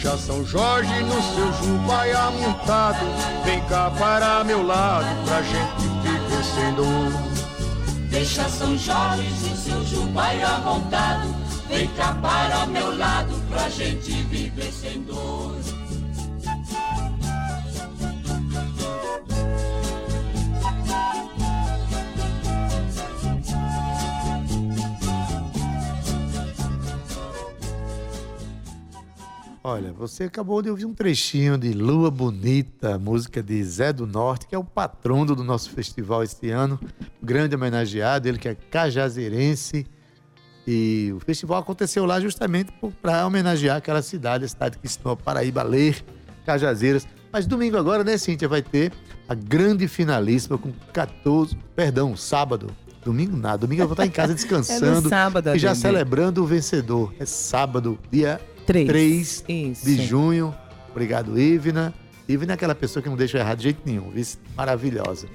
Deixa 0.01 0.17
São 0.17 0.43
Jorge 0.43 1.03
no 1.03 1.21
seu 1.21 1.53
jubaia 1.63 2.31
montado, 2.31 3.05
vem 3.45 3.61
cá 3.65 3.91
para 3.91 4.43
meu 4.43 4.65
lado, 4.65 5.05
pra 5.25 5.43
gente 5.43 5.87
viver 6.01 6.43
sem 6.43 6.73
dor. 6.73 8.09
Deixa 8.09 8.49
São 8.49 8.75
Jorge 8.75 9.29
no 9.47 9.55
seu 9.55 9.85
jubaia 9.85 10.57
montado, 10.65 11.35
vem 11.69 11.87
cá 11.89 12.17
para 12.19 12.65
meu 12.65 12.97
lado 12.97 13.35
pra 13.47 13.69
gente 13.69 14.11
viver 14.23 14.71
sem 14.73 15.03
dor. 15.03 15.55
Olha, 29.63 29.93
você 29.93 30.23
acabou 30.23 30.59
de 30.59 30.71
ouvir 30.71 30.85
um 30.85 30.93
trechinho 30.93 31.55
de 31.55 31.71
Lua 31.71 32.09
Bonita, 32.09 32.97
música 32.97 33.43
de 33.43 33.63
Zé 33.63 33.93
do 33.93 34.07
Norte, 34.07 34.47
que 34.47 34.55
é 34.55 34.57
o 34.57 34.63
patrono 34.63 35.35
do 35.35 35.43
nosso 35.43 35.69
festival 35.69 36.23
este 36.23 36.49
ano, 36.49 36.79
grande 37.21 37.53
homenageado, 37.53 38.27
ele 38.27 38.39
que 38.39 38.47
é 38.47 38.55
cajazeirense. 38.55 39.85
E 40.65 41.13
o 41.15 41.19
festival 41.19 41.59
aconteceu 41.59 42.07
lá 42.07 42.19
justamente 42.19 42.73
para 43.03 43.27
homenagear 43.27 43.77
aquela 43.77 44.01
cidade, 44.01 44.45
a 44.45 44.47
cidade 44.47 44.79
que 44.79 44.87
ensinou 44.87 45.15
Paraíba 45.15 45.61
a 45.61 45.63
ler 45.63 46.03
Cajazeiras. 46.43 47.07
Mas 47.31 47.45
domingo 47.45 47.77
agora, 47.77 48.03
né, 48.03 48.17
Cíntia, 48.17 48.47
vai 48.47 48.63
ter 48.63 48.91
a 49.29 49.35
grande 49.35 49.87
finalíssima 49.87 50.57
com 50.57 50.71
14, 50.91 51.55
perdão, 51.75 52.17
sábado. 52.17 52.75
Domingo 53.05 53.37
nada, 53.37 53.59
domingo 53.59 53.83
eu 53.83 53.87
vou 53.87 53.93
estar 53.93 54.07
em 54.07 54.11
casa 54.11 54.33
descansando 54.35 55.07
sábado, 55.07 55.55
e 55.55 55.59
já 55.59 55.75
celebrando 55.75 56.43
o 56.43 56.47
vencedor. 56.47 57.13
É 57.19 57.25
sábado, 57.25 57.97
dia 58.11 58.41
Três. 58.71 59.41
3 59.41 59.71
Isso. 59.71 59.85
de 59.85 60.05
junho. 60.05 60.55
Obrigado, 60.89 61.39
Ivna. 61.39 61.93
Ivna 62.27 62.53
é 62.53 62.55
aquela 62.55 62.75
pessoa 62.75 63.01
que 63.03 63.09
não 63.09 63.15
deixa 63.15 63.37
errar 63.37 63.55
de 63.55 63.63
jeito 63.63 63.81
nenhum? 63.85 64.11
Maravilhosa. 64.55 65.27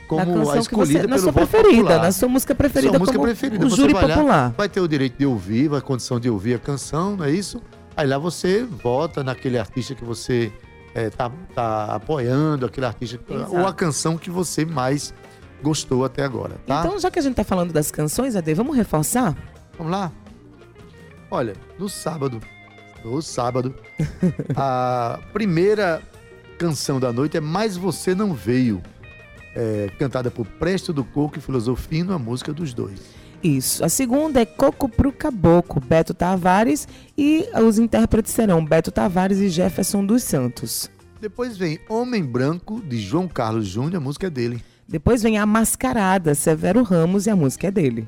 como 0.09 0.51
a 0.51 0.59
escolhida 0.59 1.03
você, 1.03 1.07
na 1.07 1.19
sua 1.19 1.33
preferida, 1.33 1.83
popular. 1.83 2.03
na 2.03 2.11
sua 2.11 2.29
música 2.29 2.53
preferida 2.53 2.91
Sua 2.91 2.99
música 2.99 3.21
preferida. 3.21 3.65
o 3.65 3.71
júri 3.71 3.93
vai 3.93 4.09
lá, 4.09 4.15
popular. 4.17 4.53
vai 4.57 4.69
ter 4.69 4.81
o 4.81 4.89
direito 4.89 5.17
de 5.17 5.27
ouvir, 5.27 5.69
vai 5.69 5.81
condição 5.81 6.19
de 6.19 6.29
ouvir 6.29 6.55
a 6.55 6.59
canção, 6.59 7.17
não 7.17 7.25
é 7.25 7.31
isso? 7.31 7.63
Aí 7.97 8.09
lá 8.09 8.19
você 8.19 8.65
vota 8.65 9.23
naquele 9.23 9.57
artista 9.57 9.95
que 9.95 10.05
você 10.05 10.53
eh, 10.95 11.11
tá, 11.11 11.31
tá 11.55 11.95
apoiando, 11.95 12.67
aquele 12.67 12.87
artista, 12.87 13.19
Exato. 13.29 13.57
ou 13.57 13.67
a 13.67 13.73
canção 13.73 14.19
que 14.19 14.31
você 14.31 14.65
mais 14.65 15.15
gostou 15.63 16.05
até 16.05 16.25
agora, 16.25 16.57
tá? 16.67 16.81
Então, 16.81 16.99
já 16.99 17.11
que 17.11 17.19
a 17.19 17.23
gente 17.23 17.35
tá 17.35 17.45
falando 17.45 17.73
das 17.73 17.91
canções, 17.91 18.35
Ade, 18.35 18.55
vamos 18.55 18.77
reforçar? 18.77 19.37
Vamos 19.77 19.93
lá? 19.93 20.11
Olha, 21.31 21.55
no 21.79 21.89
sábado, 21.89 22.41
no 23.05 23.23
sábado, 23.23 23.75
a 24.57 25.21
primeira 25.33 26.03
canção 26.59 26.99
da 26.99 27.13
noite 27.13 27.37
é 27.37 27.41
Mais 27.41 27.77
Você 27.77 28.15
Não 28.15 28.35
Veio, 28.35 28.83
é, 29.55 29.91
cantada 29.99 30.31
por 30.31 30.47
Presto 30.47 30.93
do 30.93 31.05
Coco 31.05 31.39
e 31.39 31.41
Filosofino, 31.41 32.13
a 32.13 32.19
música 32.19 32.53
dos 32.53 32.75
dois. 32.75 33.20
Isso. 33.43 33.85
A 33.85 33.89
segunda 33.89 34.41
é 34.41 34.45
Coco 34.45 34.89
pro 34.89 35.13
Caboclo, 35.13 35.81
Beto 35.81 36.13
Tavares, 36.13 36.87
e 37.17 37.49
os 37.67 37.79
intérpretes 37.79 38.33
serão 38.33 38.65
Beto 38.65 38.91
Tavares 38.91 39.39
e 39.39 39.49
Jefferson 39.49 40.05
dos 40.05 40.23
Santos. 40.23 40.91
Depois 41.21 41.57
vem 41.57 41.79
Homem 41.89 42.25
Branco, 42.25 42.81
de 42.83 42.99
João 42.99 43.29
Carlos 43.29 43.67
Júnior, 43.67 43.97
a 43.97 44.01
música 44.01 44.27
é 44.27 44.31
dele. 44.31 44.63
Depois 44.87 45.23
vem 45.23 45.39
A 45.39 45.47
Mascarada, 45.47 46.35
Severo 46.35 46.83
Ramos, 46.83 47.27
e 47.27 47.31
a 47.31 47.37
música 47.37 47.69
é 47.69 47.71
dele. 47.71 48.07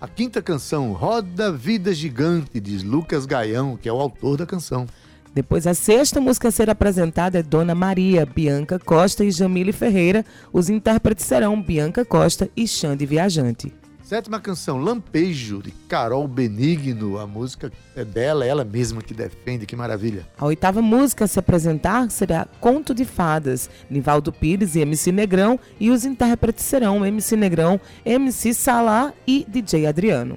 A 0.00 0.08
quinta 0.08 0.40
canção, 0.40 0.92
Roda 0.92 1.52
Vida 1.52 1.92
Gigante, 1.92 2.58
de 2.58 2.78
Lucas 2.78 3.26
Gaião, 3.26 3.76
que 3.76 3.88
é 3.88 3.92
o 3.92 4.00
autor 4.00 4.38
da 4.38 4.46
canção. 4.46 4.86
Depois, 5.34 5.66
a 5.66 5.74
sexta 5.74 6.20
música 6.20 6.48
a 6.48 6.50
ser 6.50 6.70
apresentada 6.70 7.38
é 7.38 7.42
Dona 7.42 7.74
Maria, 7.74 8.26
Bianca 8.26 8.78
Costa 8.78 9.24
e 9.24 9.30
Jamile 9.30 9.72
Ferreira. 9.72 10.24
Os 10.52 10.68
intérpretes 10.68 11.26
serão 11.26 11.60
Bianca 11.60 12.04
Costa 12.04 12.48
e 12.56 12.66
Xande 12.66 13.06
Viajante. 13.06 13.72
Sétima 14.10 14.40
canção, 14.40 14.76
Lampejo, 14.76 15.62
de 15.62 15.70
Carol 15.70 16.26
Benigno, 16.26 17.16
a 17.16 17.28
música 17.28 17.70
é 17.94 18.04
dela, 18.04 18.44
ela 18.44 18.64
mesma 18.64 19.00
que 19.00 19.14
defende, 19.14 19.66
que 19.66 19.76
maravilha. 19.76 20.26
A 20.36 20.46
oitava 20.46 20.82
música 20.82 21.26
a 21.26 21.28
se 21.28 21.38
apresentar 21.38 22.10
será 22.10 22.44
Conto 22.58 22.92
de 22.92 23.04
Fadas, 23.04 23.70
Nivaldo 23.88 24.32
Pires 24.32 24.74
e 24.74 24.80
MC 24.80 25.12
Negrão, 25.12 25.60
e 25.78 25.90
os 25.90 26.04
intérpretes 26.04 26.64
serão 26.64 27.06
MC 27.06 27.36
Negrão, 27.36 27.80
MC 28.04 28.52
Salá 28.52 29.12
e 29.24 29.46
DJ 29.48 29.86
Adriano. 29.86 30.36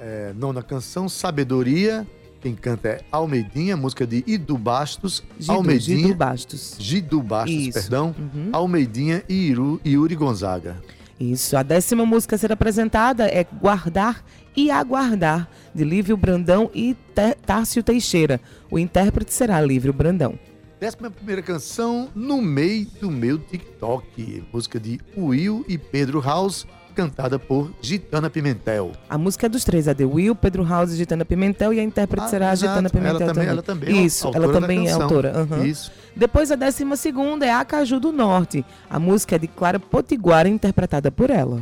É, 0.00 0.32
nona 0.34 0.62
canção, 0.62 1.10
Sabedoria, 1.10 2.06
quem 2.40 2.54
canta 2.54 2.88
é 2.88 3.00
Almeidinha, 3.12 3.76
música 3.76 4.06
de 4.06 4.24
Idu 4.26 4.56
Bastos, 4.56 5.22
Gidu, 5.38 5.52
Almeidinha, 5.52 6.06
Gidu 6.06 6.14
Bastos. 6.14 6.76
Gidu 6.78 7.22
Bastos, 7.22 7.54
Isso. 7.54 7.72
perdão, 7.74 8.14
Uhum. 8.18 8.48
Almeidinha 8.50 9.22
e 9.28 9.34
Iru, 9.34 9.78
Yuri 9.84 10.14
Gonzaga. 10.14 10.80
Isso. 11.20 11.56
A 11.56 11.62
décima 11.62 12.04
música 12.04 12.34
a 12.36 12.38
ser 12.38 12.52
apresentada 12.52 13.26
é 13.26 13.44
Guardar 13.44 14.24
e 14.56 14.70
Aguardar, 14.70 15.48
de 15.74 15.84
Lívio 15.84 16.16
Brandão 16.16 16.70
e 16.74 16.94
Té- 17.14 17.34
Tárcio 17.34 17.82
Teixeira. 17.82 18.40
O 18.70 18.78
intérprete 18.78 19.32
será 19.32 19.60
Lívio 19.60 19.92
Brandão. 19.92 20.38
Décima 20.80 21.10
primeira 21.10 21.40
canção, 21.42 22.08
No 22.14 22.42
Meio 22.42 22.86
do 23.00 23.08
Meu 23.10 23.38
TikTok, 23.38 24.42
música 24.52 24.80
de 24.80 24.98
Will 25.16 25.64
e 25.68 25.78
Pedro 25.78 26.20
House, 26.20 26.66
cantada 26.92 27.38
por 27.38 27.72
Gitana 27.80 28.30
Pimentel. 28.30 28.92
A 29.08 29.18
música 29.18 29.46
é 29.46 29.48
dos 29.48 29.64
três, 29.64 29.88
a 29.88 29.92
de 29.92 30.04
Will, 30.04 30.34
Pedro 30.34 30.64
House 30.64 30.92
e 30.92 30.96
Gitana 30.96 31.24
Pimentel, 31.24 31.72
e 31.72 31.80
a 31.80 31.82
intérprete 31.82 32.26
Ah, 32.26 32.28
será 32.28 32.50
a. 32.50 32.54
Gitana 32.54 32.88
Pimentel 32.88 33.20
ela 33.22 33.32
também, 33.32 33.48
Ela 33.48 33.62
também 33.62 33.98
é 33.98 34.02
Isso, 34.02 34.26
autora 34.26 34.44
ela 34.44 34.52
também 34.52 34.78
é 34.80 34.84
canção. 34.90 35.02
autora. 35.02 35.32
aham. 35.40 35.64
Isso. 35.66 35.90
Depois 36.14 36.50
a 36.50 36.56
décima 36.56 36.96
segunda 36.96 37.46
é 37.46 37.52
Acaju 37.52 37.98
do 37.98 38.12
Norte. 38.12 38.64
A 38.88 38.98
música 39.00 39.36
é 39.36 39.38
de 39.38 39.48
Clara 39.48 39.80
Potiguara, 39.80 40.48
interpretada 40.48 41.10
por 41.10 41.30
ela. 41.30 41.60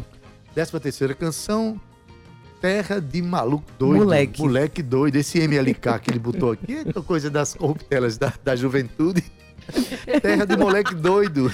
Décima 0.54 0.80
terceira 0.80 1.14
canção, 1.14 1.80
Terra 2.60 3.00
de 3.00 3.22
Maluco 3.22 3.64
Doido. 3.78 4.04
Moleque. 4.04 4.42
Moleque 4.42 4.82
doido. 4.82 5.16
Esse 5.16 5.38
MLK 5.38 5.98
que 6.02 6.10
ele 6.10 6.18
botou 6.18 6.52
aqui 6.52 6.84
é 6.86 6.92
coisa 7.02 7.30
das 7.30 7.54
corruptelas 7.54 8.18
da, 8.18 8.32
da 8.44 8.54
juventude. 8.54 9.24
Terra 10.20 10.44
de 10.44 10.56
Moleque 10.56 10.94
Doido. 10.94 11.50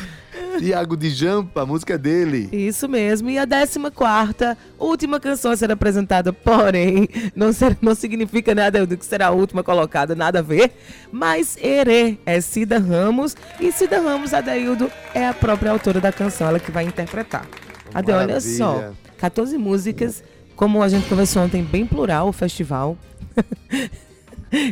Tiago 0.59 0.97
de 0.97 1.11
Jampa, 1.11 1.63
a 1.63 1.67
música 1.67 1.95
é 1.95 1.99
dele. 1.99 2.49
Isso 2.53 2.89
mesmo. 2.89 3.29
E 3.31 3.39
a 3.39 3.45
décima 3.45 3.91
quarta, 3.91 4.57
última 4.79 5.19
canção 5.21 5.51
a 5.53 5.57
ser 5.57 5.71
apresentada, 5.71 6.33
porém, 6.33 7.09
não, 7.35 7.53
ser- 7.53 7.77
não 7.81 7.95
significa 7.95 8.55
nada 8.55 8.87
do 8.87 8.97
que 8.97 9.05
será 9.05 9.29
a 9.29 9.31
última 9.31 9.63
colocada, 9.63 10.15
nada 10.15 10.39
a 10.39 10.43
ver. 10.43 10.73
Mas 11.13 11.57
Herê 11.61 12.19
é 12.27 12.41
Cida 12.41 12.79
Ramos. 12.79 13.37
E 13.61 13.71
Cida 13.73 14.01
Ramos, 14.01 14.33
Adeildo, 14.35 14.91
é 15.15 15.27
a 15.27 15.35
própria 15.35 15.71
autora 15.71 16.01
da 16.01 16.13
canção, 16.13 16.47
ela 16.49 16.59
que 16.61 16.71
vai 16.71 16.85
interpretar. 16.85 17.47
Ade, 17.95 18.11
olha 18.13 18.41
só, 18.41 18.93
14 19.19 19.57
músicas, 19.57 20.23
como 20.55 20.83
a 20.83 20.89
gente 20.89 21.09
conversou 21.09 21.43
ontem, 21.43 21.63
bem 21.63 21.87
plural 21.87 22.29
o 22.29 22.33
festival. 22.33 22.97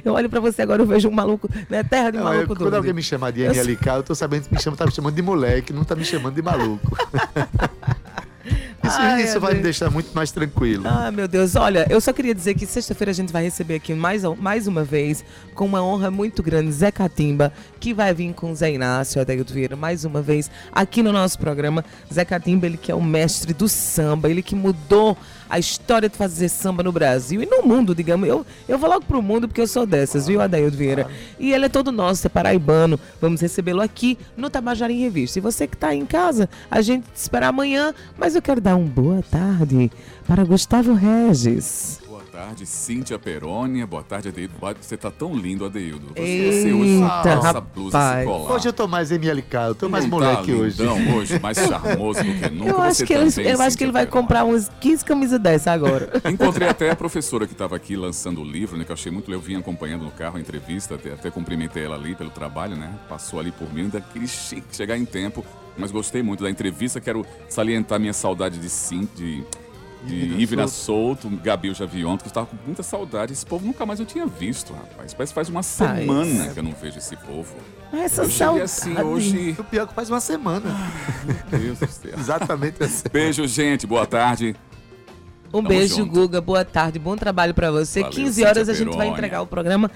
Eu 0.04 0.12
olho 0.14 0.30
pra 0.30 0.40
você 0.40 0.62
agora, 0.62 0.82
eu 0.82 0.86
vejo 0.86 1.08
um 1.08 1.12
maluco, 1.12 1.48
né? 1.68 1.82
Terra 1.82 2.10
de 2.10 2.18
Não, 2.18 2.24
maluco 2.24 2.42
eu- 2.42 2.46
quando 2.48 2.58
doido. 2.60 2.76
alguém 2.76 2.92
me 2.92 3.02
chama 3.02 3.32
de 3.32 3.42
MLK, 3.42 3.88
eu 3.96 4.02
tô 4.02 4.14
sabendo 4.14 4.48
que 4.48 4.54
me 4.54 4.60
chama, 4.60 4.76
tá 4.76 4.86
me 4.86 4.92
chamando 4.92 5.14
de 5.14 5.22
moleque, 5.22 5.72
não 5.72 5.84
tá 5.84 5.94
me 5.96 6.04
chamando 6.04 6.34
de 6.34 6.42
maluco. 6.42 6.96
Isso, 8.84 8.96
Ai, 8.98 9.22
isso 9.22 9.40
vai 9.40 9.52
Ade. 9.52 9.56
me 9.58 9.62
deixar 9.62 9.88
muito 9.90 10.12
mais 10.14 10.30
tranquilo. 10.30 10.84
Ah, 10.86 11.10
meu 11.10 11.26
Deus. 11.26 11.56
Olha, 11.56 11.86
eu 11.88 11.98
só 12.02 12.12
queria 12.12 12.34
dizer 12.34 12.52
que 12.52 12.66
sexta-feira 12.66 13.10
a 13.10 13.14
gente 13.14 13.32
vai 13.32 13.42
receber 13.42 13.76
aqui 13.76 13.94
mais, 13.94 14.22
mais 14.38 14.66
uma 14.66 14.84
vez, 14.84 15.24
com 15.54 15.64
uma 15.64 15.82
honra 15.82 16.10
muito 16.10 16.42
grande, 16.42 16.70
Zé 16.70 16.90
Catimba, 16.90 17.50
que 17.80 17.94
vai 17.94 18.12
vir 18.12 18.34
com 18.34 18.54
Zé 18.54 18.70
Inácio 18.74 19.22
Adaildo 19.22 19.54
Vieira 19.54 19.74
mais 19.74 20.04
uma 20.04 20.20
vez 20.20 20.50
aqui 20.70 21.02
no 21.02 21.12
nosso 21.12 21.38
programa. 21.38 21.82
Zé 22.12 22.26
Catimba, 22.26 22.66
ele 22.66 22.76
que 22.76 22.92
é 22.92 22.94
o 22.94 23.02
mestre 23.02 23.54
do 23.54 23.66
samba, 23.70 24.28
ele 24.28 24.42
que 24.42 24.54
mudou 24.54 25.16
a 25.48 25.58
história 25.58 26.08
de 26.08 26.16
fazer 26.16 26.48
samba 26.48 26.82
no 26.82 26.92
Brasil 26.92 27.42
e 27.42 27.46
no 27.46 27.62
mundo, 27.62 27.94
digamos. 27.94 28.28
Eu, 28.28 28.44
eu 28.68 28.78
vou 28.78 28.88
logo 28.88 29.04
pro 29.04 29.22
mundo 29.22 29.48
porque 29.48 29.60
eu 29.60 29.66
sou 29.66 29.86
dessas, 29.86 30.26
viu, 30.26 30.40
Adaildo 30.40 30.76
Vieira? 30.76 31.08
E 31.38 31.52
ele 31.52 31.66
é 31.66 31.68
todo 31.68 31.92
nosso, 31.92 32.26
é 32.26 32.30
paraibano. 32.30 32.98
Vamos 33.20 33.40
recebê-lo 33.40 33.80
aqui 33.80 34.18
no 34.36 34.50
Tabajara 34.50 34.92
em 34.92 35.00
Revista. 35.00 35.38
E 35.38 35.42
você 35.42 35.66
que 35.66 35.76
tá 35.76 35.88
aí 35.88 35.98
em 35.98 36.06
casa, 36.06 36.48
a 36.70 36.80
gente 36.80 37.04
te 37.04 37.16
espera 37.16 37.48
amanhã, 37.48 37.94
mas 38.18 38.34
eu 38.34 38.42
quero 38.42 38.60
dar 38.60 38.76
um 38.76 38.84
boa 38.84 39.22
tarde 39.30 39.90
para 40.26 40.44
Gustavo 40.44 40.94
Regis. 40.94 42.03
Boa 42.34 42.46
tarde, 42.46 42.66
Cíntia 42.66 43.16
Perônia. 43.16 43.86
Boa 43.86 44.02
tarde, 44.02 44.28
Adeildo. 44.28 44.54
Você 44.80 44.96
tá 44.96 45.08
tão 45.08 45.36
lindo, 45.36 45.64
Adeildo. 45.64 46.08
Você, 46.16 46.20
Eita, 46.20 46.52
você 46.52 46.72
hoje 46.72 46.98
com 47.22 47.28
essa 47.46 47.60
blusa, 47.60 47.98
colar. 48.24 48.52
Hoje 48.54 48.68
eu 48.68 48.72
tô 48.72 48.88
mais 48.88 49.12
MLK, 49.12 49.54
eu 49.68 49.74
tô 49.76 49.88
mais 49.88 50.02
Não 50.04 50.10
moleque 50.10 50.50
tá 50.52 50.58
hoje. 50.58 50.82
lindão 50.82 51.16
hoje, 51.16 51.38
mais 51.38 51.56
charmoso 51.64 52.24
do 52.24 52.34
que 52.34 52.50
nunca. 52.50 52.70
Eu 52.72 52.82
acho 52.82 52.94
Você 52.96 53.06
que, 53.06 53.12
ele, 53.12 53.30
também, 53.30 53.50
eu 53.52 53.60
acho 53.60 53.64
que 53.66 53.70
Cíntia 53.70 53.84
ele 53.84 53.92
vai 53.92 54.04
Perônia. 54.06 54.22
comprar 54.22 54.44
uns 54.44 54.68
15 54.80 55.04
camisas 55.04 55.38
dessa 55.40 55.70
agora. 55.70 56.10
Encontrei 56.28 56.66
até 56.66 56.90
a 56.90 56.96
professora 56.96 57.46
que 57.46 57.52
estava 57.52 57.76
aqui 57.76 57.94
lançando 57.94 58.40
o 58.40 58.44
livro, 58.44 58.76
né? 58.76 58.84
Que 58.84 58.90
eu 58.90 58.94
achei 58.94 59.12
muito 59.12 59.28
legal. 59.30 59.40
Eu 59.40 59.46
vim 59.46 59.54
acompanhando 59.54 60.02
no 60.02 60.10
carro 60.10 60.36
a 60.36 60.40
entrevista, 60.40 60.96
até, 60.96 61.12
até 61.12 61.30
cumprimentei 61.30 61.84
ela 61.84 61.94
ali 61.94 62.16
pelo 62.16 62.30
trabalho, 62.30 62.74
né? 62.74 62.92
Passou 63.08 63.38
ali 63.38 63.52
por 63.52 63.72
mim, 63.72 63.82
ainda 63.82 64.00
queria 64.00 64.26
che- 64.26 64.60
chegar 64.72 64.98
em 64.98 65.04
tempo, 65.04 65.44
mas 65.78 65.92
gostei 65.92 66.20
muito 66.20 66.42
da 66.42 66.50
entrevista. 66.50 67.00
Quero 67.00 67.24
salientar 67.48 68.00
minha 68.00 68.12
saudade 68.12 68.58
de 68.58 68.68
sim, 68.68 69.08
de. 70.04 70.40
Ivna 70.42 70.68
Souto, 70.68 71.28
Gabi 71.42 71.68
eu 71.68 71.74
já 71.74 71.86
vi 71.86 72.04
ontem, 72.04 72.22
que 72.22 72.26
eu 72.26 72.30
estava 72.30 72.46
com 72.46 72.56
muita 72.64 72.82
saudade. 72.82 73.32
Esse 73.32 73.44
povo 73.46 73.64
nunca 73.66 73.84
mais 73.86 73.98
eu 74.00 74.06
tinha 74.06 74.26
visto, 74.26 74.72
rapaz. 74.72 75.14
Parece 75.14 75.32
que 75.32 75.34
faz 75.34 75.48
uma 75.48 75.62
semana 75.62 76.48
que 76.48 76.58
eu 76.58 76.62
não 76.62 76.72
vejo 76.72 76.98
esse 76.98 77.16
povo. 77.16 77.54
Essa 77.92 78.22
Eu 78.22 78.30
cheguei 78.30 78.36
saudade. 78.36 78.62
assim 78.64 78.98
hoje. 79.00 79.56
O 79.58 79.64
pior 79.64 79.84
é 79.84 79.86
que 79.86 79.94
faz 79.94 80.10
uma 80.10 80.20
semana. 80.20 80.64
Meu 81.50 81.60
Deus 81.60 81.78
do 81.78 81.86
céu. 81.86 82.12
Exatamente 82.18 82.82
assim. 82.82 83.04
Beijo, 83.12 83.46
gente. 83.46 83.86
Boa 83.86 84.06
tarde. 84.06 84.54
Um 85.48 85.58
Tamo 85.58 85.68
beijo, 85.68 85.96
junto. 85.96 86.12
Guga. 86.12 86.40
Boa 86.40 86.64
tarde, 86.64 86.98
bom 86.98 87.14
trabalho 87.16 87.54
pra 87.54 87.70
você. 87.70 88.00
Valeu, 88.00 88.14
15 88.16 88.32
Cíntia 88.34 88.48
horas 88.50 88.68
a 88.68 88.72
gente 88.74 88.86
vai 88.88 88.96
Perônia. 88.96 89.12
entregar 89.12 89.40
o 89.42 89.46
programa 89.46 89.90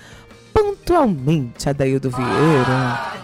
pontualmente, 0.54 1.68
Adaildo 1.68 2.10
Vieira. 2.10 3.18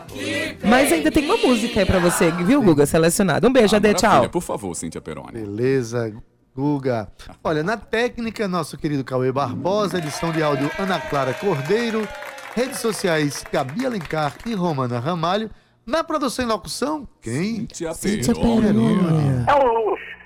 Mas 0.65 0.93
ainda 0.93 1.11
tem 1.11 1.25
uma 1.25 1.37
música 1.37 1.81
aí 1.81 1.87
pra 1.87 1.99
você, 1.99 2.31
viu, 2.31 2.63
Guga? 2.63 2.87
Selecionada. 2.87 3.47
Um 3.49 3.53
beijo, 3.53 3.75
Ah, 3.75 3.79
Ade, 3.79 3.89
maravilha. 3.89 4.21
tchau. 4.23 4.29
Por 4.31 4.43
favor, 4.43 4.75
Cíntia 4.75 5.01
Peroni. 5.01 5.33
Beleza, 5.33 6.13
Guga. 6.55 7.09
Olha, 7.43 7.63
na 7.65 7.77
técnica, 7.77 8.47
nosso 8.47 8.79
querido 8.79 9.03
Cauê 9.03 9.33
Barbosa, 9.33 9.99
edição 9.99 10.31
de 10.31 10.43
áudio 10.43 10.71
Ana 10.79 11.01
Clara 11.01 11.35
Cordeiro, 11.35 12.07
redes 12.55 12.79
sociais 12.79 13.45
Gabi 13.53 13.85
Alencar 13.85 14.35
e 14.47 14.55
Romana 14.55 15.01
Ramalho. 15.01 15.51
Na 15.85 16.03
produção 16.05 16.45
e 16.45 16.49
locução, 16.49 17.07
quem? 17.21 17.57
Cíntia 17.61 17.93
Cíntia 17.93 18.35
Peroni. 18.35 18.63
Perônia. 18.63 19.47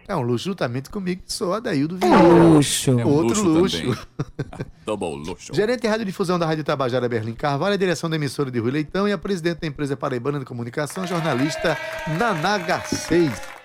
É 0.07 0.15
um 0.17 0.21
luxo 0.23 0.45
juntamente 0.45 0.89
comigo, 0.89 1.23
que 1.27 1.33
sou 1.33 1.53
Adaildo 1.53 1.97
É 1.97 1.99
Vieira. 1.99 2.19
um 2.25 2.55
luxo. 2.55 2.91
É 2.93 3.05
um 3.05 3.09
Outro 3.09 3.43
luxo. 3.43 3.79
também. 3.79 3.99
Double 4.87 5.17
luxo. 5.17 5.53
Gerente 5.55 5.81
de 5.83 5.89
radiodifusão 5.89 6.39
da 6.39 6.47
Rádio 6.47 6.63
Tabajara 6.65 7.09
Berlim 7.09 7.35
Carvalho, 7.35 7.75
a 7.75 7.77
direção 7.77 8.09
da 8.09 8.17
emissora 8.17 8.51
de 8.51 8.59
Rui 8.59 8.71
Leitão 8.71 9.09
e 9.09 9.13
a 9.13 9.19
presidente 9.19 9.61
da 9.61 9.67
empresa 9.67 9.97
paraibana 9.97 10.39
de 10.39 10.45
comunicação, 10.45 11.07
jornalista 11.07 11.77
Nanaga 12.19 12.81
6. 12.87 13.58